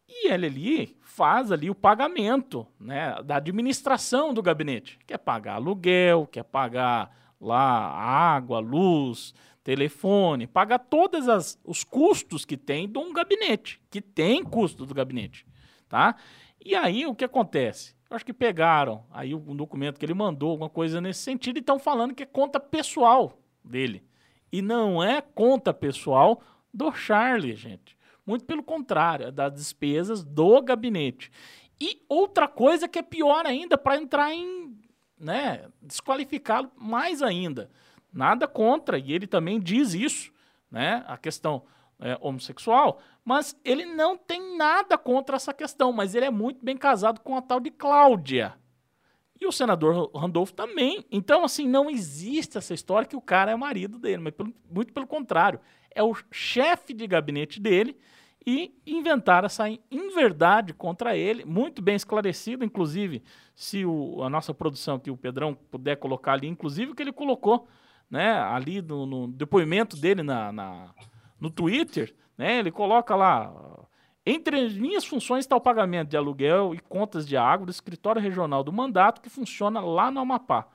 E 0.09 0.29
ele 0.29 0.47
ali 0.47 0.97
faz 1.03 1.51
ali 1.51 1.69
o 1.69 1.75
pagamento 1.75 2.65
né, 2.79 3.21
da 3.25 3.37
administração 3.37 4.33
do 4.33 4.43
gabinete. 4.43 5.01
Quer 5.05 5.19
pagar 5.19 5.55
aluguel, 5.55 6.29
quer 6.31 6.45
pagar 6.45 7.11
lá 7.41 7.91
água, 7.91 8.61
luz, 8.61 9.35
telefone, 9.63 10.47
paga 10.47 10.79
todos 10.79 11.59
os 11.65 11.85
custos 11.85 12.45
que 12.45 12.57
tem 12.57 12.89
de 12.89 12.99
um 12.99 13.13
gabinete, 13.13 13.81
que 13.91 14.01
tem 14.01 14.43
custo 14.43 14.87
do 14.87 14.95
gabinete, 14.95 15.47
tá? 15.89 16.17
E 16.65 16.75
aí 16.75 17.07
o 17.07 17.15
que 17.15 17.25
acontece? 17.25 17.95
Eu 18.09 18.17
acho 18.17 18.25
que 18.25 18.33
pegaram 18.33 19.05
aí 19.11 19.35
um 19.35 19.55
documento 19.55 19.99
que 19.99 20.05
ele 20.05 20.15
mandou, 20.15 20.51
alguma 20.51 20.69
coisa 20.69 21.01
nesse 21.01 21.21
sentido, 21.21 21.59
e 21.59 21.61
estão 21.61 21.79
falando 21.79 22.15
que 22.15 22.25
é 22.25 22.27
conta 22.27 22.59
pessoal 22.59 23.39
dele. 23.65 24.03
E 24.53 24.61
não 24.61 25.03
é 25.03 25.21
conta 25.21 25.73
pessoal 25.73 26.43
do 26.75 26.91
Charlie, 26.91 27.55
gente. 27.55 27.97
Muito 28.27 28.45
pelo 28.45 28.63
contrário, 28.63 29.29
é 29.29 29.31
das 29.31 29.53
despesas 29.55 30.25
do 30.25 30.61
gabinete. 30.61 31.31
E 31.81 32.03
outra 32.09 32.49
coisa 32.49 32.89
que 32.89 32.99
é 32.99 33.03
pior 33.03 33.47
ainda, 33.47 33.79
para 33.79 33.97
entrar 33.97 34.35
em. 34.35 34.77
Né, 35.19 35.69
desqualificá-lo 35.81 36.71
mais 36.77 37.23
ainda. 37.23 37.71
Nada 38.13 38.49
contra, 38.49 38.99
e 38.99 39.13
ele 39.13 39.27
também 39.27 39.61
diz 39.61 39.95
isso, 39.95 40.33
né? 40.71 41.05
A 41.07 41.17
questão 41.17 41.65
é, 42.01 42.17
homossexual, 42.21 43.01
mas 43.25 43.59
ele 43.65 43.85
não 43.85 44.17
tem 44.17 44.57
nada 44.57 44.97
contra 44.97 45.37
essa 45.37 45.53
questão, 45.53 45.93
mas 45.93 46.15
ele 46.15 46.27
é 46.27 46.31
muito 46.31 46.65
bem 46.65 46.77
casado 46.77 47.21
com 47.21 47.37
a 47.37 47.43
tal 47.43 47.61
de 47.61 47.71
Cláudia. 47.71 48.55
E 49.41 49.47
o 49.47 49.53
senador 49.53 50.11
Randolfo 50.15 50.53
também. 50.53 51.05
Então, 51.11 51.45
assim, 51.45 51.67
não 51.67 51.89
existe 51.89 52.59
essa 52.59 52.75
história 52.75 53.09
que 53.09 53.17
o 53.17 53.23
cara 53.23 53.51
é 53.51 53.57
marido 53.57 53.99
dele, 53.99 54.23
mas 54.23 54.35
pelo, 54.35 54.53
muito 54.71 54.93
pelo 54.93 55.07
contrário. 55.07 55.61
É 55.91 56.03
o 56.03 56.15
chefe 56.31 56.93
de 56.93 57.07
gabinete 57.07 57.59
dele 57.59 57.97
e 58.47 58.75
inventar 58.87 59.45
essa 59.45 59.67
inverdade 59.91 60.73
contra 60.73 61.17
ele, 61.17 61.45
muito 61.45 61.83
bem 61.83 61.95
esclarecido, 61.95 62.65
inclusive, 62.65 63.23
se 63.55 63.85
o, 63.85 64.23
a 64.23 64.31
nossa 64.31 64.55
produção 64.55 64.97
aqui, 64.97 65.11
o 65.11 65.17
Pedrão, 65.17 65.55
puder 65.55 65.97
colocar 65.97 66.33
ali, 66.33 66.49
inclusive, 66.49 66.93
o 66.93 66.95
que 66.95 67.03
ele 67.03 67.13
colocou 67.13 67.69
né, 68.11 68.33
ali 68.33 68.83
no, 68.83 69.07
no 69.07 69.29
depoimento 69.29 69.97
dele 69.97 70.23
na, 70.23 70.51
na, 70.51 70.95
no 71.39 71.49
Twitter, 71.51 72.15
né, 72.37 72.59
ele 72.59 72.73
coloca 72.73 73.15
lá, 73.15 73.53
entre 74.27 74.59
as 74.59 74.75
minhas 74.75 75.05
funções 75.05 75.45
está 75.45 75.55
o 75.55 75.61
pagamento 75.61 76.09
de 76.09 76.17
aluguel 76.17 76.75
e 76.75 76.81
contas 76.81 77.27
de 77.27 77.37
água 77.37 77.67
do 77.67 77.71
escritório 77.71 78.21
regional 78.21 78.65
do 78.65 78.73
mandato 78.73 79.21
que 79.21 79.31
funciona 79.31 79.81
lá 79.81 80.11
no 80.11 80.21
Amapá. 80.21 80.67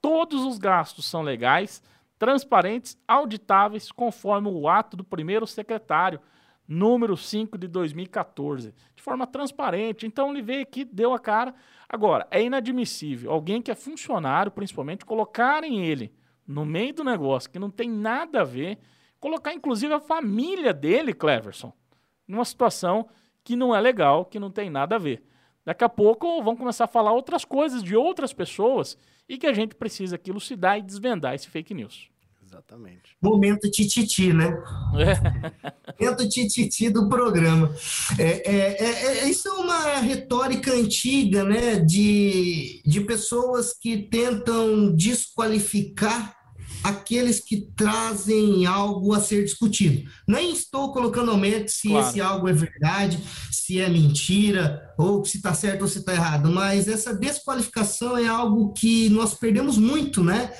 Todos 0.00 0.44
os 0.44 0.58
gastos 0.58 1.06
são 1.06 1.22
legais, 1.22 1.82
transparentes, 2.18 2.96
auditáveis, 3.06 3.90
conforme 3.90 4.48
o 4.48 4.68
ato 4.68 4.96
do 4.96 5.04
primeiro 5.04 5.46
secretário, 5.46 6.20
número 6.66 7.16
5 7.16 7.58
de 7.58 7.66
2014, 7.66 8.74
de 8.94 9.02
forma 9.02 9.26
transparente. 9.26 10.06
Então 10.06 10.30
ele 10.30 10.42
veio 10.42 10.62
aqui, 10.62 10.84
deu 10.84 11.12
a 11.12 11.18
cara. 11.18 11.54
Agora, 11.88 12.26
é 12.30 12.42
inadmissível 12.42 13.32
alguém 13.32 13.60
que 13.60 13.70
é 13.70 13.74
funcionário, 13.74 14.52
principalmente, 14.52 15.04
colocarem 15.04 15.84
ele 15.84 16.12
no 16.48 16.64
meio 16.64 16.94
do 16.94 17.04
negócio 17.04 17.50
que 17.50 17.58
não 17.58 17.70
tem 17.70 17.90
nada 17.90 18.40
a 18.40 18.44
ver, 18.44 18.78
colocar 19.20 19.52
inclusive 19.52 19.92
a 19.92 20.00
família 20.00 20.72
dele, 20.72 21.12
Cleverson, 21.12 21.70
numa 22.26 22.44
situação 22.44 23.06
que 23.44 23.54
não 23.54 23.76
é 23.76 23.80
legal, 23.80 24.24
que 24.24 24.38
não 24.38 24.50
tem 24.50 24.70
nada 24.70 24.96
a 24.96 24.98
ver. 24.98 25.22
Daqui 25.64 25.84
a 25.84 25.88
pouco 25.88 26.42
vão 26.42 26.56
começar 26.56 26.84
a 26.84 26.88
falar 26.88 27.12
outras 27.12 27.44
coisas 27.44 27.82
de 27.82 27.94
outras 27.94 28.32
pessoas 28.32 28.96
e 29.28 29.36
que 29.36 29.46
a 29.46 29.52
gente 29.52 29.74
precisa 29.74 30.16
aqui 30.16 30.30
elucidar 30.30 30.78
e 30.78 30.82
desvendar 30.82 31.34
esse 31.34 31.48
fake 31.50 31.74
news. 31.74 32.08
Exatamente. 32.42 33.14
Momento 33.20 33.70
tititi, 33.70 34.32
né? 34.32 34.46
É. 34.96 36.00
Momento 36.00 36.26
tititi 36.26 36.88
do 36.88 37.06
programa. 37.06 37.74
É, 38.18 38.50
é, 38.50 38.84
é, 38.84 39.18
é, 39.18 39.28
isso 39.28 39.46
é 39.48 39.52
uma 39.52 39.96
retórica 39.96 40.72
antiga, 40.72 41.44
né? 41.44 41.76
De, 41.76 42.80
de 42.86 43.02
pessoas 43.02 43.74
que 43.74 43.98
tentam 43.98 44.96
desqualificar 44.96 46.37
aqueles 46.82 47.40
que 47.40 47.68
trazem 47.76 48.66
algo 48.66 49.12
a 49.14 49.20
ser 49.20 49.44
discutido. 49.44 50.08
Nem 50.26 50.52
estou 50.52 50.92
colocando 50.92 51.30
aumento 51.30 51.70
se 51.70 51.88
claro. 51.88 52.08
esse 52.08 52.20
algo 52.20 52.48
é 52.48 52.52
verdade, 52.52 53.18
se 53.50 53.80
é 53.80 53.88
mentira, 53.88 54.80
ou 54.96 55.24
se 55.24 55.36
está 55.38 55.52
certo 55.54 55.82
ou 55.82 55.88
se 55.88 55.98
está 55.98 56.14
errado, 56.14 56.50
mas 56.50 56.88
essa 56.88 57.14
desqualificação 57.14 58.16
é 58.16 58.26
algo 58.26 58.72
que 58.72 59.08
nós 59.10 59.34
perdemos 59.34 59.76
muito, 59.76 60.22
né? 60.22 60.52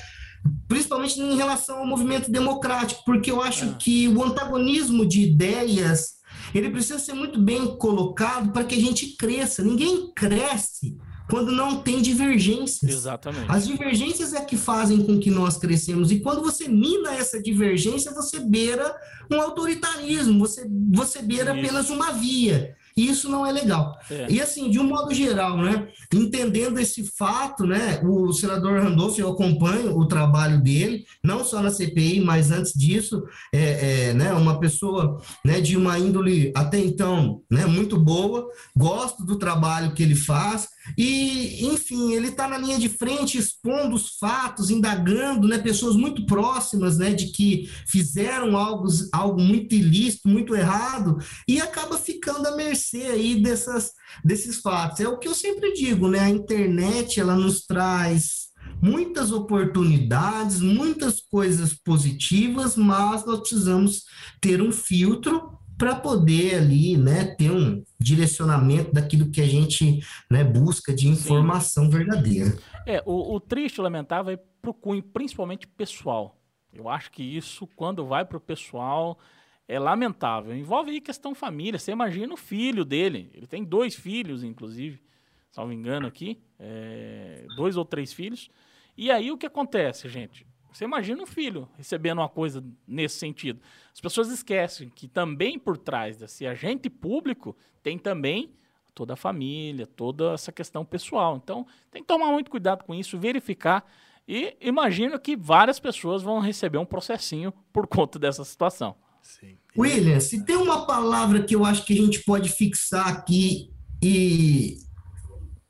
Principalmente 0.66 1.20
em 1.20 1.36
relação 1.36 1.78
ao 1.78 1.86
movimento 1.86 2.30
democrático, 2.30 3.02
porque 3.04 3.30
eu 3.30 3.42
acho 3.42 3.64
é. 3.64 3.74
que 3.78 4.08
o 4.08 4.22
antagonismo 4.22 5.06
de 5.06 5.22
ideias 5.22 6.18
ele 6.54 6.70
precisa 6.70 6.98
ser 6.98 7.12
muito 7.12 7.38
bem 7.40 7.76
colocado 7.76 8.52
para 8.52 8.64
que 8.64 8.74
a 8.74 8.80
gente 8.80 9.16
cresça. 9.16 9.62
Ninguém 9.62 10.12
cresce 10.14 10.96
quando 11.28 11.52
não 11.52 11.80
tem 11.82 12.00
divergências. 12.00 12.90
Exatamente. 12.90 13.46
As 13.48 13.66
divergências 13.66 14.32
é 14.32 14.44
que 14.44 14.56
fazem 14.56 15.04
com 15.04 15.18
que 15.18 15.30
nós 15.30 15.56
crescemos. 15.56 16.10
E 16.10 16.20
quando 16.20 16.42
você 16.42 16.68
mina 16.68 17.14
essa 17.14 17.40
divergência, 17.40 18.12
você 18.12 18.40
beira 18.40 18.94
um 19.30 19.40
autoritarismo, 19.40 20.38
você, 20.38 20.66
você 20.90 21.22
beira 21.22 21.52
Isso. 21.52 21.60
apenas 21.60 21.90
uma 21.90 22.12
via. 22.12 22.74
E 22.98 23.08
isso 23.08 23.28
não 23.28 23.46
é 23.46 23.52
legal. 23.52 23.96
É. 24.10 24.26
E 24.28 24.40
assim, 24.40 24.68
de 24.68 24.80
um 24.80 24.88
modo 24.88 25.14
geral, 25.14 25.56
né, 25.56 25.86
entendendo 26.12 26.80
esse 26.80 27.04
fato, 27.16 27.64
né, 27.64 28.00
o 28.02 28.32
senador 28.32 28.82
Randolph, 28.82 29.16
eu 29.16 29.30
acompanho 29.30 29.96
o 29.96 30.08
trabalho 30.08 30.60
dele, 30.60 31.04
não 31.22 31.44
só 31.44 31.62
na 31.62 31.70
CPI, 31.70 32.20
mas 32.20 32.50
antes 32.50 32.72
disso, 32.72 33.22
é, 33.54 34.08
é 34.08 34.14
né, 34.14 34.32
uma 34.32 34.58
pessoa 34.58 35.22
né, 35.44 35.60
de 35.60 35.76
uma 35.76 35.96
índole 35.96 36.52
até 36.56 36.80
então 36.80 37.40
né, 37.48 37.66
muito 37.66 37.96
boa, 37.96 38.48
gosto 38.76 39.24
do 39.24 39.36
trabalho 39.36 39.94
que 39.94 40.02
ele 40.02 40.16
faz, 40.16 40.66
e, 40.96 41.66
enfim, 41.66 42.12
ele 42.12 42.28
está 42.28 42.48
na 42.48 42.58
linha 42.58 42.78
de 42.78 42.88
frente 42.88 43.38
expondo 43.38 43.94
os 43.94 44.16
fatos, 44.18 44.70
indagando 44.70 45.46
né, 45.46 45.58
pessoas 45.58 45.96
muito 45.96 46.24
próximas 46.26 46.98
né, 46.98 47.12
de 47.12 47.26
que 47.26 47.70
fizeram 47.86 48.56
algo, 48.56 48.88
algo 49.12 49.40
muito 49.40 49.74
ilícito, 49.74 50.28
muito 50.28 50.54
errado, 50.54 51.18
e 51.46 51.60
acaba 51.60 51.98
ficando 51.98 52.46
à 52.46 52.56
mercê 52.56 53.02
aí 53.02 53.42
dessas, 53.42 53.92
desses 54.24 54.60
fatos. 54.60 55.00
É 55.00 55.08
o 55.08 55.18
que 55.18 55.28
eu 55.28 55.34
sempre 55.34 55.72
digo, 55.72 56.08
né? 56.08 56.20
A 56.20 56.30
internet 56.30 57.20
ela 57.20 57.36
nos 57.36 57.66
traz 57.66 58.48
muitas 58.82 59.32
oportunidades, 59.32 60.60
muitas 60.60 61.20
coisas 61.20 61.72
positivas, 61.72 62.76
mas 62.76 63.24
nós 63.24 63.40
precisamos 63.40 64.04
ter 64.40 64.62
um 64.62 64.70
filtro 64.70 65.58
para 65.76 65.94
poder 65.94 66.56
ali, 66.56 66.96
né, 66.96 67.24
ter 67.36 67.52
um 67.52 67.82
direcionamento 68.00 68.92
daquilo 68.92 69.30
que 69.30 69.40
a 69.40 69.46
gente 69.46 70.00
né, 70.30 70.44
busca 70.44 70.94
de 70.94 71.08
informação 71.08 71.84
Sim. 71.84 71.90
verdadeira. 71.90 72.56
É, 72.86 73.02
o, 73.04 73.34
o 73.34 73.40
triste, 73.40 73.80
o 73.80 73.82
lamentável, 73.82 74.32
é 74.32 74.36
para 74.36 74.70
o 74.70 74.74
cunho, 74.74 75.02
principalmente 75.02 75.66
pessoal. 75.66 76.40
Eu 76.72 76.88
acho 76.88 77.10
que 77.10 77.22
isso, 77.22 77.66
quando 77.74 78.06
vai 78.06 78.24
para 78.24 78.36
o 78.36 78.40
pessoal, 78.40 79.18
é 79.66 79.78
lamentável. 79.78 80.54
Envolve 80.54 80.90
aí 80.90 81.00
questão 81.00 81.34
família. 81.34 81.78
Você 81.78 81.92
imagina 81.92 82.32
o 82.32 82.36
filho 82.36 82.84
dele. 82.84 83.30
Ele 83.34 83.46
tem 83.46 83.64
dois 83.64 83.94
filhos, 83.94 84.44
inclusive, 84.44 85.02
se 85.50 85.58
não 85.58 85.66
me 85.66 85.74
engano 85.74 86.06
aqui. 86.06 86.40
É, 86.58 87.46
dois 87.56 87.76
ou 87.76 87.84
três 87.84 88.12
filhos. 88.12 88.48
E 88.96 89.10
aí 89.10 89.30
o 89.30 89.38
que 89.38 89.46
acontece, 89.46 90.08
gente? 90.08 90.46
Você 90.78 90.84
imagina 90.84 91.20
um 91.20 91.26
filho 91.26 91.68
recebendo 91.76 92.18
uma 92.18 92.28
coisa 92.28 92.64
nesse 92.86 93.18
sentido. 93.18 93.60
As 93.92 94.00
pessoas 94.00 94.30
esquecem 94.30 94.88
que 94.88 95.08
também 95.08 95.58
por 95.58 95.76
trás 95.76 96.18
desse 96.18 96.46
agente 96.46 96.88
público 96.88 97.56
tem 97.82 97.98
também 97.98 98.52
toda 98.94 99.14
a 99.14 99.16
família, 99.16 99.88
toda 99.88 100.34
essa 100.34 100.52
questão 100.52 100.84
pessoal. 100.84 101.36
Então, 101.42 101.66
tem 101.90 102.00
que 102.00 102.06
tomar 102.06 102.30
muito 102.30 102.48
cuidado 102.48 102.84
com 102.84 102.94
isso, 102.94 103.18
verificar. 103.18 103.84
E 104.26 104.56
imagino 104.60 105.18
que 105.18 105.36
várias 105.36 105.80
pessoas 105.80 106.22
vão 106.22 106.38
receber 106.38 106.78
um 106.78 106.86
processinho 106.86 107.52
por 107.72 107.88
conta 107.88 108.16
dessa 108.16 108.44
situação. 108.44 108.94
Sim. 109.20 109.58
William, 109.76 110.20
se 110.20 110.44
tem 110.44 110.54
uma 110.54 110.86
palavra 110.86 111.42
que 111.42 111.56
eu 111.56 111.64
acho 111.64 111.84
que 111.84 111.92
a 111.92 111.96
gente 111.96 112.22
pode 112.22 112.50
fixar 112.50 113.08
aqui 113.08 113.72
e 114.00 114.78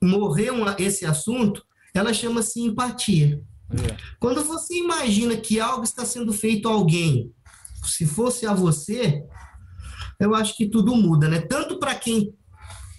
morrer 0.03 0.51
uma, 0.51 0.75
esse 0.77 1.03
assunto, 1.03 1.65
ela 1.95 2.13
chama-se 2.13 2.61
empatia. 2.61 3.43
É. 3.71 3.97
Quando 4.19 4.43
você 4.43 4.75
imagina 4.77 5.37
que 5.37 5.59
algo 5.59 5.83
está 5.83 6.05
sendo 6.05 6.33
feito 6.33 6.67
a 6.67 6.71
alguém, 6.71 7.31
se 7.83 8.05
fosse 8.05 8.45
a 8.45 8.53
você, 8.53 9.23
eu 10.19 10.35
acho 10.35 10.55
que 10.55 10.67
tudo 10.67 10.95
muda, 10.95 11.27
né? 11.27 11.39
Tanto 11.41 11.79
para 11.79 11.95
quem 11.95 12.33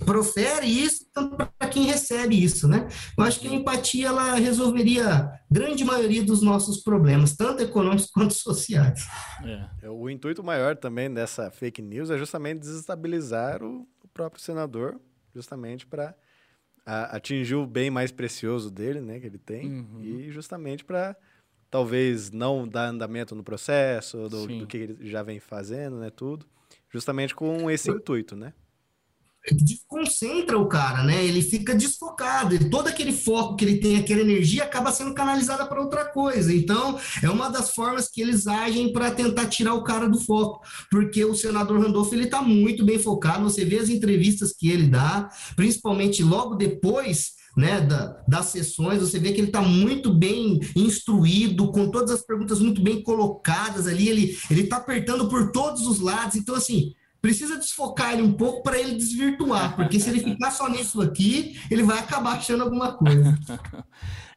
profere 0.05 0.67
isso, 0.67 1.05
tanto 1.13 1.37
para 1.37 1.69
quem 1.69 1.85
recebe 1.85 2.43
isso, 2.43 2.67
né? 2.67 2.89
Eu 3.17 3.25
acho 3.25 3.39
que 3.41 3.49
a 3.49 3.53
empatia 3.53 4.09
ela 4.09 4.35
resolveria 4.35 5.07
a 5.07 5.39
grande 5.51 5.85
maioria 5.85 6.23
dos 6.23 6.41
nossos 6.41 6.83
problemas, 6.83 7.37
tanto 7.37 7.63
econômicos 7.63 8.09
quanto 8.13 8.35
sociais. 8.35 9.07
É. 9.83 9.89
O 9.91 10.09
intuito 10.09 10.43
maior 10.43 10.77
também 10.77 11.13
dessa 11.13 11.51
fake 11.51 11.83
news 11.83 12.11
é 12.11 12.17
justamente 12.17 12.61
desestabilizar 12.61 13.63
o, 13.63 13.87
o 14.03 14.09
próprio 14.09 14.43
senador, 14.43 14.99
justamente 15.35 15.87
para 15.87 16.15
atingir 16.87 17.55
o 17.55 17.67
bem 17.67 17.91
mais 17.91 18.11
precioso 18.11 18.71
dele, 18.71 19.01
né, 19.01 19.21
que 19.21 19.27
ele 19.27 19.39
tem, 19.39 19.67
uhum. 19.67 20.01
e 20.01 20.31
justamente 20.31 20.85
para 20.85 21.17
talvez 21.71 22.31
não 22.31 22.67
dar 22.67 22.89
andamento 22.89 23.35
no 23.35 23.45
processo 23.45 24.29
do, 24.29 24.47
do, 24.47 24.67
que 24.67 24.77
ele 24.77 25.09
já 25.09 25.23
vem 25.23 25.39
fazendo, 25.39 25.99
né, 25.99 26.11
tudo, 26.11 26.45
justamente 26.89 27.35
com 27.35 27.71
esse 27.71 27.91
intuito, 27.91 28.35
né? 28.35 28.53
Desconcentra 29.53 30.59
o 30.59 30.69
cara, 30.69 31.03
né? 31.03 31.25
Ele 31.25 31.43
fica 31.43 31.75
desfocado 31.75 32.55
e 32.55 32.71
todo 32.71 32.89
aquele 32.89 33.13
foco 33.13 33.57
que 33.57 33.65
ele 33.65 33.79
tem, 33.79 33.97
aquela 33.97 34.21
energia, 34.21 34.65
acaba 34.65 34.93
sendo 34.93 35.15
canalizada 35.15 35.67
para 35.67 35.81
outra 35.81 36.05
coisa. 36.05 36.55
Então, 36.55 36.99
é 37.23 37.31
uma 37.31 37.49
das 37.49 37.75
formas 37.75 38.09
que 38.09 38.21
eles 38.21 38.47
agem 38.47 38.93
para 38.93 39.11
tentar 39.11 39.47
tirar 39.47 39.75
o 39.75 39.85
cara 39.85 40.09
do 40.09 40.21
foco, 40.21 40.61
porque 40.91 41.25
o 41.25 41.35
senador 41.35 41.81
Randolph 41.81 42.13
ele 42.13 42.25
está 42.25 42.43
muito 42.43 42.85
bem 42.85 42.99
focado. 42.99 43.45
Você 43.45 43.65
vê 43.65 43.79
as 43.79 43.89
entrevistas 43.89 44.53
que 44.53 44.71
ele 44.71 44.87
dá, 44.87 45.31
principalmente 45.57 46.23
logo 46.23 46.55
depois 46.55 47.41
né, 47.57 47.81
da, 47.81 48.23
das 48.29 48.47
sessões, 48.47 49.01
você 49.01 49.19
vê 49.19 49.33
que 49.33 49.41
ele 49.41 49.49
está 49.49 49.61
muito 49.61 50.15
bem 50.15 50.61
instruído, 50.77 51.73
com 51.73 51.91
todas 51.91 52.11
as 52.11 52.23
perguntas 52.23 52.61
muito 52.61 52.81
bem 52.81 53.03
colocadas 53.03 53.87
ali, 53.87 54.09
ele 54.09 54.37
está 54.51 54.77
apertando 54.77 55.29
por 55.29 55.51
todos 55.51 55.87
os 55.87 56.01
lados. 56.01 56.37
Então, 56.37 56.55
assim, 56.55 56.95
precisa 57.21 57.57
desfocar 57.57 58.13
ele 58.13 58.23
um 58.23 58.33
pouco 58.33 58.63
para 58.63 58.79
ele 58.79 58.95
desvirtuar, 58.95 59.77
porque 59.77 60.01
se 60.01 60.11
ele 60.11 60.21
ficar 60.21 60.51
só 60.51 60.69
nisso 60.69 61.01
aqui, 61.01 61.61
ele 61.71 61.83
vai 61.83 61.99
acabar 61.99 62.37
achando 62.37 62.65
alguma 62.65 62.93
coisa. 62.93 63.39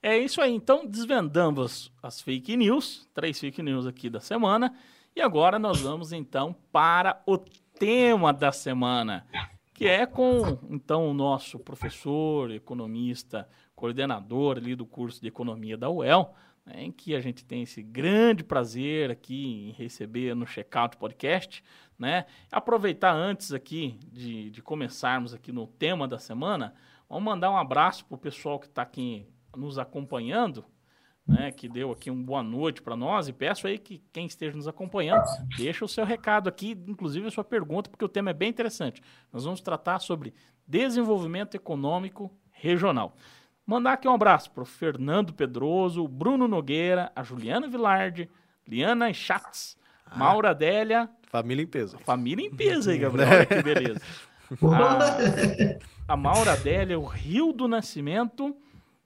É 0.06 0.18
isso 0.18 0.42
aí. 0.42 0.54
Então, 0.54 0.86
desvendamos 0.86 1.90
as 2.04 2.20
fake 2.20 2.58
news, 2.58 3.08
três 3.14 3.40
fake 3.40 3.64
news 3.64 3.88
aqui 3.88 4.10
da 4.10 4.20
semana, 4.20 4.76
e 5.16 5.22
agora 5.22 5.58
nós 5.58 5.80
vamos 5.80 6.12
então 6.12 6.54
para 6.74 7.24
o 7.26 7.38
tema 7.38 8.34
da 8.34 8.52
semana, 8.52 9.26
que 9.74 9.88
é 9.88 10.06
com 10.06 10.60
então 10.70 11.10
o 11.10 11.14
nosso 11.14 11.58
professor, 11.58 12.52
economista, 12.52 13.48
coordenador 13.74 14.58
ali 14.58 14.76
do 14.76 14.86
curso 14.86 15.22
de 15.22 15.30
economia 15.30 15.78
da 15.78 15.90
UEL, 15.90 16.34
né, 16.66 16.84
em 16.84 16.92
que 16.92 17.16
a 17.16 17.22
gente 17.22 17.44
tem 17.44 17.64
esse 17.64 17.82
grande 17.82 18.44
prazer 18.44 19.12
aqui 19.12 19.70
em 19.70 19.72
receber 19.72 20.36
no 20.36 20.46
Checkout 20.46 20.98
Podcast, 20.98 21.64
né? 21.98 22.26
Aproveitar 22.52 23.14
antes 23.14 23.54
aqui 23.54 24.00
de, 24.12 24.50
de 24.50 24.62
começarmos 24.62 25.34
aqui 25.34 25.52
no 25.52 25.68
tema 25.68 26.08
da 26.08 26.18
semana, 26.18 26.74
vamos 27.10 27.24
mandar 27.24 27.52
um 27.52 27.58
abraço 27.58 28.06
para 28.06 28.16
o 28.16 28.20
pessoal 28.20 28.60
que 28.60 28.68
está 28.68 28.82
aqui 28.82 29.28
nos 29.56 29.78
acompanhando, 29.78 30.66
né, 31.26 31.52
que 31.52 31.70
deu 31.70 31.92
aqui 31.92 32.10
uma 32.10 32.24
boa 32.24 32.44
noite 32.44 32.82
para 32.82 32.96
nós 32.96 33.28
e 33.28 33.34
peço 33.34 33.68
aí 33.68 33.78
que 33.78 34.04
quem 34.12 34.26
esteja 34.26 34.56
nos 34.58 34.68
acompanhando, 34.68 35.24
deixa 35.56 35.86
o 35.86 35.88
seu 35.88 36.04
recado 36.04 36.50
aqui, 36.50 36.72
inclusive 36.88 37.28
a 37.28 37.32
sua 37.32 37.44
pergunta, 37.44 37.90
porque 37.90 38.04
o 38.04 38.10
tema 38.10 38.32
é 38.32 38.34
bem 38.34 38.50
interessante. 38.50 39.02
Nós 39.32 39.46
vamos 39.46 39.62
tratar 39.62 40.00
sobre 40.00 40.34
desenvolvimento 40.68 41.56
econômico 41.56 42.32
regional. 42.52 43.16
Mandar 43.66 43.94
aqui 43.94 44.08
um 44.08 44.14
abraço 44.14 44.52
para 44.52 44.64
o 44.64 44.66
Fernando 44.66 45.34
Pedroso, 45.34 46.06
Bruno 46.06 46.48
Nogueira, 46.50 47.12
a 47.16 47.24
Juliana 47.24 47.68
Vilardi, 47.68 48.30
Liana 48.68 49.14
Schatz, 49.14 49.78
ah, 50.06 50.18
Maura 50.18 50.50
Adélia. 50.50 51.10
Família 51.30 51.64
em 51.64 51.68
peso. 51.68 51.98
Família 52.00 52.46
em 52.46 52.54
peso 52.54 52.90
aí, 52.90 52.98
Gabriel. 52.98 53.30
Olha 53.32 53.46
que 53.46 53.64
beleza. 53.64 54.02
a, 56.08 56.14
a 56.14 56.18
Maura 56.18 56.54
Adélia, 56.54 57.00
o 57.00 57.06
Rio 57.06 57.54
do 57.54 57.68
Nascimento 57.68 58.54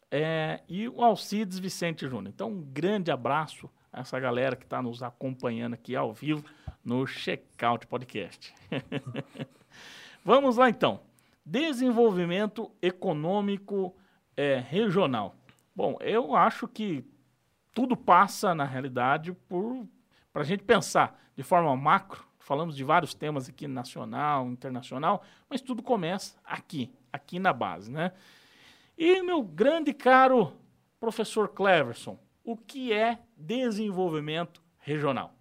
é, 0.10 0.62
e 0.68 0.88
o 0.90 1.04
Alcides 1.04 1.60
Vicente 1.60 2.08
Júnior. 2.08 2.34
Então, 2.34 2.50
um 2.50 2.62
grande 2.62 3.12
abraço 3.12 3.70
a 3.94 4.02
essa 4.02 4.20
galera 4.20 4.56
que 4.56 4.64
está 4.64 4.82
nos 4.82 5.04
acompanhando 5.04 5.76
aqui 5.76 5.96
ao 5.96 6.12
vivo 6.14 6.44
no 6.84 7.06
Checkout 7.06 7.86
Podcast. 7.86 8.54
Vamos 10.26 10.58
lá, 10.58 10.68
então. 10.68 11.02
Desenvolvimento 11.46 12.72
econômico 12.82 13.96
é, 14.38 14.60
regional. 14.60 15.36
Bom, 15.76 15.98
eu 16.00 16.36
acho 16.36 16.68
que 16.68 17.04
tudo 17.74 17.98
passa, 17.98 18.56
na 18.56 18.64
realidade, 18.64 19.34
por 19.34 19.86
para 20.32 20.44
a 20.44 20.46
gente 20.46 20.64
pensar 20.64 21.20
de 21.36 21.42
forma 21.42 21.76
macro. 21.76 22.24
Falamos 22.38 22.78
de 22.78 22.84
vários 22.84 23.14
temas 23.14 23.50
aqui, 23.50 23.68
nacional, 23.68 24.48
internacional, 24.48 25.24
mas 25.50 25.62
tudo 25.62 25.82
começa 25.82 26.38
aqui, 26.46 26.92
aqui 27.12 27.40
na 27.40 27.52
base, 27.52 27.92
né? 27.92 28.14
E 28.98 29.22
meu 29.24 29.44
grande 29.44 29.94
caro 29.94 30.54
professor 31.00 31.50
Cleverson, 31.50 32.18
o 32.44 32.56
que 32.56 32.94
é 32.94 33.20
desenvolvimento 33.36 34.62
regional? 34.78 35.34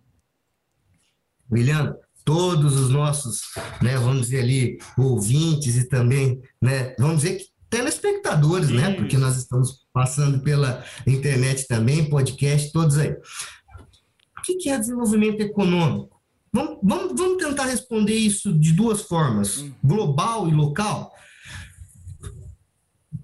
William, 1.50 1.96
todos 2.24 2.78
os 2.80 2.90
nossos, 2.90 3.42
né, 3.80 3.96
vamos 3.96 4.22
dizer 4.22 4.42
ali, 4.42 4.78
ouvintes 4.98 5.76
e 5.76 5.88
também, 5.88 6.42
né, 6.60 6.94
vamos 6.98 7.22
dizer 7.22 7.38
que 7.38 7.55
telespectadores, 7.68 8.70
né? 8.70 8.94
Porque 8.94 9.16
nós 9.16 9.36
estamos 9.36 9.86
passando 9.92 10.40
pela 10.40 10.84
internet 11.06 11.66
também, 11.66 12.08
podcast, 12.08 12.72
todos 12.72 12.98
aí. 12.98 13.10
O 13.12 14.58
que 14.58 14.70
é 14.70 14.78
desenvolvimento 14.78 15.40
econômico? 15.40 16.16
Vamos, 16.52 16.78
vamos, 16.82 17.20
vamos 17.20 17.44
tentar 17.44 17.64
responder 17.66 18.14
isso 18.14 18.52
de 18.58 18.72
duas 18.72 19.02
formas, 19.02 19.58
hum. 19.58 19.72
global 19.84 20.48
e 20.48 20.54
local. 20.54 21.12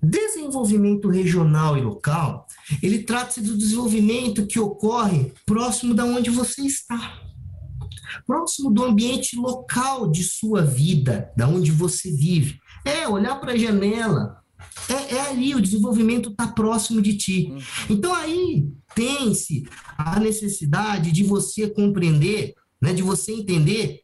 Desenvolvimento 0.03 1.09
regional 1.09 1.79
e 1.79 1.81
local, 1.81 2.47
ele 2.83 3.05
trata-se 3.05 3.41
do 3.41 3.57
desenvolvimento 3.57 4.47
que 4.47 4.59
ocorre 4.59 5.33
próximo 5.47 5.95
da 5.95 6.05
onde 6.05 6.29
você 6.29 6.63
está. 6.63 7.21
Próximo 8.27 8.71
do 8.71 8.85
ambiente 8.85 9.37
local 9.37 10.11
de 10.11 10.25
sua 10.25 10.63
vida, 10.63 11.33
da 11.37 11.49
onde 11.49 11.71
você 11.71 12.11
vive. 12.11 12.59
É 12.85 13.09
olhar 13.09 13.41
para 13.41 13.53
a 13.53 13.57
janela. 13.57 14.43
É, 14.89 15.17
é, 15.17 15.21
ali, 15.29 15.55
o 15.55 15.61
desenvolvimento 15.61 16.31
está 16.31 16.49
próximo 16.49 17.01
de 17.01 17.17
ti. 17.17 17.49
Uhum. 17.51 17.61
Então 17.91 18.15
aí 18.15 18.67
tem-se 18.95 19.65
a 19.97 20.19
necessidade 20.19 21.13
de 21.13 21.23
você 21.23 21.69
compreender, 21.69 22.55
né, 22.81 22.93
de 22.93 23.03
você 23.03 23.33
entender 23.33 24.01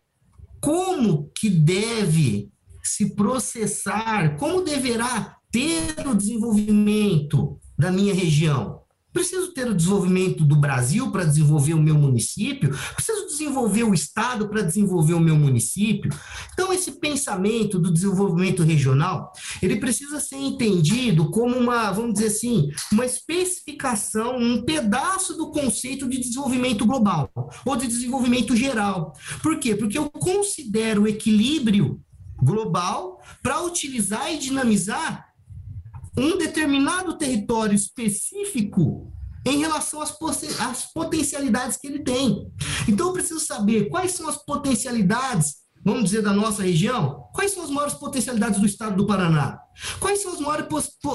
como 0.60 1.30
que 1.34 1.48
deve 1.50 2.50
se 2.82 3.14
processar, 3.14 4.36
como 4.36 4.62
deverá 4.62 5.36
ter 5.50 6.06
o 6.06 6.14
desenvolvimento 6.14 7.58
da 7.78 7.90
minha 7.90 8.14
região. 8.14 8.82
Preciso 9.12 9.52
ter 9.52 9.66
o 9.66 9.74
desenvolvimento 9.74 10.44
do 10.44 10.54
Brasil 10.54 11.10
para 11.10 11.24
desenvolver 11.24 11.74
o 11.74 11.82
meu 11.82 11.94
município, 11.94 12.70
preciso 12.94 13.26
desenvolver 13.26 13.84
o 13.84 13.94
Estado 13.94 14.48
para 14.48 14.62
desenvolver 14.62 15.14
o 15.14 15.20
meu 15.20 15.36
município. 15.36 16.10
Então, 16.52 16.72
esse 16.72 16.92
pensamento 16.92 17.78
do 17.78 17.92
desenvolvimento 17.92 18.62
regional, 18.62 19.32
ele 19.62 19.76
precisa 19.76 20.20
ser 20.20 20.36
entendido 20.36 21.30
como 21.30 21.56
uma, 21.56 21.90
vamos 21.90 22.14
dizer 22.14 22.26
assim, 22.26 22.68
uma 22.92 23.06
especificação, 23.06 24.36
um 24.36 24.62
pedaço 24.62 25.36
do 25.36 25.50
conceito 25.50 26.08
de 26.08 26.18
desenvolvimento 26.18 26.84
global 26.84 27.30
ou 27.64 27.76
de 27.76 27.86
desenvolvimento 27.86 28.54
geral. 28.54 29.14
Por 29.42 29.58
quê? 29.58 29.74
Porque 29.74 29.98
eu 29.98 30.10
considero 30.10 31.02
o 31.02 31.08
equilíbrio 31.08 32.00
global 32.40 33.20
para 33.42 33.62
utilizar 33.62 34.32
e 34.32 34.38
dinamizar 34.38 35.27
um 36.18 36.37
determinado 36.37 37.16
território 37.16 37.74
específico 37.74 39.12
em 39.46 39.59
relação 39.59 40.02
às, 40.02 40.16
às 40.61 40.92
potencialidades 40.92 41.76
que 41.76 41.87
ele 41.87 42.00
tem. 42.00 42.50
Então, 42.88 43.09
eu 43.09 43.12
preciso 43.12 43.40
saber 43.40 43.88
quais 43.88 44.12
são 44.12 44.28
as 44.28 44.37
potencialidades 44.37 45.57
vamos 45.88 46.05
dizer, 46.05 46.22
da 46.22 46.33
nossa 46.33 46.62
região, 46.62 47.24
quais 47.33 47.53
são 47.53 47.64
as 47.64 47.70
maiores 47.70 47.95
potencialidades 47.95 48.61
do 48.61 48.66
estado 48.66 48.97
do 48.97 49.07
Paraná? 49.07 49.59
Quais 50.01 50.22
são 50.22 50.34
as 50.34 50.41
maiores, 50.41 50.66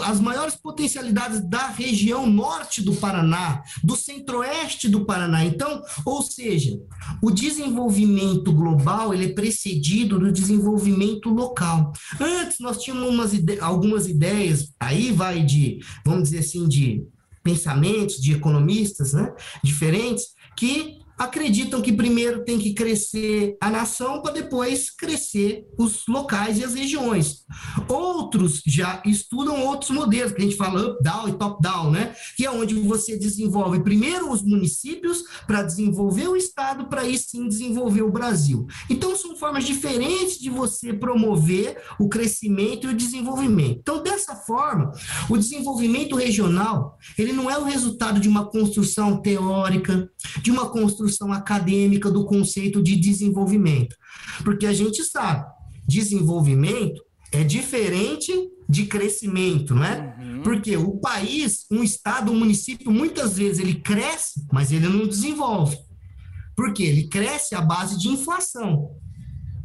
as 0.05 0.19
maiores 0.19 0.55
potencialidades 0.55 1.41
da 1.41 1.67
região 1.67 2.25
norte 2.25 2.81
do 2.81 2.95
Paraná, 2.95 3.61
do 3.83 3.95
centro-oeste 3.95 4.87
do 4.87 5.05
Paraná? 5.05 5.45
Então, 5.45 5.83
ou 6.05 6.21
seja, 6.21 6.79
o 7.21 7.29
desenvolvimento 7.29 8.51
global 8.51 9.13
ele 9.13 9.25
é 9.25 9.33
precedido 9.33 10.17
do 10.17 10.31
desenvolvimento 10.31 11.29
local. 11.29 11.91
Antes 12.19 12.59
nós 12.59 12.81
tínhamos 12.81 13.33
ide 13.33 13.59
algumas 13.59 14.07
ideias, 14.07 14.73
aí 14.79 15.11
vai 15.11 15.43
de, 15.43 15.79
vamos 16.05 16.29
dizer 16.29 16.39
assim, 16.39 16.67
de 16.67 17.03
pensamentos 17.43 18.21
de 18.21 18.33
economistas 18.33 19.13
né, 19.13 19.33
diferentes, 19.61 20.27
que 20.55 21.02
acreditam 21.17 21.81
que 21.81 21.93
primeiro 21.93 22.43
tem 22.43 22.57
que 22.57 22.73
crescer 22.73 23.55
a 23.61 23.69
nação 23.69 24.21
para 24.21 24.33
depois 24.33 24.89
crescer 24.89 25.65
os 25.77 26.03
locais 26.07 26.57
e 26.57 26.63
as 26.63 26.73
regiões. 26.73 27.43
Outros 27.87 28.61
já 28.65 29.01
estudam 29.05 29.65
outros 29.65 29.91
modelos, 29.91 30.31
que 30.31 30.41
a 30.41 30.43
gente 30.43 30.55
fala 30.55 30.91
up-down 30.91 31.29
e 31.29 31.33
top-down, 31.33 31.91
né? 31.91 32.15
Que 32.35 32.45
é 32.45 32.51
onde 32.51 32.73
você 32.75 33.17
desenvolve 33.17 33.81
primeiro 33.81 34.31
os 34.31 34.41
municípios 34.41 35.23
para 35.45 35.63
desenvolver 35.63 36.27
o 36.27 36.35
Estado, 36.35 36.85
para 36.85 37.01
aí 37.01 37.17
sim 37.17 37.47
desenvolver 37.47 38.01
o 38.01 38.11
Brasil. 38.11 38.65
Então, 38.89 39.15
são 39.15 39.35
formas 39.35 39.65
diferentes 39.65 40.39
de 40.39 40.49
você 40.49 40.93
promover 40.93 41.77
o 41.99 42.09
crescimento 42.09 42.87
e 42.87 42.91
o 42.91 42.97
desenvolvimento. 42.97 43.79
Então, 43.79 44.01
dessa 44.01 44.35
forma, 44.35 44.91
o 45.29 45.37
desenvolvimento 45.37 46.15
regional, 46.15 46.97
ele 47.17 47.33
não 47.33 47.49
é 47.49 47.57
o 47.57 47.63
resultado 47.63 48.19
de 48.19 48.27
uma 48.27 48.45
construção 48.45 49.21
teórica, 49.21 50.09
de 50.41 50.51
uma 50.51 50.69
construção 50.69 51.02
construção 51.03 51.33
acadêmica 51.33 52.09
do 52.09 52.25
conceito 52.25 52.81
de 52.81 52.95
desenvolvimento. 52.95 53.95
Porque 54.43 54.65
a 54.65 54.73
gente 54.73 55.03
sabe, 55.03 55.45
desenvolvimento 55.87 57.03
é 57.31 57.43
diferente 57.43 58.31
de 58.69 58.85
crescimento, 58.85 59.75
não 59.75 59.83
é? 59.83 60.15
Uhum. 60.17 60.41
Porque 60.43 60.77
o 60.77 60.97
país, 60.97 61.65
um 61.69 61.83
estado, 61.83 62.31
um 62.31 62.39
município, 62.39 62.91
muitas 62.91 63.37
vezes 63.37 63.59
ele 63.59 63.75
cresce, 63.75 64.45
mas 64.51 64.71
ele 64.71 64.87
não 64.87 65.07
desenvolve. 65.07 65.77
Porque 66.55 66.83
ele 66.83 67.07
cresce 67.07 67.53
à 67.55 67.61
base 67.61 67.99
de 67.99 68.07
inflação. 68.07 68.91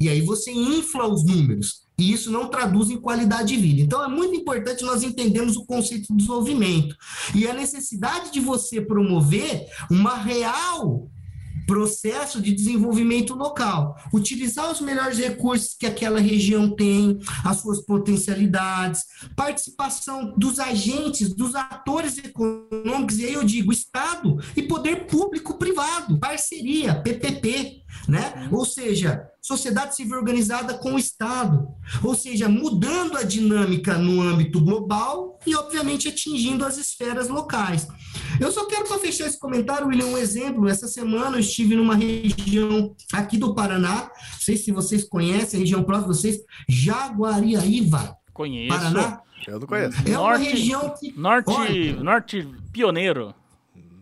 E 0.01 0.09
aí 0.09 0.20
você 0.20 0.51
infla 0.51 1.07
os 1.07 1.24
números. 1.24 1.86
E 1.99 2.12
isso 2.12 2.30
não 2.30 2.49
traduz 2.49 2.91
em 2.91 3.01
qualidade 3.01 3.49
de 3.49 3.61
vida. 3.61 3.82
Então 3.82 4.05
é 4.05 4.09
muito 4.09 4.34
importante 4.34 4.84
nós 4.84 5.03
entendermos 5.03 5.57
o 5.57 5.66
conceito 5.66 6.07
de 6.09 6.16
desenvolvimento 6.16 6.97
e 7.34 7.47
a 7.47 7.53
necessidade 7.53 8.32
de 8.32 8.39
você 8.39 8.80
promover 8.80 9.66
uma 9.91 10.16
real 10.16 11.11
processo 11.69 12.41
de 12.41 12.55
desenvolvimento 12.55 13.35
local, 13.35 13.95
utilizar 14.11 14.73
os 14.73 14.81
melhores 14.81 15.19
recursos 15.19 15.77
que 15.79 15.85
aquela 15.85 16.19
região 16.19 16.75
tem, 16.75 17.19
as 17.45 17.59
suas 17.61 17.85
potencialidades, 17.85 19.03
participação 19.37 20.35
dos 20.39 20.59
agentes, 20.59 21.35
dos 21.35 21.55
atores 21.55 22.16
econômicos, 22.16 23.19
e 23.19 23.27
aí 23.27 23.35
eu 23.35 23.45
digo 23.45 23.71
Estado 23.71 24.39
e 24.57 24.62
poder 24.62 25.07
público-privado, 25.07 26.19
parceria, 26.19 26.95
PPP, 27.03 27.83
né? 28.07 28.49
Ou 28.53 28.64
seja, 28.64 29.28
sociedade 29.41 29.97
civil 29.97 30.16
organizada 30.16 30.74
com 30.74 30.95
o 30.95 30.99
Estado, 30.99 31.68
ou 32.03 32.14
seja, 32.14 32.49
mudando 32.49 33.16
a 33.16 33.22
dinâmica 33.22 33.97
no 33.97 34.20
âmbito 34.22 34.61
global 34.61 35.39
e, 35.47 35.55
obviamente, 35.55 36.09
atingindo 36.09 36.64
as 36.64 36.76
esferas 36.76 37.28
locais. 37.28 37.89
Eu 38.41 38.53
só 38.53 38.66
quero, 38.66 38.86
para 38.86 38.99
fechar 38.99 39.26
esse 39.26 39.39
comentário, 39.39 39.89
William, 39.89 40.07
um 40.07 40.18
exemplo. 40.18 40.68
Essa 40.68 40.86
semana 40.86 41.36
eu 41.36 41.41
estive 41.41 41.74
numa 41.74 41.95
região 41.95 42.95
aqui 43.12 43.36
do 43.36 43.55
Paraná, 43.55 44.11
não 44.32 44.41
sei 44.41 44.57
se 44.57 44.70
vocês 44.70 45.05
conhecem, 45.05 45.59
a 45.59 45.61
região 45.61 45.82
próxima 45.82 46.12
de 46.12 46.18
vocês, 46.18 46.39
Jaguariaíva. 46.68 48.16
Conheço. 48.32 48.68
Paraná. 48.68 49.20
Eu 49.47 49.61
não 49.61 49.66
conheço. 49.66 49.97
É 50.07 50.11
norte, 50.11 50.43
uma 50.43 50.51
região 50.51 50.95
que. 50.99 51.18
Norte, 51.18 51.51
Olha, 51.51 52.03
norte 52.03 52.49
pioneiro. 52.72 53.34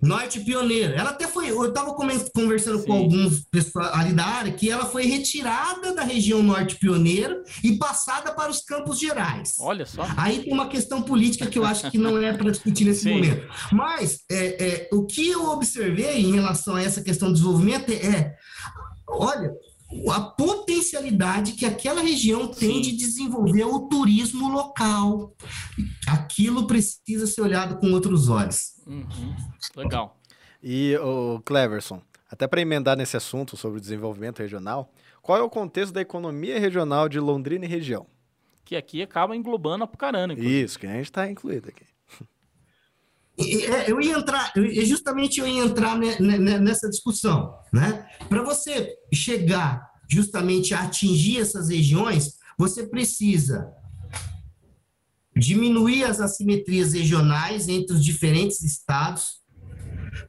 Norte 0.06 0.40
pioneira. 0.40 0.94
Ela 0.94 1.10
até 1.10 1.26
foi. 1.26 1.50
Eu 1.50 1.66
estava 1.66 1.94
conversando 1.94 2.78
Sim. 2.78 2.86
com 2.86 2.92
alguns 2.92 3.44
pessoas 3.50 3.88
ali 3.92 4.12
da 4.12 4.24
área 4.24 4.52
que 4.52 4.70
ela 4.70 4.86
foi 4.86 5.06
retirada 5.06 5.94
da 5.94 6.02
região 6.02 6.42
norte 6.42 6.76
pioneira 6.76 7.42
e 7.62 7.76
passada 7.76 8.32
para 8.32 8.50
os 8.50 8.60
Campos 8.62 8.98
Gerais. 8.98 9.54
Olha 9.60 9.84
só. 9.84 10.06
Aí 10.16 10.42
tem 10.42 10.52
uma 10.52 10.68
questão 10.68 11.02
política 11.02 11.46
que 11.46 11.58
eu 11.58 11.64
acho 11.64 11.90
que 11.90 11.98
não 11.98 12.18
é 12.18 12.32
para 12.32 12.50
discutir 12.50 12.84
nesse 12.84 13.02
Sim. 13.02 13.14
momento. 13.14 13.46
Mas 13.72 14.20
é, 14.30 14.66
é, 14.66 14.88
o 14.92 15.04
que 15.04 15.28
eu 15.28 15.50
observei 15.50 16.20
em 16.20 16.32
relação 16.32 16.76
a 16.76 16.82
essa 16.82 17.02
questão 17.02 17.28
do 17.28 17.34
desenvolvimento 17.34 17.90
é, 17.90 18.34
olha, 19.08 19.52
a 20.10 20.20
potencialidade 20.20 21.52
que 21.52 21.64
aquela 21.64 22.00
região 22.00 22.48
tem 22.48 22.76
Sim. 22.76 22.80
de 22.82 22.96
desenvolver 22.96 23.64
o 23.64 23.88
turismo 23.88 24.48
local. 24.48 25.34
Aquilo 26.08 26.66
precisa 26.66 27.26
ser 27.26 27.42
olhado 27.42 27.78
com 27.78 27.92
outros 27.92 28.28
olhos. 28.28 28.72
Uhum. 28.86 29.34
Legal. 29.76 30.18
E 30.62 30.96
o 30.96 31.40
Cleverson, 31.44 32.02
até 32.30 32.46
para 32.46 32.60
emendar 32.60 32.96
nesse 32.96 33.16
assunto 33.16 33.56
sobre 33.56 33.78
o 33.78 33.80
desenvolvimento 33.80 34.40
regional, 34.40 34.92
qual 35.22 35.38
é 35.38 35.42
o 35.42 35.50
contexto 35.50 35.92
da 35.92 36.00
economia 36.00 36.58
regional 36.58 37.08
de 37.08 37.20
Londrina 37.20 37.64
e 37.64 37.68
região? 37.68 38.06
Que 38.64 38.74
aqui 38.74 39.02
acaba 39.02 39.36
englobando 39.36 39.84
a 39.84 39.86
Pucarana. 39.86 40.32
inclusive. 40.32 40.62
Isso, 40.64 40.78
que 40.78 40.86
a 40.86 40.92
gente 40.92 41.04
está 41.04 41.30
incluído 41.30 41.68
aqui. 41.68 41.84
É, 43.38 43.90
Eu 43.90 44.00
ia 44.00 44.16
entrar, 44.16 44.52
justamente 44.84 45.40
eu 45.40 45.46
ia 45.46 45.64
entrar 45.64 45.98
ne- 45.98 46.18
ne- 46.18 46.58
nessa 46.58 46.88
discussão, 46.88 47.54
né? 47.72 48.06
Para 48.28 48.42
você 48.42 48.94
chegar 49.12 49.86
justamente 50.08 50.72
a 50.72 50.82
atingir 50.82 51.40
essas 51.40 51.68
regiões, 51.68 52.34
você 52.58 52.86
precisa 52.86 53.68
diminuir 55.36 56.04
as 56.04 56.20
assimetrias 56.20 56.94
regionais 56.94 57.68
entre 57.68 57.94
os 57.94 58.02
diferentes 58.04 58.62
estados. 58.62 59.40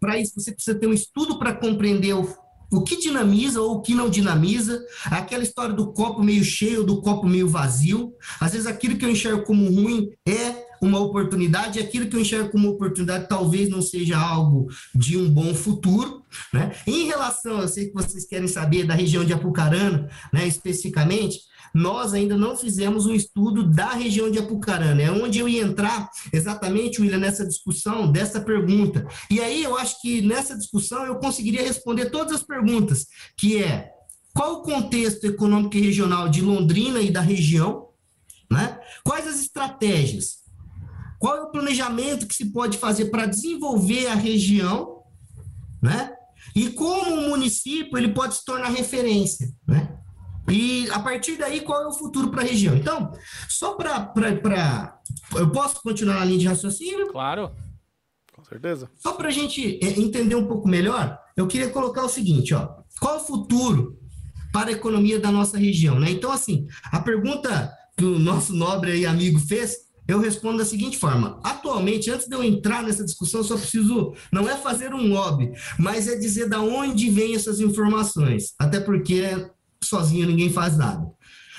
Para 0.01 0.17
isso, 0.19 0.33
você 0.35 0.51
precisa 0.51 0.77
ter 0.77 0.87
um 0.87 0.93
estudo 0.93 1.39
para 1.39 1.55
compreender 1.55 2.13
o, 2.13 2.27
o 2.71 2.83
que 2.83 2.97
dinamiza 2.97 3.61
ou 3.61 3.75
o 3.75 3.81
que 3.81 3.93
não 3.93 4.09
dinamiza, 4.09 4.83
aquela 5.05 5.43
história 5.43 5.73
do 5.73 5.93
copo 5.93 6.21
meio 6.21 6.43
cheio 6.43 6.79
ou 6.81 6.85
do 6.85 7.01
copo 7.01 7.25
meio 7.25 7.47
vazio. 7.47 8.13
Às 8.39 8.51
vezes, 8.51 8.67
aquilo 8.67 8.97
que 8.97 9.05
eu 9.05 9.09
enxergo 9.09 9.43
como 9.45 9.65
ruim 9.73 10.09
é 10.27 10.66
uma 10.81 10.99
oportunidade, 10.99 11.79
aquilo 11.79 12.07
que 12.07 12.15
eu 12.15 12.21
enxergo 12.21 12.49
como 12.49 12.69
oportunidade 12.69 13.27
talvez 13.27 13.69
não 13.69 13.81
seja 13.81 14.17
algo 14.17 14.67
de 14.93 15.17
um 15.17 15.29
bom 15.29 15.53
futuro. 15.53 16.23
Né? 16.53 16.71
Em 16.85 17.05
relação, 17.05 17.61
eu 17.61 17.67
sei 17.67 17.87
que 17.87 17.93
vocês 17.93 18.25
querem 18.25 18.47
saber 18.47 18.85
da 18.85 18.93
região 18.93 19.23
de 19.23 19.33
Apucarana, 19.33 20.09
né, 20.31 20.45
especificamente, 20.47 21.39
nós 21.73 22.13
ainda 22.13 22.35
não 22.37 22.55
fizemos 22.57 23.05
um 23.05 23.13
estudo 23.13 23.63
da 23.63 23.93
região 23.93 24.31
de 24.31 24.39
Apucarana. 24.39 25.01
É 25.01 25.11
onde 25.11 25.39
eu 25.39 25.47
ia 25.47 25.61
entrar 25.61 26.09
exatamente, 26.33 27.01
William, 27.01 27.19
nessa 27.19 27.45
discussão 27.45 28.11
dessa 28.11 28.41
pergunta. 28.41 29.05
E 29.29 29.39
aí 29.39 29.63
eu 29.63 29.77
acho 29.77 30.01
que 30.01 30.21
nessa 30.21 30.57
discussão 30.57 31.05
eu 31.05 31.15
conseguiria 31.17 31.61
responder 31.61 32.09
todas 32.09 32.33
as 32.33 32.43
perguntas, 32.43 33.07
que 33.37 33.61
é 33.61 33.91
qual 34.33 34.55
o 34.55 34.61
contexto 34.61 35.25
econômico 35.25 35.75
e 35.75 35.81
regional 35.81 36.29
de 36.29 36.41
Londrina 36.41 36.99
e 36.99 37.11
da 37.11 37.21
região, 37.21 37.87
né? 38.51 38.79
Quais 39.03 39.27
as 39.27 39.41
estratégias? 39.41 40.46
Qual 41.19 41.35
é 41.35 41.41
o 41.41 41.51
planejamento 41.51 42.27
que 42.27 42.35
se 42.35 42.51
pode 42.51 42.77
fazer 42.77 43.05
para 43.05 43.25
desenvolver 43.25 44.07
a 44.07 44.15
região, 44.15 45.01
né? 45.81 46.13
E 46.55 46.69
como 46.69 47.13
o 47.13 47.29
município 47.29 47.97
ele 47.97 48.13
pode 48.13 48.35
se 48.35 48.45
tornar 48.45 48.69
referência, 48.69 49.51
né? 49.67 49.97
E 50.49 50.89
a 50.91 50.99
partir 50.99 51.37
daí, 51.37 51.61
qual 51.61 51.83
é 51.83 51.87
o 51.87 51.93
futuro 51.93 52.29
para 52.29 52.41
a 52.41 52.45
região? 52.45 52.75
Então, 52.75 53.11
só 53.49 53.73
para. 53.73 54.97
Eu 55.35 55.51
posso 55.51 55.81
continuar 55.81 56.19
na 56.19 56.25
linha 56.25 56.39
de 56.39 56.47
raciocínio? 56.47 57.07
Claro. 57.07 57.51
Com 58.33 58.43
certeza. 58.45 58.89
Só 58.95 59.13
para 59.13 59.27
a 59.27 59.31
gente 59.31 59.79
é, 59.83 59.99
entender 59.99 60.35
um 60.35 60.47
pouco 60.47 60.67
melhor, 60.67 61.19
eu 61.35 61.47
queria 61.47 61.69
colocar 61.69 62.03
o 62.03 62.09
seguinte: 62.09 62.53
ó, 62.53 62.77
qual 62.99 63.17
o 63.17 63.25
futuro 63.25 63.99
para 64.53 64.69
a 64.69 64.73
economia 64.73 65.19
da 65.19 65.31
nossa 65.31 65.57
região? 65.57 65.99
Né? 65.99 66.11
Então, 66.11 66.31
assim, 66.31 66.65
a 66.85 66.99
pergunta 66.99 67.73
que 67.97 68.05
o 68.05 68.17
nosso 68.17 68.53
nobre 68.53 69.05
amigo 69.05 69.39
fez, 69.39 69.86
eu 70.07 70.19
respondo 70.19 70.59
da 70.59 70.65
seguinte 70.65 70.97
forma: 70.97 71.39
atualmente, 71.43 72.09
antes 72.09 72.27
de 72.27 72.35
eu 72.35 72.43
entrar 72.43 72.83
nessa 72.83 73.03
discussão, 73.03 73.41
eu 73.41 73.43
só 73.43 73.57
preciso, 73.57 74.13
não 74.31 74.47
é 74.47 74.55
fazer 74.55 74.93
um 74.93 75.09
lobby, 75.09 75.51
mas 75.77 76.07
é 76.07 76.15
dizer 76.15 76.47
da 76.47 76.61
onde 76.61 77.09
vêm 77.09 77.35
essas 77.35 77.59
informações, 77.59 78.53
até 78.57 78.79
porque 78.79 79.49
sozinho 79.83 80.27
ninguém 80.27 80.49
faz 80.49 80.77
nada. 80.77 81.05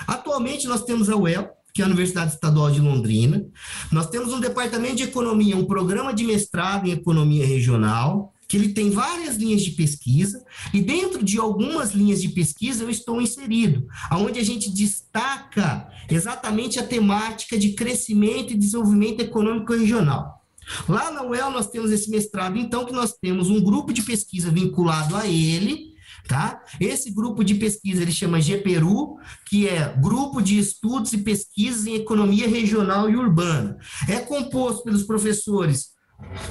Atualmente, 0.07 0.67
nós 0.67 0.85
temos 0.85 1.09
a 1.09 1.17
UEL, 1.17 1.51
que 1.75 1.83
é 1.83 1.85
a 1.85 1.89
Universidade 1.89 2.33
Estadual 2.33 2.71
de 2.71 2.81
Londrina. 2.81 3.45
Nós 3.91 4.09
temos 4.09 4.33
um 4.33 4.41
departamento 4.41 4.97
de 4.97 5.05
economia, 5.05 5.57
um 5.57 5.65
programa 5.65 6.13
de 6.15 6.25
mestrado 6.25 6.87
em 6.87 6.93
economia 6.93 7.47
regional, 7.47 8.33
que 8.49 8.57
ele 8.57 8.71
tem 8.71 8.91
várias 8.91 9.37
linhas 9.37 9.63
de 9.63 9.73
pesquisa, 9.73 10.43
e 10.73 10.81
dentro 10.81 11.23
de 11.23 11.39
algumas 11.39 11.93
linhas 11.93 12.23
de 12.23 12.31
pesquisa 12.31 12.83
eu 12.83 12.89
estou 12.89 13.21
inserido, 13.21 13.87
aonde 14.09 14.41
a 14.41 14.45
gente 14.45 14.71
destaca 14.71 15.87
exatamente 16.11 16.79
a 16.79 16.87
temática 16.87 17.59
de 17.59 17.73
crescimento 17.73 18.53
e 18.53 18.57
desenvolvimento 18.57 19.21
econômico 19.21 19.75
regional. 19.75 20.43
Lá 20.89 21.11
na 21.11 21.23
UEL 21.23 21.51
nós 21.51 21.69
temos 21.69 21.91
esse 21.91 22.11
mestrado, 22.11 22.59
então, 22.59 22.85
que 22.85 22.93
nós 22.93 23.15
temos 23.15 23.49
um 23.49 23.63
grupo 23.63 23.93
de 23.93 24.03
pesquisa 24.03 24.51
vinculado 24.51 25.17
a 25.17 25.27
ele, 25.27 25.89
Tá? 26.27 26.63
Esse 26.79 27.11
grupo 27.11 27.43
de 27.43 27.55
pesquisa 27.55 28.03
ele 28.03 28.13
chama 28.13 28.39
GPERU, 28.39 29.17
que 29.47 29.67
é 29.67 29.95
Grupo 29.97 30.43
de 30.43 30.59
Estudos 30.59 31.15
e 31.15 31.19
Pesquisas 31.19 31.87
em 31.87 31.95
Economia 31.95 32.47
Regional 32.47 33.09
e 33.09 33.17
Urbana. 33.17 33.79
É 34.07 34.19
composto 34.19 34.85
pelos 34.85 35.05
professores 35.05 35.97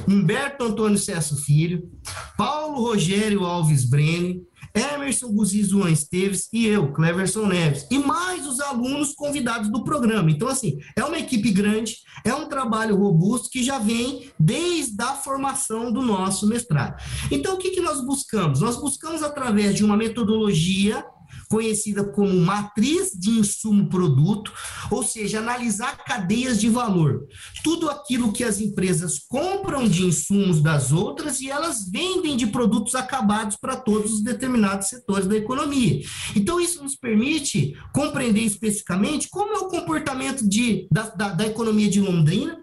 Humberto 0.07 0.63
Antônio 0.63 0.97
Cesso 0.97 1.35
Filho, 1.43 1.91
Paulo 2.35 2.81
Rogério 2.81 3.45
Alves 3.45 3.85
Brene, 3.87 4.41
Emerson 4.77 5.31
Buzizuan 5.31 5.91
Esteves 5.91 6.47
e 6.53 6.67
eu, 6.67 6.91
Cleverson 6.93 7.47
Neves, 7.47 7.87
e 7.89 7.97
mais 7.97 8.45
os 8.47 8.59
alunos 8.59 9.13
convidados 9.13 9.69
do 9.71 9.83
programa. 9.83 10.29
Então, 10.29 10.47
assim, 10.47 10.77
é 10.95 11.03
uma 11.03 11.17
equipe 11.17 11.51
grande, 11.51 11.97
é 12.23 12.33
um 12.33 12.47
trabalho 12.47 12.95
robusto 12.95 13.49
que 13.49 13.63
já 13.63 13.79
vem 13.79 14.31
desde 14.39 15.01
a 15.01 15.13
formação 15.13 15.91
do 15.91 16.01
nosso 16.01 16.47
mestrado. 16.47 17.01
Então, 17.31 17.55
o 17.55 17.57
que, 17.57 17.71
que 17.71 17.81
nós 17.81 17.99
buscamos? 18.05 18.61
Nós 18.61 18.77
buscamos, 18.77 19.23
através 19.23 19.75
de 19.75 19.83
uma 19.83 19.97
metodologia 19.97 21.03
conhecida 21.47 22.03
como 22.03 22.39
matriz 22.39 23.11
de 23.11 23.29
insumo-produto, 23.31 24.51
ou 24.91 25.03
seja, 25.03 25.39
analisar 25.39 26.03
cadeias 26.03 26.59
de 26.59 26.69
valor. 26.69 27.27
Tudo 27.63 27.89
aquilo 27.89 28.31
que 28.31 28.43
as 28.43 28.59
empresas 28.59 29.19
compram 29.19 29.87
de 29.87 30.05
insumos 30.05 30.61
das 30.61 30.91
outras 30.91 31.39
e 31.39 31.49
elas 31.49 31.89
vendem 31.89 32.35
de 32.35 32.47
produtos 32.47 32.95
acabados 32.95 33.57
para 33.57 33.75
todos 33.75 34.13
os 34.13 34.23
determinados 34.23 34.87
setores 34.87 35.27
da 35.27 35.35
economia. 35.35 36.01
Então, 36.35 36.59
isso 36.59 36.83
nos 36.83 36.95
permite 36.95 37.75
compreender 37.93 38.41
especificamente 38.41 39.29
como 39.29 39.53
é 39.53 39.57
o 39.59 39.67
comportamento 39.67 40.47
de, 40.47 40.87
da, 40.91 41.03
da, 41.09 41.29
da 41.29 41.45
economia 41.45 41.89
de 41.89 42.01
Londrina 42.01 42.59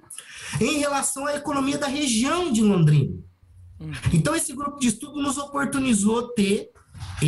em 0.61 0.78
relação 0.78 1.26
à 1.26 1.35
economia 1.35 1.78
da 1.78 1.87
região 1.87 2.53
de 2.53 2.62
Londrina. 2.62 3.14
Uhum. 3.80 3.93
Então, 4.12 4.35
esse 4.35 4.53
grupo 4.53 4.78
de 4.78 4.89
estudo 4.89 5.20
nos 5.20 5.37
oportunizou 5.37 6.28
ter 6.28 6.70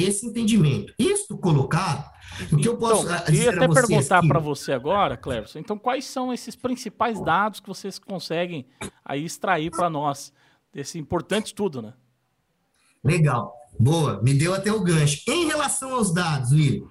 esse 0.02 0.26
entendimento. 0.26 0.92
Isto 0.98 1.36
colocado, 1.38 2.08
o 2.52 2.56
que 2.56 2.68
eu 2.68 2.76
posso 2.76 3.04
então, 3.04 3.24
dizer 3.26 3.56
até 3.56 3.68
perguntar 3.68 4.22
para 4.26 4.38
você 4.38 4.72
agora, 4.72 5.16
Cleverson, 5.16 5.58
então 5.58 5.78
quais 5.78 6.04
são 6.04 6.32
esses 6.32 6.54
principais 6.56 7.20
dados 7.22 7.60
que 7.60 7.68
vocês 7.68 7.98
conseguem 7.98 8.66
aí 9.04 9.24
extrair 9.24 9.70
para 9.70 9.88
nós 9.88 10.32
desse 10.72 10.98
importante 10.98 11.46
estudo, 11.46 11.80
né? 11.80 11.94
Legal. 13.02 13.54
Boa, 13.78 14.22
me 14.22 14.34
deu 14.34 14.54
até 14.54 14.72
o 14.72 14.82
gancho. 14.82 15.22
Em 15.28 15.46
relação 15.46 15.94
aos 15.94 16.12
dados, 16.12 16.52
Will, 16.52 16.88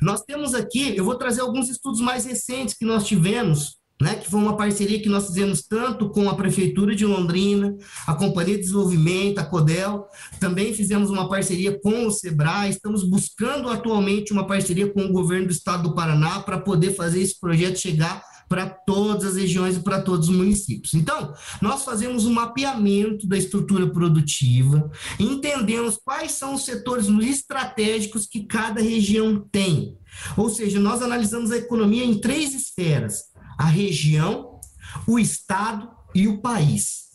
nós 0.00 0.22
temos 0.22 0.54
aqui, 0.54 0.96
eu 0.96 1.04
vou 1.04 1.16
trazer 1.16 1.40
alguns 1.40 1.68
estudos 1.68 2.00
mais 2.00 2.24
recentes 2.24 2.74
que 2.74 2.84
nós 2.84 3.06
tivemos 3.06 3.78
né, 4.00 4.16
que 4.16 4.30
foi 4.30 4.40
uma 4.40 4.56
parceria 4.56 5.00
que 5.00 5.08
nós 5.08 5.26
fizemos 5.26 5.62
tanto 5.62 6.10
com 6.10 6.28
a 6.28 6.34
Prefeitura 6.34 6.94
de 6.94 7.06
Londrina, 7.06 7.74
a 8.06 8.14
Companhia 8.14 8.56
de 8.56 8.62
Desenvolvimento, 8.62 9.38
a 9.38 9.44
CODEL, 9.44 10.06
também 10.38 10.74
fizemos 10.74 11.08
uma 11.08 11.28
parceria 11.28 11.78
com 11.80 12.06
o 12.06 12.10
SEBRAE, 12.10 12.70
estamos 12.70 13.02
buscando 13.02 13.68
atualmente 13.68 14.32
uma 14.32 14.46
parceria 14.46 14.92
com 14.92 15.02
o 15.02 15.12
governo 15.12 15.46
do 15.46 15.52
estado 15.52 15.84
do 15.84 15.94
Paraná 15.94 16.40
para 16.40 16.58
poder 16.58 16.94
fazer 16.94 17.20
esse 17.20 17.38
projeto 17.40 17.78
chegar 17.78 18.22
para 18.48 18.66
todas 18.68 19.32
as 19.32 19.36
regiões 19.36 19.76
e 19.76 19.80
para 19.80 20.00
todos 20.00 20.28
os 20.28 20.34
municípios. 20.34 20.94
Então, 20.94 21.34
nós 21.60 21.84
fazemos 21.84 22.26
um 22.26 22.32
mapeamento 22.32 23.26
da 23.26 23.36
estrutura 23.36 23.88
produtiva, 23.88 24.90
entendemos 25.18 25.98
quais 26.02 26.32
são 26.32 26.54
os 26.54 26.64
setores 26.64 27.08
estratégicos 27.08 28.26
que 28.26 28.44
cada 28.44 28.80
região 28.80 29.44
tem. 29.50 29.96
Ou 30.36 30.48
seja, 30.48 30.78
nós 30.78 31.02
analisamos 31.02 31.50
a 31.50 31.56
economia 31.56 32.04
em 32.04 32.20
três 32.20 32.54
esferas: 32.54 33.24
a 33.58 33.66
região, 33.66 34.60
o 35.06 35.18
estado 35.18 35.90
e 36.14 36.28
o 36.28 36.40
país. 36.40 37.06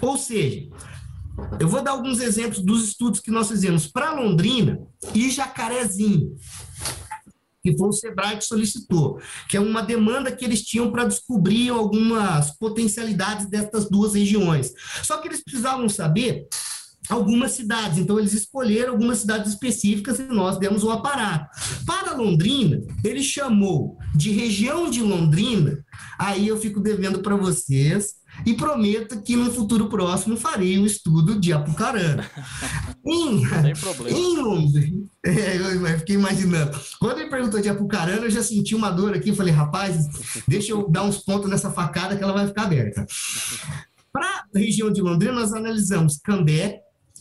Ou 0.00 0.16
seja, 0.16 0.68
eu 1.58 1.68
vou 1.68 1.82
dar 1.82 1.92
alguns 1.92 2.20
exemplos 2.20 2.60
dos 2.60 2.84
estudos 2.84 3.20
que 3.20 3.30
nós 3.30 3.48
fizemos 3.48 3.86
para 3.86 4.12
Londrina 4.12 4.78
e 5.14 5.30
Jacarezinho, 5.30 6.36
que 7.62 7.76
foi 7.76 7.88
o 7.88 7.92
Sebrae 7.92 8.36
que 8.36 8.44
solicitou, 8.44 9.20
que 9.48 9.56
é 9.56 9.60
uma 9.60 9.82
demanda 9.82 10.32
que 10.32 10.44
eles 10.44 10.62
tinham 10.62 10.90
para 10.90 11.04
descobrir 11.04 11.70
algumas 11.70 12.56
potencialidades 12.58 13.46
dessas 13.46 13.88
duas 13.88 14.14
regiões. 14.14 14.72
Só 15.02 15.18
que 15.18 15.28
eles 15.28 15.42
precisavam 15.42 15.88
saber 15.88 16.46
algumas 17.10 17.52
cidades. 17.52 17.98
Então, 17.98 18.18
eles 18.18 18.32
escolheram 18.32 18.92
algumas 18.92 19.18
cidades 19.18 19.52
específicas 19.52 20.18
e 20.18 20.24
nós 20.24 20.58
demos 20.58 20.84
o 20.84 20.90
aparato. 20.90 21.48
Para 21.86 22.14
Londrina, 22.14 22.80
ele 23.04 23.22
chamou 23.22 23.98
de 24.14 24.30
região 24.30 24.90
de 24.90 25.02
Londrina, 25.02 25.84
aí 26.18 26.48
eu 26.48 26.58
fico 26.58 26.80
devendo 26.80 27.20
para 27.20 27.36
vocês 27.36 28.20
e 28.46 28.54
prometo 28.54 29.20
que 29.22 29.36
no 29.36 29.52
futuro 29.52 29.88
próximo 29.88 30.36
farei 30.36 30.78
o 30.78 30.82
um 30.82 30.86
estudo 30.86 31.38
de 31.38 31.52
Apucarana. 31.52 32.28
em, 33.04 33.42
em 34.08 34.36
Londrina, 34.36 35.04
é, 35.24 35.56
eu 35.56 35.98
fiquei 35.98 36.16
imaginando. 36.16 36.78
Quando 36.98 37.18
ele 37.18 37.30
perguntou 37.30 37.60
de 37.60 37.68
Apucarana, 37.68 38.26
eu 38.26 38.30
já 38.30 38.42
senti 38.42 38.74
uma 38.74 38.90
dor 38.90 39.14
aqui. 39.14 39.34
Falei, 39.34 39.52
rapaz, 39.52 40.44
deixa 40.46 40.72
eu 40.72 40.88
dar 40.88 41.04
uns 41.04 41.18
pontos 41.18 41.50
nessa 41.50 41.70
facada 41.70 42.16
que 42.16 42.22
ela 42.22 42.32
vai 42.32 42.46
ficar 42.46 42.62
aberta. 42.62 43.06
Para 44.12 44.26
a 44.26 44.58
região 44.58 44.90
de 44.90 45.00
Londrina, 45.00 45.34
nós 45.34 45.52
analisamos 45.52 46.18
Cambé, 46.18 46.80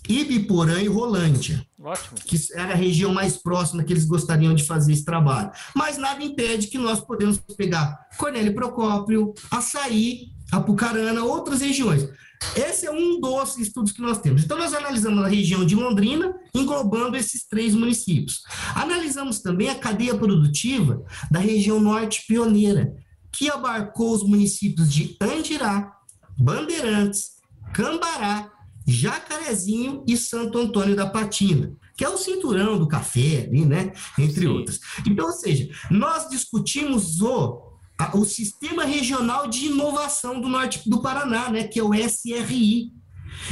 Ibiporã 0.10 0.82
e 0.82 0.88
Rolândia, 0.88 1.64
Ótimo. 1.80 2.18
que 2.26 2.36
era 2.55 2.74
a 2.74 2.76
região 2.76 3.14
mais 3.14 3.38
próxima 3.38 3.84
que 3.84 3.93
eles 3.93 4.05
gostariam 4.05 4.55
de 4.55 4.64
fazer 4.64 4.91
esse 4.91 5.05
trabalho. 5.05 5.51
Mas 5.76 5.99
nada 5.99 6.24
impede 6.24 6.68
que 6.68 6.80
nós 6.80 6.99
podemos 6.99 7.38
pegar 7.55 8.07
Cornélio 8.18 8.55
Procópio, 8.55 9.36
Açaí, 9.51 10.30
Apucarana, 10.51 11.24
outras 11.24 11.62
regiões. 11.62 12.10
Esse 12.55 12.88
é 12.88 12.91
um 12.91 13.20
dos 13.20 13.57
estudos 13.57 13.91
que 13.91 14.01
nós 14.01 14.20
temos. 14.20 14.43
Então, 14.43 14.57
nós 14.57 14.74
analisamos 14.74 15.24
a 15.24 15.28
região 15.28 15.66
de 15.66 15.76
Londrina, 15.76 16.34
englobando 16.55 17.16
esses 17.16 17.45
três 17.45 17.76
municípios. 17.76 18.41
Analisamos 18.74 19.41
também 19.41 19.70
a 19.70 19.76
cadeia 19.76 20.16
produtiva 20.18 21.03
da 21.30 21.39
região 21.39 21.80
norte 21.80 22.24
pioneira, 22.28 22.95
que 23.32 23.49
abarcou 23.49 24.16
os 24.16 24.24
municípios 24.24 24.91
de 24.91 25.18
Andirá, 25.22 25.91
Bandeirantes, 26.38 27.39
Cambará, 27.74 28.49
Jacarezinho 28.90 30.04
e 30.08 30.18
Santo 30.18 30.58
Antônio 30.58 30.96
da 30.96 31.08
Patina, 31.08 31.74
que 31.96 32.04
é 32.04 32.10
o 32.10 32.18
cinturão 32.18 32.80
do 32.80 32.88
café 32.88 33.46
ali, 33.48 33.66
né? 33.66 33.92
Entre 34.18 34.42
Sim. 34.42 34.48
outras. 34.48 34.80
Então, 35.06 35.28
ou 35.28 35.34
seja, 35.34 35.70
nós 35.92 36.30
discutimos 36.30 37.22
o, 37.22 37.62
a, 38.00 38.18
o 38.18 38.26
Sistema 38.26 38.84
Regional 38.84 39.48
de 39.48 39.68
Inovação 39.68 40.42
do 40.42 40.50
Norte 40.50 40.90
do 40.90 41.02
Paraná, 41.02 41.50
né? 41.50 41.66
Que 41.66 41.80
é 41.80 41.84
o 41.84 41.94
SRI. 41.94 42.92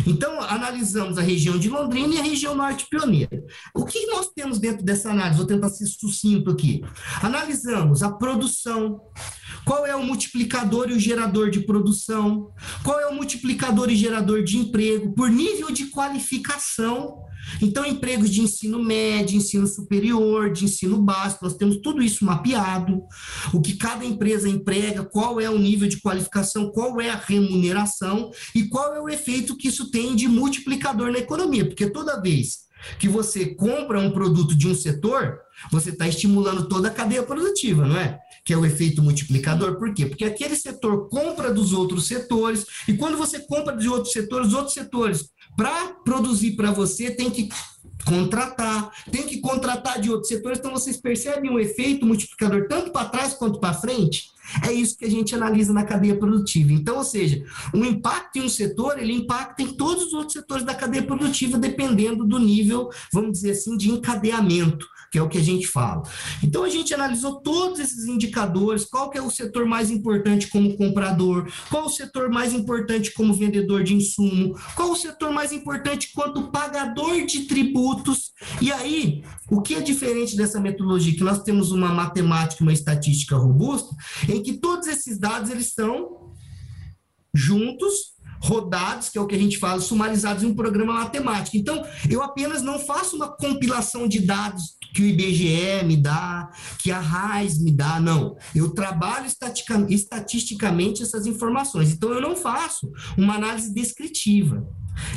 Então, 0.06 0.42
analisamos 0.42 1.18
a 1.18 1.22
região 1.22 1.58
de 1.58 1.70
Londrina 1.70 2.16
e 2.16 2.20
a 2.20 2.24
região 2.24 2.56
norte 2.56 2.88
pioneira. 2.90 3.44
O 3.74 3.86
que 3.86 4.06
nós 4.08 4.30
temos 4.36 4.60
dentro 4.60 4.84
dessa 4.84 5.12
análise? 5.12 5.38
Vou 5.38 5.48
tentar 5.48 5.70
ser 5.70 5.86
sucinto 5.86 6.52
aqui. 6.52 6.84
Analisamos 7.22 8.04
a 8.04 8.12
produção, 8.12 9.00
qual 9.68 9.86
é 9.86 9.94
o 9.94 10.02
multiplicador 10.02 10.90
e 10.90 10.94
o 10.94 11.00
gerador 11.00 11.50
de 11.50 11.60
produção, 11.60 12.54
qual 12.86 13.02
é 13.02 13.08
o 13.08 13.14
multiplicador 13.14 13.90
e 13.92 13.98
gerador 13.98 14.42
de 14.42 14.58
emprego, 14.58 15.14
por 15.14 15.30
nível 15.30 15.70
de 15.72 15.88
qualificação. 15.88 17.18
Então, 17.62 17.86
empregos 17.86 18.30
de 18.30 18.42
ensino 18.42 18.82
médio, 18.82 19.36
ensino 19.36 19.68
superior, 19.68 20.54
de 20.54 20.66
ensino 20.66 20.98
básico, 21.02 21.44
nós 21.44 21.56
temos 21.56 21.78
tudo 21.78 22.02
isso 22.02 22.24
mapeado, 22.24 23.02
o 23.54 23.62
que 23.62 23.76
cada 23.76 24.06
empresa 24.06 24.48
emprega, 24.48 25.04
qual 25.04 25.40
é 25.40 25.50
o 25.50 25.60
nível 25.60 25.88
de 25.88 26.00
qualificação, 26.00 26.72
qual 26.72 27.02
é 27.02 27.10
a 27.10 27.18
remuneração 27.18 28.32
e 28.56 28.64
qual 28.64 28.96
é 28.96 29.02
o 29.02 29.10
efeito 29.10 29.58
que 29.58 29.68
isso 29.68 29.92
tem 29.92 30.16
de 30.16 30.30
multiplicador 30.30 31.12
na 31.12 31.20
economia, 31.20 31.66
porque 31.66 31.90
toda 31.90 32.22
vez 32.22 32.67
que 33.00 33.08
você 33.08 33.48
compra 33.48 34.00
um 34.00 34.12
produto 34.12 34.56
de 34.56 34.68
um 34.68 34.76
setor, 34.76 35.40
você 35.72 35.90
está 35.90 36.08
estimulando 36.08 36.68
toda 36.68 36.88
a 36.88 36.92
cadeia 36.92 37.24
produtiva, 37.24 37.86
não 37.86 37.98
é? 37.98 38.20
Que 38.46 38.54
é 38.54 38.58
o 38.58 38.66
efeito 38.66 39.02
multiplicador. 39.02 39.78
Por 39.78 39.94
quê? 39.94 40.06
Porque 40.06 40.26
aquele 40.26 40.56
setor 40.56 41.10
compra 41.10 41.54
dos 41.54 41.74
outros 41.74 42.08
setores, 42.08 42.66
e 42.88 42.94
quando 42.94 43.18
você 43.18 43.40
compra 43.40 43.76
de 43.76 43.88
outros 43.88 44.14
setores, 44.14 44.48
os 44.48 44.54
outros 44.54 44.74
setores 44.74 45.30
para 45.56 45.88
produzir 46.06 46.52
para 46.52 46.72
você, 46.72 47.12
tem 47.12 47.30
que 47.32 47.50
contratar, 48.06 48.92
tem 49.12 49.24
que 49.24 49.40
contratar 49.42 50.00
de 50.00 50.10
outros 50.10 50.30
setores. 50.30 50.60
Então, 50.60 50.72
vocês 50.72 50.98
percebem 50.98 51.52
o 51.52 51.60
efeito 51.60 52.06
multiplicador 52.06 52.68
tanto 52.68 52.92
para 52.92 53.10
trás 53.10 53.34
quanto 53.34 53.60
para 53.60 53.74
frente? 53.74 54.30
É 54.68 54.72
isso 54.72 54.98
que 54.98 55.06
a 55.06 55.10
gente 55.10 55.34
analisa 55.36 55.74
na 55.74 55.84
cadeia 55.84 56.18
produtiva. 56.18 56.72
Então, 56.72 56.98
ou 56.98 57.04
seja, 57.04 57.44
o 57.74 57.84
impacto 57.84 58.38
em 58.38 58.44
um 58.44 58.50
setor, 58.50 59.00
ele 59.00 59.14
impacta 59.14 59.62
em 59.62 59.74
todos 59.74 60.06
os 60.06 60.14
outros 60.14 60.34
setores 60.34 60.66
da 60.66 60.76
cadeia 60.76 61.04
produtiva, 61.04 61.58
dependendo 61.58 62.26
do 62.26 62.40
nível, 62.40 62.90
vamos 63.12 63.34
dizer 63.34 63.52
assim, 63.52 63.78
de 63.78 63.90
encadeamento 63.90 64.88
que 65.12 65.18
é 65.18 65.22
o 65.22 65.30
que 65.30 65.38
a 65.38 65.44
gente 65.44 65.68
fala. 65.68 66.04
Então 66.44 66.64
a 66.64 66.70
gente 66.70 66.94
analisou 66.94 67.40
todos 67.42 67.80
esses 67.80 68.06
indicadores, 68.06 68.86
qual 68.86 69.10
que 69.10 69.18
é 69.18 69.22
o 69.22 69.30
setor 69.30 69.66
mais 69.66 69.90
importante 69.90 70.48
como 70.48 70.76
comprador, 70.76 71.50
qual 71.70 71.86
o 71.86 71.90
setor 71.90 72.30
mais 72.30 72.54
importante 72.54 73.14
como 73.14 73.34
vendedor 73.34 73.84
de 73.84 73.94
insumo, 73.94 74.58
qual 74.76 74.92
o 74.92 74.96
setor 74.96 75.32
mais 75.32 75.52
importante 75.52 76.12
quanto 76.14 76.52
pagador 76.52 77.26
de 77.26 77.42
tributos. 77.42 78.32
E 78.62 78.72
aí, 78.72 79.24
o 79.50 79.62
que 79.62 79.76
é 79.76 79.82
diferente 79.82 80.36
dessa 80.36 80.60
metodologia 80.60 81.16
que 81.16 81.24
nós 81.24 81.42
temos 81.42 81.72
uma 81.72 81.90
matemática, 81.90 82.64
uma 82.64 82.74
estatística 82.74 83.36
robusta, 83.36 83.96
em 84.38 84.44
que 84.44 84.54
todos 84.54 84.88
esses 84.88 85.18
dados 85.18 85.50
eles 85.50 85.68
estão 85.68 86.34
juntos 87.34 88.18
rodados, 88.42 89.10
que 89.10 89.18
é 89.18 89.22
o 89.22 89.28
que 89.28 89.36
a 89.36 89.40
gente 89.40 89.58
fala, 89.58 89.82
sumarizados 89.82 90.44
em 90.44 90.48
um 90.48 90.56
programa 90.56 90.94
matemático. 90.94 91.58
Então, 91.58 91.84
eu 92.10 92.22
apenas 92.22 92.62
não 92.62 92.80
faço 92.80 93.16
uma 93.16 93.36
compilação 93.36 94.08
de 94.08 94.20
dados 94.20 94.78
que 94.94 95.02
o 95.02 95.06
IBGE 95.06 95.84
me 95.86 95.98
dá, 95.98 96.50
que 96.80 96.92
a 96.92 97.00
RAIS 97.00 97.60
me 97.60 97.72
dá, 97.72 98.00
não. 98.00 98.36
Eu 98.56 98.70
trabalho 98.70 99.28
estatisticamente 99.90 101.04
essas 101.04 101.26
informações. 101.26 101.92
Então, 101.92 102.12
eu 102.12 102.22
não 102.22 102.36
faço 102.36 102.92
uma 103.18 103.36
análise 103.36 103.74
descritiva. 103.74 104.68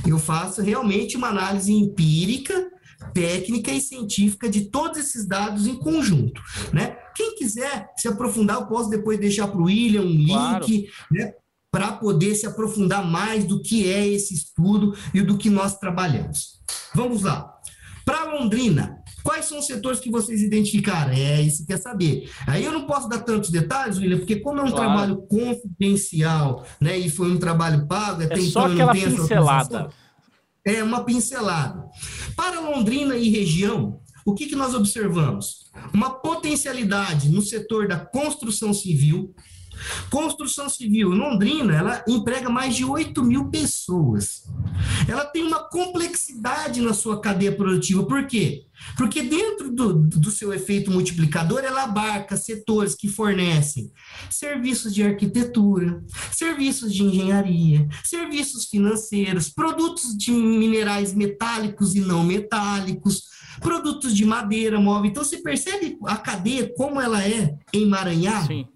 Eu 0.07 0.19
faço 0.19 0.61
realmente 0.61 1.17
uma 1.17 1.29
análise 1.29 1.73
empírica 1.73 2.71
técnica 3.15 3.71
e 3.73 3.81
científica 3.81 4.49
de 4.49 4.63
todos 4.71 4.99
esses 4.99 5.27
dados 5.27 5.67
em 5.67 5.75
conjunto, 5.77 6.41
né? 6.73 6.97
Quem 7.17 7.35
quiser 7.37 7.89
se 7.97 8.09
aprofundar, 8.09 8.57
eu 8.57 8.67
posso 8.67 8.89
depois 8.91 9.19
deixar 9.19 9.49
para 9.49 9.61
o 9.61 9.65
William 9.65 10.03
um 10.03 10.27
Claro. 10.27 10.67
link, 10.67 10.89
né? 11.11 11.33
Para 11.73 11.93
poder 11.93 12.35
se 12.35 12.47
aprofundar 12.47 13.05
mais 13.09 13.45
do 13.45 13.63
que 13.63 13.89
é 13.91 14.07
esse 14.07 14.35
estudo 14.35 14.95
e 15.15 15.23
do 15.23 15.39
que 15.39 15.49
nós 15.49 15.79
trabalhamos. 15.79 16.61
Vamos 16.95 17.23
lá. 17.23 17.53
Para 18.05 18.25
Londrina, 18.25 18.97
quais 19.23 19.45
são 19.45 19.59
os 19.61 19.67
setores 19.67 20.01
que 20.01 20.11
vocês 20.11 20.41
identificaram? 20.43 21.13
É 21.13 21.41
isso 21.43 21.59
que 21.59 21.67
quer 21.73 21.79
saber. 21.79 22.29
Aí 22.47 22.65
eu 22.65 22.73
não 22.73 22.87
posso 22.87 23.09
dar 23.09 23.21
tantos 23.21 23.51
detalhes, 23.51 23.99
William, 23.99 24.19
porque 24.19 24.37
como 24.37 24.59
é 24.61 24.65
um 24.65 24.71
Claro. 24.71 24.77
trabalho 24.87 25.17
confidencial, 25.29 26.65
né? 26.81 26.99
E 26.99 27.09
foi 27.11 27.31
um 27.31 27.39
trabalho 27.39 27.87
pago, 27.87 28.23
É 28.23 28.27
até 28.27 28.37
só 28.41 28.67
então 28.67 28.69
não 28.69 28.73
aquela 28.73 28.93
pincelada. 28.93 29.89
É 30.65 30.83
uma 30.83 31.05
pincelada. 31.05 31.85
Para 32.37 32.61
Londrina 32.61 33.17
e 33.17 33.31
região, 33.31 34.01
o 34.25 34.35
que, 34.35 34.47
que 34.47 34.57
nós 34.57 34.75
observamos? 34.75 35.71
Uma 35.93 36.11
potencialidade 36.11 37.31
no 37.31 37.43
setor 37.43 37.89
da 37.89 37.99
construção 37.99 38.73
civil. 38.73 39.35
Construção 40.11 40.69
civil, 40.69 41.11
Londrina, 41.11 41.75
ela 41.75 42.05
emprega 42.09 42.49
mais 42.49 42.75
de 42.75 42.85
8 42.85 43.23
mil 43.23 43.51
pessoas. 43.51 44.45
Ela 45.09 45.25
tem 45.25 45.43
uma 45.43 45.69
complexidade 45.69 46.81
na 46.81 46.95
sua 46.95 47.21
cadeia 47.21 47.53
produtiva. 47.53 48.05
Por 48.05 48.27
quê? 48.27 48.65
Porque 48.97 49.23
dentro 49.23 49.71
do, 49.71 49.95
do 49.95 50.31
seu 50.31 50.53
efeito 50.53 50.91
multiplicador, 50.91 51.61
ela 51.61 51.85
abarca 51.85 52.37
setores 52.37 52.95
que 52.95 53.09
fornecem 53.09 53.93
serviços 54.31 54.95
de 54.95 55.03
arquitetura, 55.03 56.03
serviços 56.33 56.93
de 56.93 57.03
engenharia, 57.03 57.87
serviços 58.05 58.67
financeiros, 58.67 59.51
produtos 59.51 60.17
de 60.17 60.33
minerais 60.33 61.15
metálicos 61.15 61.95
e 61.95 62.01
não 62.01 62.25
metálicos, 62.25 63.25
produtos 63.61 64.17
de 64.17 64.25
madeira 64.25 64.81
móvel. 64.81 65.11
Então, 65.11 65.25
você 65.25 65.39
percebe 65.39 65.99
a 66.07 66.17
cadeia 66.17 66.73
como 66.75 67.01
ela 67.01 67.23
é 67.23 67.55
emaranhada? 67.73 68.47
Sim. 68.47 68.67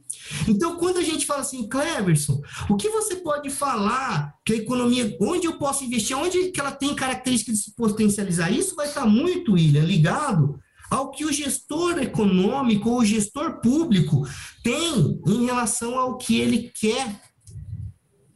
Então, 0.49 0.77
quando 0.77 0.99
a 0.99 1.03
gente 1.03 1.27
fala 1.27 1.41
assim, 1.41 1.69
Cleverson, 1.69 2.41
o 2.69 2.77
que 2.77 2.89
você 2.89 3.17
pode 3.17 3.51
falar 3.51 4.35
que 4.45 4.53
a 4.53 4.57
economia, 4.57 5.17
onde 5.21 5.47
eu 5.47 5.59
posso 5.59 5.85
investir, 5.85 6.17
onde 6.17 6.51
que 6.51 6.61
ela 6.61 6.73
tem 6.73 6.95
característica 6.95 7.53
de 7.53 7.59
se 7.59 7.75
potencializar? 7.75 8.51
Isso 8.51 8.75
vai 8.75 8.87
estar 8.87 9.07
muito, 9.07 9.53
William, 9.53 9.85
ligado 9.85 10.59
ao 10.91 11.11
que 11.11 11.25
o 11.25 11.33
gestor 11.33 11.99
econômico 11.99 12.91
ou 12.91 13.01
o 13.01 13.05
gestor 13.05 13.61
público 13.61 14.23
tem 14.63 15.21
em 15.27 15.47
relação 15.47 15.99
ao 15.99 16.17
que 16.17 16.39
ele 16.39 16.71
quer 16.79 17.21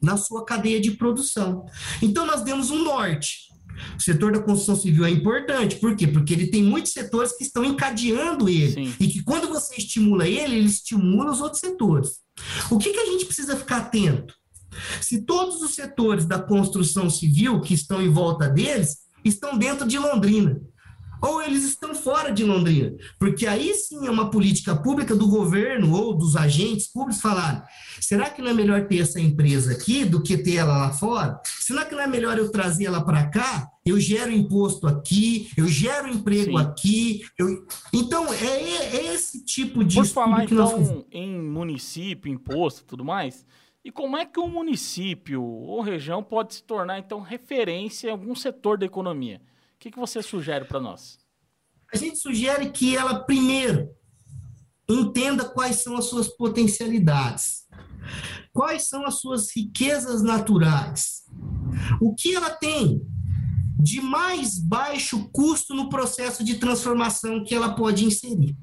na 0.02 0.16
sua 0.16 0.44
cadeia 0.44 0.80
de 0.80 0.92
produção. 0.92 1.66
Então, 2.00 2.24
nós 2.24 2.42
demos 2.42 2.70
um 2.70 2.82
norte. 2.82 3.47
O 3.96 4.02
setor 4.02 4.32
da 4.32 4.40
construção 4.40 4.76
civil 4.76 5.04
é 5.04 5.10
importante, 5.10 5.76
por 5.76 5.94
quê? 5.96 6.06
Porque 6.06 6.32
ele 6.32 6.48
tem 6.48 6.62
muitos 6.62 6.92
setores 6.92 7.36
que 7.36 7.44
estão 7.44 7.64
encadeando 7.64 8.48
ele. 8.48 8.72
Sim. 8.72 8.94
E 9.00 9.08
que 9.08 9.22
quando 9.22 9.48
você 9.48 9.76
estimula 9.76 10.26
ele, 10.26 10.56
ele 10.56 10.68
estimula 10.68 11.30
os 11.30 11.40
outros 11.40 11.60
setores. 11.60 12.20
O 12.70 12.78
que, 12.78 12.92
que 12.92 13.00
a 13.00 13.06
gente 13.06 13.26
precisa 13.26 13.56
ficar 13.56 13.78
atento? 13.78 14.34
Se 15.00 15.22
todos 15.22 15.62
os 15.62 15.74
setores 15.74 16.24
da 16.24 16.38
construção 16.38 17.08
civil 17.10 17.60
que 17.60 17.74
estão 17.74 18.02
em 18.02 18.10
volta 18.10 18.48
deles 18.48 18.98
estão 19.24 19.58
dentro 19.58 19.86
de 19.86 19.98
Londrina, 19.98 20.60
ou 21.20 21.42
eles 21.42 21.64
estão 21.64 21.94
fora 21.94 22.30
de 22.32 22.44
Londrina, 22.44 22.92
porque 23.18 23.46
aí 23.46 23.74
sim 23.74 24.06
é 24.06 24.10
uma 24.10 24.30
política 24.30 24.74
pública 24.76 25.14
do 25.14 25.28
governo 25.28 25.92
ou 25.94 26.14
dos 26.16 26.36
agentes 26.36 26.86
públicos 26.88 27.20
falar: 27.20 27.66
será 28.00 28.30
que 28.30 28.40
não 28.42 28.50
é 28.50 28.54
melhor 28.54 28.86
ter 28.86 28.98
essa 29.00 29.20
empresa 29.20 29.72
aqui 29.72 30.04
do 30.04 30.22
que 30.22 30.36
ter 30.38 30.56
ela 30.56 30.76
lá 30.76 30.90
fora? 30.92 31.40
Será 31.44 31.84
que 31.84 31.94
não 31.94 32.02
é 32.02 32.06
melhor 32.06 32.38
eu 32.38 32.50
trazer 32.50 32.86
ela 32.86 33.04
para 33.04 33.26
cá? 33.28 33.68
Eu 33.84 33.98
gero 33.98 34.30
imposto 34.30 34.86
aqui, 34.86 35.48
eu 35.56 35.66
gero 35.66 36.08
emprego 36.08 36.50
Sim. 36.50 36.56
aqui. 36.58 37.22
eu- 37.38 37.66
Então, 37.92 38.26
é, 38.32 38.96
é 38.96 39.14
esse 39.14 39.42
tipo 39.44 39.82
de 39.82 39.96
Por 39.96 40.06
falar 40.06 40.46
que 40.46 40.52
nós 40.54 40.72
então 40.72 41.04
em 41.10 41.40
município, 41.40 42.30
imposto 42.30 42.82
e 42.82 42.84
tudo 42.84 43.02
mais, 43.04 43.46
e 43.82 43.90
como 43.90 44.16
é 44.18 44.26
que 44.26 44.38
um 44.38 44.48
município 44.48 45.42
ou 45.42 45.80
região 45.80 46.22
pode 46.22 46.54
se 46.54 46.62
tornar 46.62 46.98
então 46.98 47.20
referência 47.22 48.08
em 48.08 48.10
algum 48.10 48.34
setor 48.34 48.76
da 48.76 48.84
economia? 48.84 49.40
O 49.78 49.80
que, 49.80 49.92
que 49.92 49.98
você 49.98 50.20
sugere 50.20 50.64
para 50.64 50.80
nós? 50.80 51.20
A 51.94 51.96
gente 51.96 52.18
sugere 52.18 52.70
que 52.70 52.96
ela, 52.96 53.20
primeiro, 53.20 53.88
entenda 54.88 55.44
quais 55.44 55.84
são 55.84 55.96
as 55.96 56.06
suas 56.06 56.26
potencialidades, 56.26 57.62
quais 58.52 58.88
são 58.88 59.06
as 59.06 59.20
suas 59.20 59.54
riquezas 59.54 60.20
naturais, 60.20 61.22
o 62.00 62.12
que 62.12 62.34
ela 62.34 62.50
tem 62.50 63.00
de 63.78 64.00
mais 64.00 64.58
baixo 64.58 65.30
custo 65.30 65.72
no 65.72 65.88
processo 65.88 66.42
de 66.42 66.56
transformação 66.56 67.44
que 67.44 67.54
ela 67.54 67.76
pode 67.76 68.04
inserir. 68.04 68.56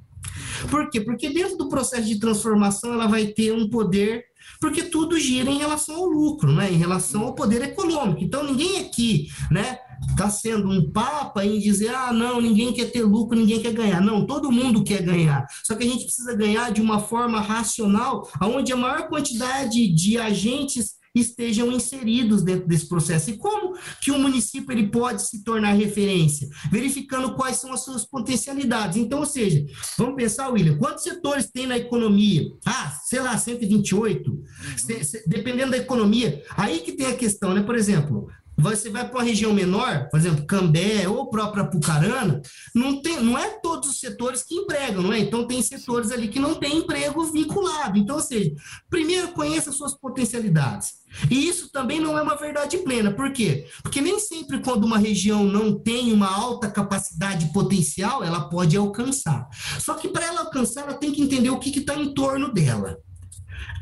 Por 0.70 0.90
quê? 0.90 1.00
Porque 1.00 1.30
dentro 1.30 1.56
do 1.56 1.70
processo 1.70 2.08
de 2.08 2.20
transformação 2.20 2.92
ela 2.92 3.08
vai 3.08 3.28
ter 3.28 3.54
um 3.54 3.70
poder, 3.70 4.26
porque 4.60 4.84
tudo 4.84 5.18
gira 5.18 5.50
em 5.50 5.60
relação 5.60 5.96
ao 5.96 6.06
lucro, 6.06 6.52
né? 6.52 6.70
em 6.70 6.78
relação 6.78 7.22
ao 7.24 7.36
poder 7.36 7.62
econômico. 7.62 8.22
Então 8.22 8.44
ninguém 8.44 8.80
aqui 8.80 9.30
né, 9.50 9.80
está 10.10 10.30
sendo 10.30 10.70
um 10.70 10.92
papa 10.92 11.46
em 11.46 11.60
dizer, 11.60 11.90
ah, 11.94 12.14
não, 12.14 12.40
ninguém 12.42 12.72
quer 12.74 12.86
ter 12.92 13.04
lucro, 13.04 13.38
ninguém 13.38 13.62
quer 13.62 13.74
ganhar. 13.74 14.02
Não, 14.02 14.26
todo 14.26 14.52
mundo 14.52 14.84
quer 14.84 15.02
ganhar. 15.02 15.46
Só 15.64 15.76
que 15.76 15.84
a 15.84 15.88
gente 15.90 16.06
precisa 16.06 16.36
ganhar 16.36 16.72
de 16.72 16.82
uma 16.82 17.00
forma 17.00 17.40
racional, 17.42 18.30
onde 18.42 18.72
a 18.72 18.78
maior 18.78 19.08
quantidade 19.10 19.88
de 19.94 20.18
agentes 20.18 20.96
estejam 21.14 21.72
inseridos 21.72 22.44
dentro 22.44 22.68
desse 22.68 22.90
processo. 22.90 23.30
E 23.30 23.38
como 23.38 23.74
que 24.02 24.12
o 24.12 24.20
município 24.20 24.70
ele 24.74 24.88
pode 24.88 25.26
se 25.26 25.46
tornar 25.46 25.72
referência? 25.72 26.46
Verificando 26.70 27.36
quais 27.36 27.56
são 27.56 27.72
as 27.72 27.86
suas 27.86 28.04
potencialidades. 28.06 28.98
Então, 28.98 29.20
ou 29.20 29.26
seja, 29.26 29.66
vamos 29.98 30.16
pensar, 30.16 30.50
William, 30.50 30.78
quantos 30.78 31.04
setores 31.04 31.50
tem 31.50 31.68
na 31.68 31.78
economia? 31.78 32.50
Ah, 32.66 32.94
sei 33.06 33.22
lá, 33.22 33.38
128. 33.38 34.38
Se- 34.76 35.04
se- 35.06 35.24
dependendo 35.26 35.72
da 35.72 35.78
economia. 35.78 36.44
Aí 36.58 36.80
que 36.80 36.92
tem 36.92 37.08
a 37.08 37.16
questão, 37.16 37.54
né? 37.54 37.62
Por 37.64 37.76
exemplo, 37.78 38.28
você 38.58 38.90
vai 38.90 39.08
para 39.08 39.18
uma 39.20 39.24
região 39.24 39.54
menor, 39.54 40.08
por 40.10 40.20
exemplo, 40.20 40.46
Cambé 40.46 41.08
ou 41.08 41.30
própria 41.30 41.66
Pucarana, 41.66 42.42
não, 42.74 43.02
tem, 43.02 43.22
não 43.22 43.38
é 43.38 43.50
todos 43.62 43.90
os 43.90 44.00
setores 44.00 44.44
que 44.44 44.56
empregam, 44.56 45.04
não 45.04 45.14
é? 45.14 45.20
Então 45.20 45.46
tem 45.46 45.62
setores 45.62 46.12
ali 46.12 46.28
que 46.28 46.40
não 46.40 46.56
tem 46.56 46.78
emprego 46.78 47.24
vinculado. 47.26 47.98
Então, 47.98 48.16
ou 48.16 48.22
seja, 48.22 48.52
primeiro 48.90 49.30
conheça 49.30 49.70
as 49.70 49.76
suas 49.76 49.94
potencialidades. 49.94 51.06
E 51.30 51.48
isso 51.48 51.70
também 51.72 52.00
não 52.00 52.18
é 52.18 52.22
uma 52.22 52.36
verdade 52.36 52.78
plena. 52.80 53.12
Por 53.12 53.32
quê? 53.32 53.68
Porque 53.82 54.02
nem 54.02 54.20
sempre 54.20 54.60
quando 54.60 54.84
uma 54.84 54.98
região 54.98 55.44
não 55.44 55.78
tem 55.78 56.12
uma 56.12 56.28
alta 56.28 56.70
capacidade 56.70 57.52
potencial, 57.54 58.24
ela 58.24 58.50
pode 58.50 58.76
alcançar. 58.76 59.48
Só 59.80 59.94
que 59.96 60.10
para 60.10 60.26
ela 60.26 60.42
alcançar, 60.42 60.82
ela 60.82 60.94
tem 60.94 61.12
que 61.12 61.22
entender 61.22 61.50
o 61.50 61.60
que 61.60 61.78
está 61.78 61.96
em 61.96 62.14
torno 62.14 62.52
dela. 62.54 62.98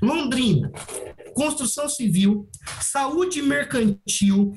Londrina, 0.01 0.71
construção 1.33 1.87
civil, 1.87 2.49
saúde 2.81 3.41
mercantil, 3.41 4.53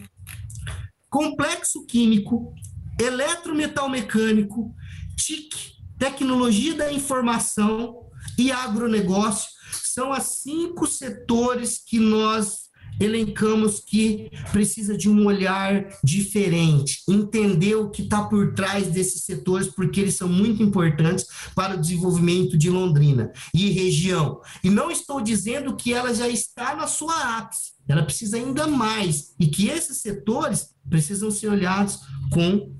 complexo 1.08 1.86
químico, 1.86 2.54
eletrometal 3.00 3.88
mecânico, 3.88 4.74
TIC, 5.16 5.76
tecnologia 5.98 6.74
da 6.74 6.92
informação 6.92 8.06
e 8.38 8.50
agronegócio. 8.52 9.48
São 9.72 10.12
as 10.12 10.42
cinco 10.42 10.86
setores 10.86 11.82
que 11.84 11.98
nós 11.98 12.65
elencamos 13.00 13.80
que 13.80 14.30
precisa 14.52 14.96
de 14.96 15.08
um 15.08 15.26
olhar 15.26 15.88
diferente, 16.02 17.02
entender 17.08 17.74
o 17.74 17.90
que 17.90 18.02
está 18.02 18.24
por 18.24 18.54
trás 18.54 18.88
desses 18.88 19.22
setores, 19.22 19.68
porque 19.68 20.00
eles 20.00 20.14
são 20.14 20.28
muito 20.28 20.62
importantes 20.62 21.26
para 21.54 21.74
o 21.74 21.80
desenvolvimento 21.80 22.56
de 22.56 22.70
Londrina 22.70 23.32
e 23.54 23.70
região. 23.70 24.40
E 24.62 24.70
não 24.70 24.90
estou 24.90 25.20
dizendo 25.20 25.76
que 25.76 25.92
ela 25.92 26.14
já 26.14 26.28
está 26.28 26.74
na 26.74 26.86
sua 26.86 27.38
ápice, 27.38 27.72
ela 27.88 28.02
precisa 28.02 28.36
ainda 28.36 28.66
mais, 28.66 29.34
e 29.38 29.46
que 29.46 29.68
esses 29.68 29.98
setores 29.98 30.74
precisam 30.88 31.30
ser 31.30 31.48
olhados 31.48 32.00
com 32.32 32.72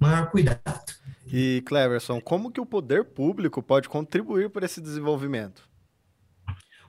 maior 0.00 0.30
cuidado. 0.30 0.98
E, 1.30 1.62
Cleverson, 1.66 2.20
como 2.20 2.50
que 2.50 2.60
o 2.60 2.66
poder 2.66 3.04
público 3.04 3.62
pode 3.62 3.88
contribuir 3.88 4.48
para 4.48 4.64
esse 4.64 4.80
desenvolvimento? 4.80 5.67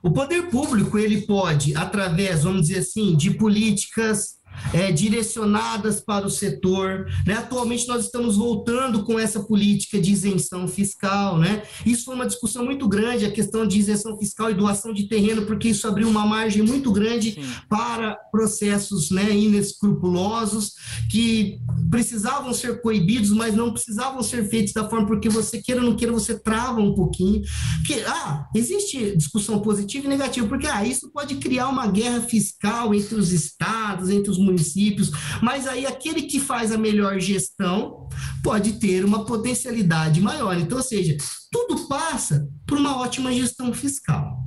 O 0.02 0.10
poder 0.10 0.48
público 0.48 0.98
ele 0.98 1.22
pode, 1.22 1.76
através, 1.76 2.44
vamos 2.44 2.68
dizer 2.68 2.78
assim, 2.78 3.14
de 3.14 3.32
políticas 3.32 4.39
é, 4.72 4.92
direcionadas 4.92 6.00
para 6.00 6.26
o 6.26 6.30
setor. 6.30 7.06
Né? 7.26 7.34
Atualmente 7.34 7.86
nós 7.88 8.04
estamos 8.04 8.36
voltando 8.36 9.04
com 9.04 9.18
essa 9.18 9.40
política 9.40 10.00
de 10.00 10.12
isenção 10.12 10.68
fiscal. 10.68 11.38
Né? 11.38 11.62
Isso 11.84 12.04
foi 12.04 12.14
uma 12.14 12.26
discussão 12.26 12.64
muito 12.64 12.88
grande, 12.88 13.24
a 13.24 13.30
questão 13.30 13.66
de 13.66 13.78
isenção 13.78 14.16
fiscal 14.18 14.50
e 14.50 14.54
doação 14.54 14.92
de 14.92 15.08
terreno, 15.08 15.46
porque 15.46 15.68
isso 15.68 15.86
abriu 15.86 16.08
uma 16.08 16.26
margem 16.26 16.62
muito 16.62 16.92
grande 16.92 17.32
Sim. 17.32 17.44
para 17.68 18.14
processos 18.30 19.10
né, 19.10 19.30
inescrupulosos 19.30 20.72
que 21.10 21.58
precisavam 21.90 22.52
ser 22.52 22.80
coibidos, 22.80 23.30
mas 23.30 23.54
não 23.54 23.72
precisavam 23.72 24.22
ser 24.22 24.48
feitos 24.48 24.72
da 24.72 24.88
forma 24.88 25.06
porque 25.06 25.28
você 25.28 25.60
queira 25.60 25.80
ou 25.80 25.88
não 25.88 25.96
queira, 25.96 26.12
você 26.12 26.38
trava 26.38 26.80
um 26.80 26.94
pouquinho. 26.94 27.42
Porque, 27.78 28.02
ah, 28.06 28.46
existe 28.54 29.16
discussão 29.16 29.60
positiva 29.60 30.06
e 30.06 30.08
negativa, 30.08 30.46
porque 30.46 30.66
ah, 30.66 30.84
isso 30.84 31.10
pode 31.10 31.36
criar 31.36 31.68
uma 31.68 31.86
guerra 31.86 32.20
fiscal 32.20 32.94
entre 32.94 33.14
os 33.16 33.32
estados, 33.32 34.08
entre 34.10 34.30
os 34.30 34.38
municípios, 34.40 35.10
mas 35.42 35.66
aí 35.66 35.86
aquele 35.86 36.22
que 36.22 36.40
faz 36.40 36.72
a 36.72 36.78
melhor 36.78 37.20
gestão 37.20 38.08
pode 38.42 38.74
ter 38.74 39.04
uma 39.04 39.24
potencialidade 39.24 40.20
maior. 40.20 40.58
Então, 40.58 40.78
ou 40.78 40.84
seja, 40.84 41.16
tudo 41.50 41.86
passa 41.88 42.48
por 42.66 42.78
uma 42.78 42.98
ótima 42.98 43.32
gestão 43.32 43.72
fiscal. 43.72 44.38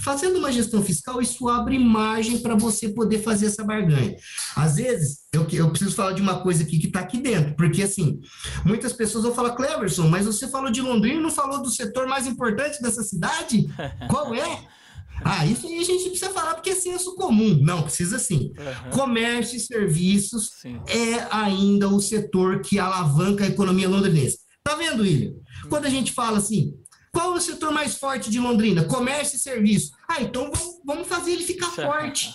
Fazendo 0.00 0.38
uma 0.38 0.52
gestão 0.52 0.82
fiscal, 0.82 1.20
isso 1.20 1.48
abre 1.48 1.78
margem 1.78 2.38
para 2.38 2.54
você 2.54 2.88
poder 2.88 3.22
fazer 3.22 3.46
essa 3.46 3.64
barganha. 3.64 4.16
Às 4.54 4.76
vezes, 4.76 5.20
eu, 5.32 5.46
eu 5.52 5.70
preciso 5.70 5.94
falar 5.94 6.12
de 6.12 6.22
uma 6.22 6.40
coisa 6.40 6.62
aqui 6.62 6.78
que 6.78 6.86
está 6.86 7.00
aqui 7.00 7.18
dentro, 7.18 7.54
porque 7.56 7.82
assim, 7.82 8.20
muitas 8.64 8.92
pessoas 8.92 9.24
vão 9.24 9.34
falar, 9.34 9.54
Cleverson, 9.54 10.08
mas 10.08 10.26
você 10.26 10.48
falou 10.48 10.70
de 10.70 10.80
Londrina 10.80 11.18
e 11.18 11.22
não 11.22 11.30
falou 11.30 11.62
do 11.62 11.70
setor 11.70 12.06
mais 12.06 12.26
importante 12.26 12.80
dessa 12.80 13.02
cidade? 13.02 13.66
Qual 14.08 14.34
é? 14.34 14.64
Ah, 15.22 15.46
isso 15.46 15.66
aí 15.66 15.78
a 15.78 15.84
gente 15.84 16.10
precisa 16.10 16.30
falar 16.30 16.54
porque 16.54 16.70
é 16.70 16.74
senso 16.74 17.14
comum. 17.14 17.58
Não, 17.62 17.82
precisa 17.82 18.18
sim. 18.18 18.52
Uhum. 18.58 18.90
Comércio 18.90 19.56
e 19.56 19.60
serviços 19.60 20.50
sim. 20.60 20.80
é 20.88 21.26
ainda 21.30 21.88
o 21.88 22.00
setor 22.00 22.60
que 22.60 22.78
alavanca 22.78 23.44
a 23.44 23.48
economia 23.48 23.88
londrinense. 23.88 24.38
Tá 24.62 24.74
vendo, 24.74 25.02
William? 25.02 25.34
Quando 25.68 25.84
a 25.84 25.90
gente 25.90 26.12
fala 26.12 26.38
assim, 26.38 26.74
qual 27.12 27.34
é 27.34 27.38
o 27.38 27.40
setor 27.40 27.70
mais 27.70 27.96
forte 27.96 28.30
de 28.30 28.40
Londrina? 28.40 28.84
Comércio 28.84 29.36
e 29.36 29.40
serviço. 29.40 29.92
Ah, 30.08 30.20
então 30.20 30.50
vamos 30.84 31.06
fazer 31.06 31.32
ele 31.32 31.44
ficar 31.44 31.70
forte. 31.70 32.34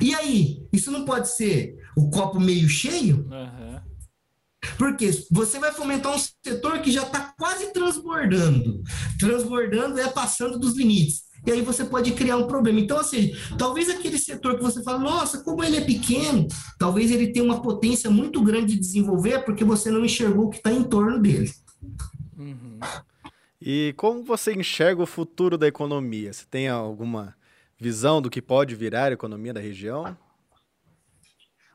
E 0.00 0.14
aí, 0.14 0.62
isso 0.72 0.90
não 0.90 1.04
pode 1.04 1.28
ser 1.28 1.76
o 1.96 2.08
copo 2.10 2.40
meio 2.40 2.68
cheio? 2.68 3.28
Uhum. 3.30 3.80
Porque 4.78 5.10
você 5.30 5.58
vai 5.58 5.72
fomentar 5.72 6.14
um 6.14 6.18
setor 6.44 6.80
que 6.80 6.90
já 6.90 7.02
está 7.02 7.34
quase 7.38 7.72
transbordando. 7.72 8.82
Transbordando 9.18 9.98
é 10.00 10.08
passando 10.08 10.58
dos 10.58 10.76
limites. 10.76 11.24
E 11.44 11.50
aí 11.50 11.60
você 11.60 11.84
pode 11.84 12.12
criar 12.12 12.36
um 12.36 12.46
problema. 12.46 12.78
Então, 12.78 12.98
assim, 12.98 13.34
talvez 13.58 13.88
aquele 13.88 14.18
setor 14.18 14.56
que 14.56 14.62
você 14.62 14.82
fala, 14.82 14.98
nossa, 14.98 15.42
como 15.42 15.62
ele 15.62 15.76
é 15.76 15.80
pequeno, 15.80 16.46
talvez 16.78 17.10
ele 17.10 17.32
tenha 17.32 17.44
uma 17.44 17.60
potência 17.60 18.08
muito 18.10 18.40
grande 18.42 18.74
de 18.74 18.80
desenvolver 18.80 19.44
porque 19.44 19.64
você 19.64 19.90
não 19.90 20.04
enxergou 20.04 20.46
o 20.46 20.50
que 20.50 20.58
está 20.58 20.72
em 20.72 20.84
torno 20.84 21.18
dele. 21.18 21.52
Uhum. 22.38 22.78
E 23.60 23.94
como 23.96 24.24
você 24.24 24.52
enxerga 24.52 25.02
o 25.02 25.06
futuro 25.06 25.58
da 25.58 25.66
economia? 25.66 26.32
Você 26.32 26.44
tem 26.48 26.68
alguma 26.68 27.34
visão 27.78 28.22
do 28.22 28.30
que 28.30 28.40
pode 28.40 28.74
virar 28.74 29.06
a 29.06 29.12
economia 29.12 29.52
da 29.52 29.60
região? 29.60 30.16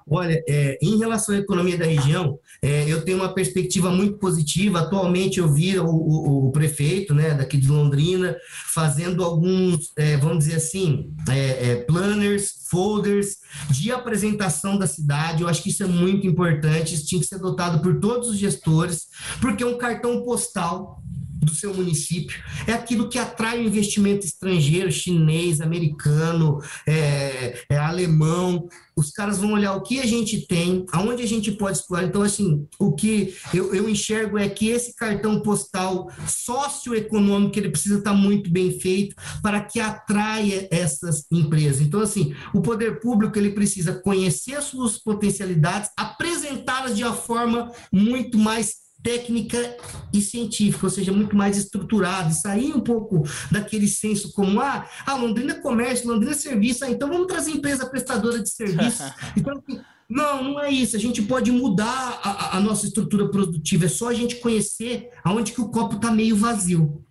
Olha, 0.09 0.41
é, 0.47 0.77
em 0.81 0.97
relação 0.97 1.35
à 1.35 1.39
economia 1.39 1.77
da 1.77 1.85
região, 1.85 2.39
é, 2.61 2.85
eu 2.87 3.03
tenho 3.03 3.17
uma 3.17 3.33
perspectiva 3.33 3.89
muito 3.91 4.17
positiva. 4.17 4.79
Atualmente, 4.79 5.39
eu 5.39 5.51
vi 5.51 5.77
o, 5.77 5.85
o, 5.85 6.47
o 6.47 6.51
prefeito 6.51 7.13
né, 7.13 7.33
daqui 7.33 7.57
de 7.57 7.67
Londrina 7.67 8.37
fazendo 8.73 9.23
alguns, 9.23 9.91
é, 9.97 10.15
vamos 10.15 10.45
dizer 10.45 10.55
assim, 10.55 11.13
é, 11.29 11.71
é, 11.71 11.75
planners, 11.75 12.67
folders 12.69 13.37
de 13.69 13.91
apresentação 13.91 14.77
da 14.77 14.87
cidade. 14.87 15.43
Eu 15.43 15.49
acho 15.49 15.61
que 15.61 15.69
isso 15.69 15.83
é 15.83 15.87
muito 15.87 16.25
importante. 16.25 16.95
Isso 16.95 17.05
tinha 17.05 17.19
que 17.19 17.27
ser 17.27 17.35
adotado 17.35 17.81
por 17.81 17.99
todos 17.99 18.29
os 18.29 18.37
gestores, 18.37 19.07
porque 19.41 19.63
é 19.63 19.67
um 19.67 19.77
cartão 19.77 20.23
postal 20.23 21.03
do 21.47 21.55
seu 21.55 21.73
município, 21.73 22.37
é 22.67 22.73
aquilo 22.73 23.09
que 23.09 23.17
atrai 23.17 23.59
o 23.59 23.63
investimento 23.63 24.25
estrangeiro, 24.25 24.91
chinês, 24.91 25.61
americano, 25.61 26.61
é, 26.85 27.63
é, 27.69 27.77
alemão. 27.77 28.67
Os 28.95 29.11
caras 29.11 29.37
vão 29.37 29.53
olhar 29.53 29.73
o 29.75 29.81
que 29.81 29.99
a 29.99 30.05
gente 30.05 30.47
tem, 30.47 30.85
aonde 30.91 31.23
a 31.23 31.27
gente 31.27 31.51
pode 31.51 31.77
explorar. 31.77 32.05
Então, 32.05 32.21
assim, 32.21 32.67
o 32.79 32.93
que 32.93 33.35
eu, 33.53 33.73
eu 33.73 33.87
enxergo 33.87 34.37
é 34.37 34.49
que 34.49 34.69
esse 34.69 34.95
cartão 34.95 35.41
postal 35.41 36.11
socioeconômico 36.27 37.57
ele 37.57 37.69
precisa 37.69 37.99
estar 37.99 38.13
muito 38.13 38.49
bem 38.51 38.79
feito 38.79 39.15
para 39.41 39.61
que 39.61 39.79
atraia 39.79 40.67
essas 40.71 41.25
empresas. 41.31 41.81
Então, 41.81 42.01
assim, 42.01 42.35
o 42.53 42.61
poder 42.61 42.99
público 42.99 43.37
ele 43.37 43.51
precisa 43.51 43.93
conhecer 43.93 44.55
as 44.55 44.65
suas 44.65 44.97
potencialidades, 44.97 45.91
apresentá-las 45.95 46.97
de 46.97 47.03
uma 47.03 47.13
forma 47.13 47.71
muito 47.91 48.37
mais 48.37 48.86
técnica 49.03 49.77
e 50.13 50.21
científica, 50.21 50.85
ou 50.85 50.89
seja, 50.89 51.11
muito 51.11 51.35
mais 51.35 51.57
estruturado, 51.57 52.33
sair 52.33 52.73
um 52.73 52.81
pouco 52.81 53.23
daquele 53.51 53.87
senso 53.87 54.33
comum, 54.33 54.59
ah, 54.59 54.87
ah 55.05 55.15
Londrina 55.15 55.53
é 55.53 55.59
comércio, 55.59 56.07
Londrina 56.07 56.31
é 56.31 56.35
serviço, 56.35 56.83
ah, 56.83 56.89
então 56.89 57.07
vamos 57.07 57.27
trazer 57.27 57.51
empresa 57.51 57.89
prestadora 57.89 58.41
de 58.41 58.49
serviço. 58.49 59.03
Então, 59.37 59.57
assim, 59.57 59.79
não, 60.09 60.43
não 60.43 60.59
é 60.59 60.71
isso. 60.71 60.95
A 60.95 60.99
gente 60.99 61.21
pode 61.21 61.51
mudar 61.51 62.19
a, 62.23 62.57
a, 62.57 62.59
nossa 62.59 62.87
estrutura 62.87 63.29
produtiva. 63.29 63.85
É 63.85 63.89
só 63.89 64.09
a 64.09 64.13
gente 64.13 64.37
conhecer 64.37 65.09
aonde 65.23 65.51
que 65.51 65.61
o 65.61 65.69
copo 65.69 65.97
está 65.97 66.11
meio 66.11 66.35
vazio. 66.35 67.03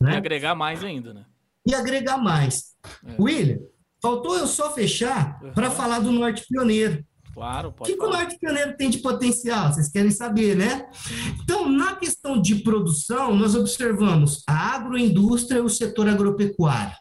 Né? 0.00 0.12
E 0.12 0.16
agregar 0.16 0.54
mais 0.54 0.84
ainda, 0.84 1.12
né? 1.12 1.24
E 1.66 1.74
agregar 1.74 2.16
mais. 2.16 2.74
É. 3.04 3.16
William, 3.20 3.58
faltou 4.00 4.38
eu 4.38 4.46
só 4.46 4.72
fechar 4.72 5.40
uhum. 5.42 5.52
para 5.52 5.70
falar 5.70 5.98
do 5.98 6.12
Norte 6.12 6.46
Pioneiro. 6.48 7.04
Claro, 7.36 7.70
pode. 7.70 7.92
O 7.92 7.94
que, 7.94 8.02
o 8.02 8.08
Norte 8.08 8.38
Pioneiro 8.38 8.78
tem 8.78 8.88
de 8.88 8.96
potencial? 8.96 9.70
Vocês 9.70 9.90
querem 9.90 10.10
saber, 10.10 10.56
né? 10.56 10.88
Então, 11.42 11.68
na 11.68 11.94
questão 11.94 12.40
de 12.40 12.54
produção, 12.62 13.36
nós 13.36 13.54
observamos 13.54 14.42
a 14.48 14.74
agroindústria 14.74 15.58
e 15.58 15.60
o 15.60 15.68
setor 15.68 16.08
agropecuário. 16.08 16.96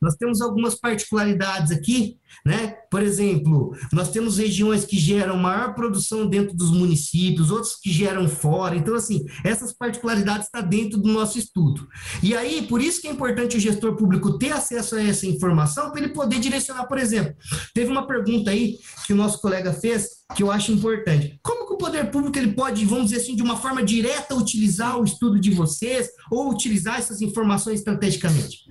Nós 0.00 0.14
temos 0.16 0.40
algumas 0.40 0.74
particularidades 0.74 1.70
aqui, 1.70 2.16
né? 2.44 2.74
Por 2.90 3.02
exemplo, 3.02 3.76
nós 3.92 4.10
temos 4.10 4.38
regiões 4.38 4.84
que 4.84 4.98
geram 4.98 5.36
maior 5.36 5.74
produção 5.74 6.28
dentro 6.28 6.56
dos 6.56 6.70
municípios, 6.70 7.50
outros 7.50 7.76
que 7.76 7.90
geram 7.90 8.28
fora. 8.28 8.76
Então, 8.76 8.94
assim, 8.94 9.24
essas 9.44 9.72
particularidades 9.72 10.46
estão 10.46 10.62
dentro 10.62 10.98
do 10.98 11.08
nosso 11.08 11.38
estudo. 11.38 11.86
E 12.22 12.34
aí, 12.34 12.66
por 12.66 12.80
isso 12.80 13.00
que 13.00 13.08
é 13.08 13.10
importante 13.10 13.56
o 13.56 13.60
gestor 13.60 13.96
público 13.96 14.38
ter 14.38 14.52
acesso 14.52 14.96
a 14.96 15.02
essa 15.02 15.26
informação 15.26 15.90
para 15.90 16.00
ele 16.00 16.12
poder 16.12 16.38
direcionar, 16.38 16.86
por 16.86 16.98
exemplo. 16.98 17.34
Teve 17.74 17.90
uma 17.90 18.06
pergunta 18.06 18.50
aí 18.50 18.78
que 19.06 19.12
o 19.12 19.16
nosso 19.16 19.40
colega 19.40 19.72
fez 19.72 20.20
que 20.34 20.42
eu 20.42 20.50
acho 20.50 20.72
importante. 20.72 21.38
Como 21.42 21.66
que 21.66 21.74
o 21.74 21.78
poder 21.78 22.10
público 22.10 22.38
ele 22.38 22.52
pode, 22.52 22.84
vamos 22.84 23.10
dizer 23.10 23.22
assim, 23.22 23.34
de 23.34 23.42
uma 23.42 23.56
forma 23.56 23.82
direta 23.82 24.34
utilizar 24.34 24.98
o 24.98 25.04
estudo 25.04 25.40
de 25.40 25.50
vocês 25.50 26.08
ou 26.30 26.50
utilizar 26.50 26.98
essas 26.98 27.20
informações 27.20 27.80
estrategicamente? 27.80 28.64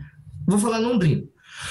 Vou 0.49 0.59
falar 0.59 0.79
Londrina. 0.79 1.23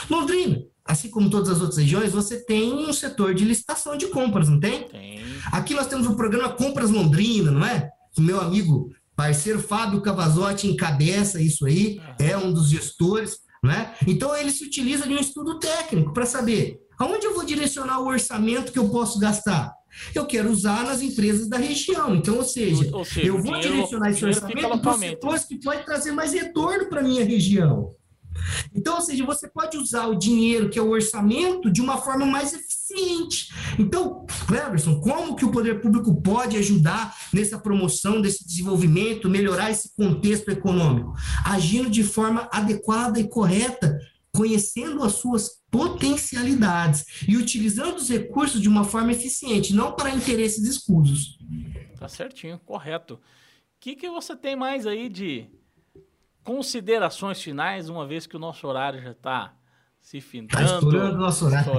Londrina, 0.09 0.62
assim 0.85 1.11
como 1.11 1.31
todas 1.31 1.49
as 1.51 1.61
outras 1.61 1.79
regiões, 1.79 2.12
você 2.12 2.45
tem 2.45 2.72
um 2.72 2.93
setor 2.93 3.35
de 3.35 3.45
licitação 3.45 3.97
de 3.97 4.07
compras, 4.07 4.49
não 4.49 4.61
tem? 4.61 4.85
Tem. 4.89 5.20
Aqui 5.53 5.74
nós 5.74 5.87
temos 5.87 6.07
o 6.07 6.14
programa 6.14 6.51
Compras 6.51 6.91
Londrina, 6.91 7.51
não 7.51 7.64
é? 7.64 7.91
O 8.16 8.20
meu 8.20 8.41
amigo, 8.41 8.91
parceiro 9.16 9.61
Fábio 9.61 10.01
Cavazotti 10.01 10.66
encabeça 10.66 11.41
isso 11.41 11.66
aí, 11.66 12.01
é 12.18 12.37
um 12.37 12.53
dos 12.53 12.70
gestores, 12.70 13.39
não 13.62 13.70
é? 13.70 13.95
Então 14.07 14.37
ele 14.37 14.51
se 14.51 14.64
utiliza 14.64 15.07
de 15.07 15.14
um 15.14 15.18
estudo 15.18 15.59
técnico 15.59 16.12
para 16.12 16.26
saber 16.26 16.79
aonde 16.99 17.26
eu 17.26 17.35
vou 17.35 17.45
direcionar 17.45 18.01
o 18.01 18.07
orçamento 18.07 18.72
que 18.72 18.79
eu 18.79 18.89
posso 18.89 19.18
gastar. 19.18 19.72
Eu 20.14 20.26
quero 20.26 20.51
usar 20.51 20.85
nas 20.85 21.01
empresas 21.03 21.49
da 21.49 21.57
região. 21.57 22.14
Então, 22.14 22.37
ou 22.37 22.45
seja, 22.45 22.89
ou 22.93 23.05
seja 23.05 23.26
eu 23.26 23.43
vou 23.43 23.59
direcionar 23.59 24.11
esse 24.11 24.24
orçamento 24.24 24.81
para 24.81 24.95
os 24.95 25.01
setores 25.01 25.45
que 25.45 25.61
pode 25.61 25.85
trazer 25.85 26.12
mais 26.12 26.33
retorno 26.33 26.89
para 26.89 27.01
a 27.01 27.03
minha 27.03 27.24
região. 27.24 27.95
Então, 28.74 28.97
ou 28.97 29.01
seja, 29.01 29.24
você 29.24 29.49
pode 29.49 29.76
usar 29.76 30.07
o 30.07 30.14
dinheiro, 30.14 30.68
que 30.68 30.78
é 30.78 30.82
o 30.82 30.91
orçamento, 30.91 31.70
de 31.70 31.80
uma 31.80 31.99
forma 31.99 32.26
mais 32.26 32.53
eficiente. 32.53 33.53
Então, 33.78 34.26
Cleverson, 34.47 35.01
como 35.01 35.36
que 35.36 35.45
o 35.45 35.51
poder 35.51 35.80
público 35.80 36.20
pode 36.22 36.57
ajudar 36.57 37.14
nessa 37.32 37.59
promoção 37.59 38.20
desse 38.20 38.47
desenvolvimento, 38.47 39.28
melhorar 39.28 39.70
esse 39.70 39.95
contexto 39.95 40.51
econômico? 40.51 41.14
Agindo 41.45 41.91
de 41.91 42.03
forma 42.03 42.49
adequada 42.53 43.20
e 43.20 43.28
correta, 43.28 43.99
conhecendo 44.32 45.03
as 45.03 45.14
suas 45.14 45.59
potencialidades 45.70 47.05
e 47.26 47.36
utilizando 47.36 47.97
os 47.97 48.09
recursos 48.09 48.61
de 48.61 48.68
uma 48.68 48.84
forma 48.84 49.12
eficiente, 49.12 49.74
não 49.74 49.93
para 49.93 50.14
interesses 50.14 50.64
escusos. 50.64 51.39
Tá 51.99 52.09
certinho, 52.09 52.59
correto. 52.61 53.14
O 53.14 53.20
que, 53.80 53.95
que 53.95 54.09
você 54.09 54.36
tem 54.36 54.57
mais 54.57 54.86
aí 54.86 55.09
de 55.09 55.47
considerações 56.49 57.42
finais, 57.42 57.90
uma 57.90 58.07
vez 58.07 58.26
que 58.26 58.34
o 58.34 58.38
nosso 58.38 58.66
horário 58.66 59.03
já 59.03 59.11
está 59.11 59.55
se 60.01 60.18
findando. 60.18 60.64
Está 60.64 60.76
estourando 60.76 61.16
o 61.16 61.18
nosso 61.18 61.44
horário. 61.44 61.70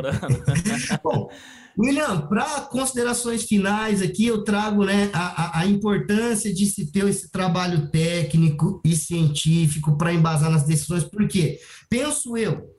Bom, 1.03 1.28
William, 1.76 2.28
para 2.28 2.61
considerações 2.61 3.45
finais 3.45 3.99
aqui, 3.99 4.28
eu 4.28 4.43
trago 4.43 4.86
né, 4.86 5.09
a, 5.11 5.61
a, 5.61 5.65
importância 5.65 6.53
de 6.53 6.67
se 6.67 6.91
ter 6.91 7.03
esse 7.07 7.32
trabalho 7.32 7.89
técnico 7.89 8.80
e 8.86 8.95
científico 8.95 9.97
para 9.97 10.13
embasar 10.13 10.51
nas 10.51 10.67
decisões, 10.67 11.03
porque 11.03 11.59
penso 11.89 12.38
eu, 12.38 12.70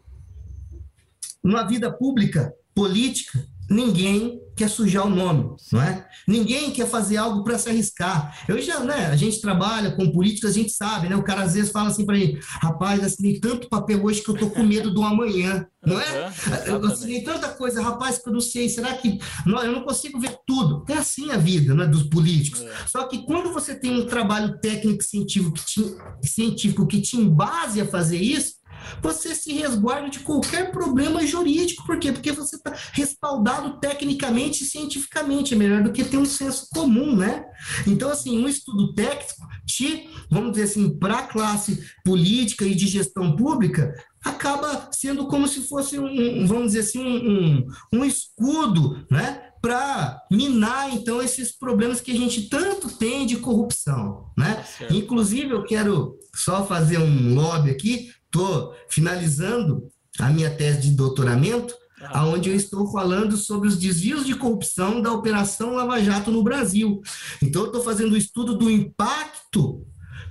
numa 1.42 1.66
vida 1.66 1.92
pública, 1.92 2.54
política, 2.72 3.44
ninguém 3.70 4.40
quer 4.56 4.68
sujar 4.68 5.06
o 5.06 5.10
nome, 5.10 5.56
não 5.72 5.80
é? 5.80 6.06
Ninguém 6.28 6.70
quer 6.70 6.86
fazer 6.86 7.16
algo 7.16 7.42
para 7.42 7.58
se 7.58 7.70
arriscar. 7.70 8.44
Eu 8.46 8.60
já, 8.60 8.80
né, 8.80 9.06
a 9.06 9.16
gente 9.16 9.40
trabalha 9.40 9.92
com 9.92 10.12
política, 10.12 10.48
a 10.48 10.52
gente 10.52 10.72
sabe, 10.72 11.08
né? 11.08 11.16
O 11.16 11.22
cara 11.22 11.44
às 11.44 11.54
vezes 11.54 11.70
fala 11.70 11.88
assim 11.88 12.04
para 12.04 12.16
mim, 12.16 12.38
rapaz, 12.60 13.02
assinei 13.02 13.40
tanto 13.40 13.70
papel 13.70 14.04
hoje 14.04 14.22
que 14.22 14.28
eu 14.28 14.36
tô 14.36 14.50
com 14.50 14.62
medo 14.62 14.92
do 14.92 15.02
amanhã, 15.02 15.66
não 15.84 15.98
é? 15.98 16.26
Uhum, 16.26 16.54
eu 16.66 16.86
assinei 16.86 17.22
tanta 17.22 17.48
coisa, 17.48 17.80
rapaz, 17.80 18.18
que 18.18 18.28
eu 18.28 18.32
não 18.34 18.40
sei, 18.40 18.68
será 18.68 18.92
que 18.94 19.18
não, 19.46 19.62
eu 19.62 19.72
não 19.72 19.82
consigo 19.82 20.20
ver 20.20 20.36
tudo? 20.46 20.84
É 20.88 20.94
assim 20.94 21.30
a 21.30 21.38
vida, 21.38 21.74
né, 21.74 21.86
dos 21.86 22.02
políticos. 22.02 22.60
É. 22.60 22.72
Só 22.86 23.04
que 23.04 23.24
quando 23.24 23.52
você 23.52 23.74
tem 23.74 23.98
um 23.98 24.06
trabalho 24.06 24.58
técnico 24.60 25.02
científico 25.02 25.54
que 25.54 25.64
te, 25.64 25.96
científico 26.22 26.86
que 26.86 27.00
te 27.00 27.16
embase 27.16 27.80
a 27.80 27.86
fazer 27.86 28.18
isso, 28.18 28.59
você 29.02 29.34
se 29.34 29.52
resguarda 29.52 30.08
de 30.08 30.20
qualquer 30.20 30.70
problema 30.70 31.26
jurídico. 31.26 31.84
Por 31.86 31.98
quê? 31.98 32.12
Porque 32.12 32.32
você 32.32 32.56
está 32.56 32.74
respaldado 32.92 33.78
tecnicamente 33.78 34.64
e 34.64 34.66
cientificamente. 34.66 35.54
É 35.54 35.56
melhor 35.56 35.82
do 35.82 35.92
que 35.92 36.04
ter 36.04 36.18
um 36.18 36.24
senso 36.24 36.68
comum, 36.72 37.16
né? 37.16 37.44
Então, 37.86 38.10
assim, 38.10 38.38
um 38.38 38.48
estudo 38.48 38.94
técnico, 38.94 39.46
te, 39.66 40.08
vamos 40.30 40.52
dizer 40.52 40.64
assim, 40.64 40.98
para 40.98 41.18
a 41.18 41.26
classe 41.26 41.84
política 42.04 42.64
e 42.64 42.74
de 42.74 42.86
gestão 42.86 43.36
pública, 43.36 43.94
acaba 44.24 44.90
sendo 44.92 45.26
como 45.26 45.48
se 45.48 45.62
fosse 45.62 45.98
um, 45.98 46.46
vamos 46.46 46.72
dizer 46.72 46.80
assim, 46.80 46.98
um, 46.98 47.30
um, 47.30 48.00
um 48.00 48.04
escudo, 48.04 49.04
né? 49.10 49.49
Para 49.60 50.22
minar 50.30 50.92
então 50.92 51.22
esses 51.22 51.52
problemas 51.52 52.00
que 52.00 52.10
a 52.10 52.16
gente 52.16 52.48
tanto 52.48 52.88
tem 52.88 53.26
de 53.26 53.36
corrupção, 53.36 54.30
né? 54.36 54.64
Tá 54.78 54.86
Inclusive 54.90 55.50
eu 55.50 55.64
quero 55.64 56.18
só 56.34 56.64
fazer 56.66 56.98
um 56.98 57.34
lobby 57.34 57.70
aqui, 57.70 58.10
estou 58.24 58.74
finalizando 58.88 59.88
a 60.18 60.30
minha 60.30 60.50
tese 60.50 60.80
de 60.82 60.90
doutoramento, 60.92 61.74
ah. 62.00 62.26
onde 62.26 62.48
eu 62.48 62.56
estou 62.56 62.90
falando 62.90 63.36
sobre 63.36 63.68
os 63.68 63.76
desvios 63.76 64.24
de 64.24 64.34
corrupção 64.34 65.02
da 65.02 65.12
Operação 65.12 65.74
Lava 65.74 66.02
Jato 66.02 66.30
no 66.30 66.42
Brasil. 66.42 67.00
Então 67.42 67.62
eu 67.62 67.66
estou 67.66 67.82
fazendo 67.82 68.12
o 68.12 68.14
um 68.14 68.18
estudo 68.18 68.56
do 68.56 68.70
impacto 68.70 69.86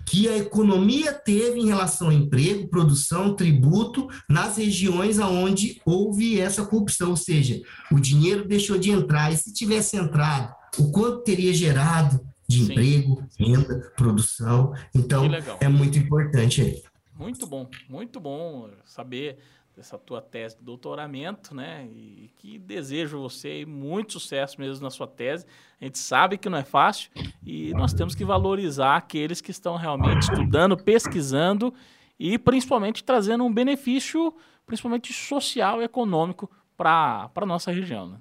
que 0.09 0.27
a 0.27 0.37
economia 0.37 1.13
teve 1.13 1.59
em 1.59 1.67
relação 1.67 2.07
ao 2.07 2.13
emprego, 2.13 2.67
produção, 2.67 3.35
tributo 3.35 4.07
nas 4.27 4.57
regiões 4.57 5.19
aonde 5.19 5.79
houve 5.85 6.39
essa 6.39 6.65
corrupção, 6.65 7.11
ou 7.11 7.15
seja, 7.15 7.61
o 7.91 7.99
dinheiro 7.99 8.47
deixou 8.47 8.79
de 8.79 8.89
entrar 8.89 9.31
e 9.31 9.37
se 9.37 9.53
tivesse 9.53 9.97
entrado, 9.97 10.51
o 10.79 10.91
quanto 10.91 11.21
teria 11.21 11.53
gerado 11.53 12.19
de 12.47 12.65
Sim. 12.65 12.71
emprego, 12.71 13.23
renda, 13.37 13.93
produção. 13.95 14.73
Então, 14.95 15.25
é 15.59 15.67
muito 15.67 15.99
importante 15.99 16.61
aí. 16.61 16.81
Muito 17.15 17.45
bom, 17.45 17.69
muito 17.87 18.19
bom 18.19 18.67
saber 18.85 19.37
dessa 19.79 19.97
tua 19.97 20.21
tese 20.21 20.57
de 20.57 20.63
doutoramento, 20.63 21.55
né? 21.55 21.87
E 21.89 22.29
que 22.35 22.59
desejo 22.59 23.17
você 23.17 23.65
muito 23.65 24.13
sucesso 24.19 24.59
mesmo 24.59 24.83
na 24.83 24.89
sua 24.89 25.07
tese. 25.07 25.45
A 25.79 25.85
gente 25.85 25.97
sabe 25.97 26.37
que 26.37 26.49
não 26.49 26.57
é 26.57 26.65
fácil 26.65 27.09
e 27.45 27.71
nós 27.75 27.93
temos 27.93 28.13
que 28.13 28.25
valorizar 28.25 28.97
aqueles 28.97 29.39
que 29.39 29.51
estão 29.51 29.77
realmente 29.77 30.23
estudando, 30.23 30.75
pesquisando 30.75 31.73
e 32.19 32.37
principalmente 32.37 33.05
trazendo 33.05 33.45
um 33.45 33.53
benefício, 33.53 34.35
principalmente 34.65 35.13
social 35.13 35.81
e 35.81 35.85
econômico 35.85 36.51
para 36.75 37.31
a 37.33 37.45
nossa 37.45 37.71
região, 37.71 38.05
né? 38.09 38.17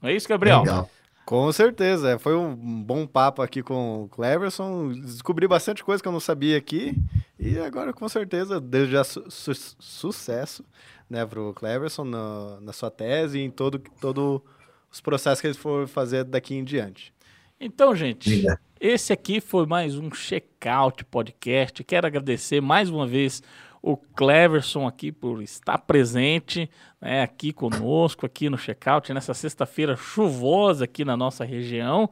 Não 0.00 0.08
é 0.08 0.14
isso, 0.14 0.26
Gabriel? 0.26 0.60
Legal. 0.60 0.90
Com 1.30 1.52
certeza, 1.52 2.10
é, 2.10 2.18
foi 2.18 2.34
um 2.34 2.56
bom 2.82 3.06
papo 3.06 3.40
aqui 3.40 3.62
com 3.62 4.02
o 4.02 4.08
Cleverson. 4.08 4.90
Descobri 4.90 5.46
bastante 5.46 5.84
coisa 5.84 6.02
que 6.02 6.08
eu 6.08 6.12
não 6.12 6.18
sabia 6.18 6.58
aqui. 6.58 6.92
E 7.38 7.56
agora, 7.56 7.92
com 7.92 8.08
certeza, 8.08 8.60
desejar 8.60 9.04
su 9.04 9.22
su 9.30 9.54
sucesso 9.78 10.64
né, 11.08 11.24
para 11.24 11.40
o 11.40 11.54
Cleverson 11.54 12.02
na, 12.02 12.60
na, 12.60 12.72
sua 12.72 12.90
tese 12.90 13.38
e 13.38 13.42
em 13.42 13.48
todos 13.48 13.80
todo 14.00 14.44
os 14.90 15.00
processos 15.00 15.40
que 15.40 15.46
ele 15.46 15.54
for 15.54 15.86
fazer 15.86 16.24
daqui 16.24 16.56
em 16.56 16.64
diante. 16.64 17.14
Então, 17.60 17.94
gente, 17.94 18.44
esse 18.80 19.12
aqui 19.12 19.40
foi 19.40 19.66
mais 19.66 19.96
um 19.96 20.12
Checkout 20.12 21.04
Podcast. 21.04 21.84
Quero 21.84 22.08
agradecer 22.08 22.60
mais 22.60 22.90
uma 22.90 23.06
vez 23.06 23.40
o 23.82 23.96
Cleverson 23.96 24.86
aqui 24.86 25.10
por 25.10 25.42
estar 25.42 25.78
presente 25.78 26.68
né, 27.00 27.22
aqui 27.22 27.52
conosco, 27.52 28.26
aqui 28.26 28.50
no 28.50 28.58
Checkout, 28.58 29.12
nessa 29.12 29.32
sexta-feira 29.32 29.96
chuvosa 29.96 30.84
aqui 30.84 31.04
na 31.04 31.16
nossa 31.16 31.44
região 31.44 32.10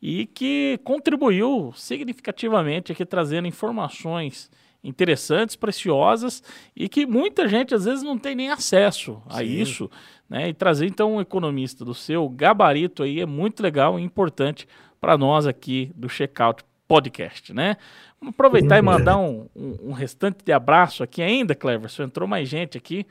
e 0.00 0.26
que 0.26 0.80
contribuiu 0.82 1.72
significativamente 1.76 2.92
aqui 2.92 3.04
trazendo 3.04 3.46
informações 3.46 4.50
interessantes, 4.82 5.54
preciosas 5.54 6.42
e 6.74 6.88
que 6.88 7.06
muita 7.06 7.46
gente 7.46 7.74
às 7.74 7.84
vezes 7.84 8.02
não 8.02 8.18
tem 8.18 8.34
nem 8.34 8.50
acesso 8.50 9.22
a 9.28 9.38
Sim. 9.38 9.44
isso, 9.44 9.90
né? 10.28 10.48
E 10.48 10.54
trazer 10.54 10.86
então 10.86 11.14
um 11.14 11.20
economista 11.20 11.84
do 11.84 11.94
seu 11.94 12.28
gabarito 12.28 13.04
aí 13.04 13.20
é 13.20 13.26
muito 13.26 13.62
legal 13.62 13.98
e 13.98 14.02
importante 14.02 14.66
para 15.00 15.16
nós 15.16 15.46
aqui 15.46 15.92
do 15.94 16.08
Checkout 16.08 16.64
Podcast, 16.92 17.54
né? 17.54 17.78
Vamos 18.20 18.34
aproveitar 18.34 18.76
e 18.76 18.82
mandar 18.82 19.16
um, 19.16 19.48
um, 19.56 19.88
um, 19.88 19.92
restante 19.92 20.44
de 20.44 20.52
abraço 20.52 21.02
aqui 21.02 21.22
ainda, 21.22 21.54
Cleverson. 21.54 22.02
Entrou 22.02 22.28
mais 22.28 22.46
gente 22.46 22.76
aqui. 22.76 23.06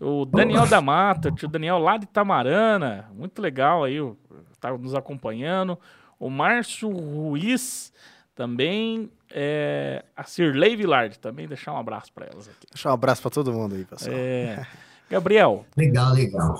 O 0.00 0.24
Daniel 0.24 0.66
da 0.66 0.80
Mata, 0.80 1.28
o 1.28 1.32
tio 1.32 1.46
Daniel 1.46 1.76
lá 1.76 1.98
de 1.98 2.06
Tamarana, 2.06 3.10
muito 3.14 3.42
legal 3.42 3.84
aí, 3.84 3.98
tá 4.58 4.72
nos 4.72 4.94
acompanhando. 4.94 5.78
O 6.18 6.30
Márcio 6.30 6.88
Ruiz 6.88 7.92
também, 8.34 9.10
é, 9.30 10.02
a 10.16 10.24
Sirlei 10.24 10.74
Villard 10.74 11.18
também, 11.18 11.46
deixar 11.46 11.74
um 11.74 11.76
abraço 11.76 12.10
para 12.14 12.28
elas 12.32 12.48
aqui. 12.48 12.66
Deixar 12.72 12.88
um 12.88 12.94
abraço 12.94 13.20
para 13.20 13.30
todo 13.30 13.52
mundo 13.52 13.74
aí, 13.74 13.84
pessoal. 13.84 14.16
É, 14.16 14.66
Gabriel. 15.10 15.66
legal, 15.76 16.14
legal. 16.14 16.58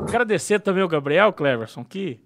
Agradecer 0.00 0.58
também 0.58 0.82
o 0.82 0.88
Gabriel 0.88 1.34
Cleverson, 1.34 1.84
que 1.84 2.18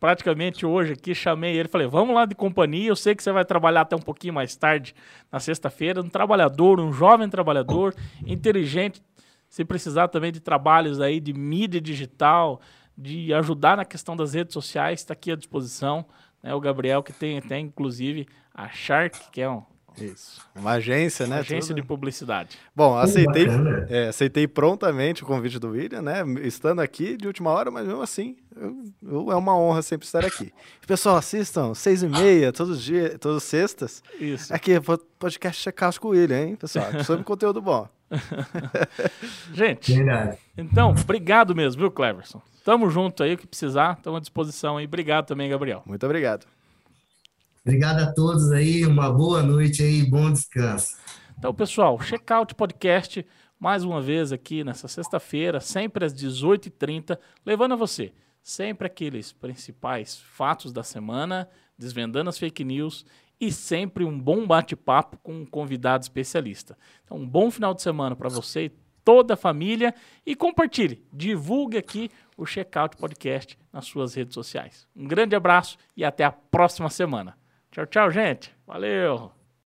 praticamente 0.00 0.64
hoje 0.64 0.92
aqui, 0.92 1.14
chamei 1.14 1.56
ele, 1.56 1.68
falei, 1.68 1.86
vamos 1.86 2.14
lá 2.14 2.24
de 2.24 2.34
companhia, 2.34 2.88
eu 2.88 2.96
sei 2.96 3.14
que 3.14 3.22
você 3.22 3.32
vai 3.32 3.44
trabalhar 3.44 3.82
até 3.82 3.96
um 3.96 4.00
pouquinho 4.00 4.34
mais 4.34 4.54
tarde, 4.56 4.94
na 5.30 5.40
sexta-feira, 5.40 6.00
um 6.00 6.08
trabalhador, 6.08 6.80
um 6.80 6.92
jovem 6.92 7.28
trabalhador, 7.28 7.94
inteligente, 8.26 9.02
se 9.48 9.64
precisar 9.64 10.08
também 10.08 10.30
de 10.30 10.40
trabalhos 10.40 11.00
aí 11.00 11.20
de 11.20 11.32
mídia 11.32 11.80
digital, 11.80 12.60
de 12.96 13.32
ajudar 13.34 13.76
na 13.76 13.84
questão 13.84 14.16
das 14.16 14.34
redes 14.34 14.52
sociais, 14.52 15.00
está 15.00 15.14
aqui 15.14 15.32
à 15.32 15.36
disposição. 15.36 16.04
Né? 16.42 16.54
O 16.54 16.60
Gabriel, 16.60 17.02
que 17.02 17.12
tem 17.12 17.38
até, 17.38 17.58
inclusive, 17.58 18.26
a 18.54 18.68
Shark, 18.68 19.30
que 19.30 19.40
é 19.40 19.48
um, 19.48 19.62
isso. 20.04 20.40
Uma 20.54 20.72
agência, 20.72 21.26
né? 21.26 21.38
Agência 21.38 21.74
Tudo. 21.74 21.82
de 21.82 21.86
publicidade. 21.86 22.58
Bom, 22.74 22.96
aceitei, 22.96 23.46
é, 23.88 24.08
aceitei 24.08 24.46
prontamente 24.46 25.22
o 25.22 25.26
convite 25.26 25.58
do 25.58 25.70
William, 25.70 26.02
né? 26.02 26.24
Estando 26.42 26.80
aqui 26.80 27.16
de 27.16 27.26
última 27.26 27.50
hora, 27.50 27.70
mas 27.70 27.86
mesmo 27.86 28.02
assim, 28.02 28.36
eu, 28.56 28.84
eu, 29.02 29.32
é 29.32 29.36
uma 29.36 29.56
honra 29.56 29.82
sempre 29.82 30.06
estar 30.06 30.24
aqui. 30.24 30.52
Pessoal, 30.86 31.16
assistam, 31.16 31.74
seis 31.74 32.02
e 32.02 32.08
meia, 32.08 32.52
todos 32.52 32.78
os 32.78 32.84
dias, 32.84 33.16
todos 33.20 33.42
sextas. 33.44 34.02
Isso. 34.20 34.52
Aqui, 34.54 34.72
podcast 35.18 35.62
Checar 35.62 35.98
com 35.98 36.08
o 36.08 36.10
William, 36.10 36.40
hein, 36.40 36.56
pessoal? 36.56 36.86
Sobre 37.04 37.24
conteúdo 37.24 37.60
bom. 37.60 37.88
Gente, 39.52 39.94
Verdade. 39.94 40.38
então, 40.56 40.90
obrigado 40.90 41.54
mesmo, 41.54 41.80
viu, 41.80 41.90
Cleverson? 41.90 42.40
Tamo 42.64 42.90
junto 42.90 43.22
aí, 43.22 43.34
o 43.34 43.38
que 43.38 43.46
precisar, 43.46 43.96
estamos 43.96 44.18
à 44.18 44.20
disposição 44.20 44.76
aí. 44.76 44.84
Obrigado 44.84 45.26
também, 45.26 45.48
Gabriel. 45.48 45.82
Muito 45.86 46.04
obrigado. 46.04 46.46
Obrigado 47.68 48.00
a 48.00 48.10
todos 48.10 48.50
aí, 48.50 48.86
uma 48.86 49.12
boa 49.12 49.42
noite 49.42 49.82
aí, 49.82 50.02
bom 50.02 50.32
descanso. 50.32 50.96
Então, 51.38 51.52
pessoal, 51.52 52.00
Checkout 52.00 52.54
Podcast, 52.54 53.26
mais 53.60 53.84
uma 53.84 54.00
vez 54.00 54.32
aqui 54.32 54.64
nessa 54.64 54.88
sexta-feira, 54.88 55.60
sempre 55.60 56.02
às 56.02 56.14
18h30, 56.14 57.18
levando 57.44 57.72
a 57.72 57.76
você 57.76 58.10
sempre 58.42 58.86
aqueles 58.86 59.32
principais 59.34 60.16
fatos 60.16 60.72
da 60.72 60.82
semana, 60.82 61.46
desvendando 61.76 62.30
as 62.30 62.38
fake 62.38 62.64
news 62.64 63.04
e 63.38 63.52
sempre 63.52 64.02
um 64.02 64.18
bom 64.18 64.46
bate-papo 64.46 65.18
com 65.18 65.34
um 65.34 65.44
convidado 65.44 66.04
especialista. 66.04 66.74
Então, 67.04 67.18
um 67.18 67.28
bom 67.28 67.50
final 67.50 67.74
de 67.74 67.82
semana 67.82 68.16
para 68.16 68.30
você 68.30 68.64
e 68.64 68.72
toda 69.04 69.34
a 69.34 69.36
família 69.36 69.94
e 70.24 70.34
compartilhe, 70.34 71.04
divulgue 71.12 71.76
aqui 71.76 72.10
o 72.34 72.46
Checkout 72.46 72.96
Podcast 72.96 73.58
nas 73.70 73.84
suas 73.84 74.14
redes 74.14 74.32
sociais. 74.32 74.88
Um 74.96 75.06
grande 75.06 75.36
abraço 75.36 75.76
e 75.94 76.02
até 76.02 76.24
a 76.24 76.32
próxima 76.32 76.88
semana. 76.88 77.36
Tchau, 77.70 77.86
tchau, 77.86 78.10
gente. 78.10 78.54
Valeu! 78.66 79.37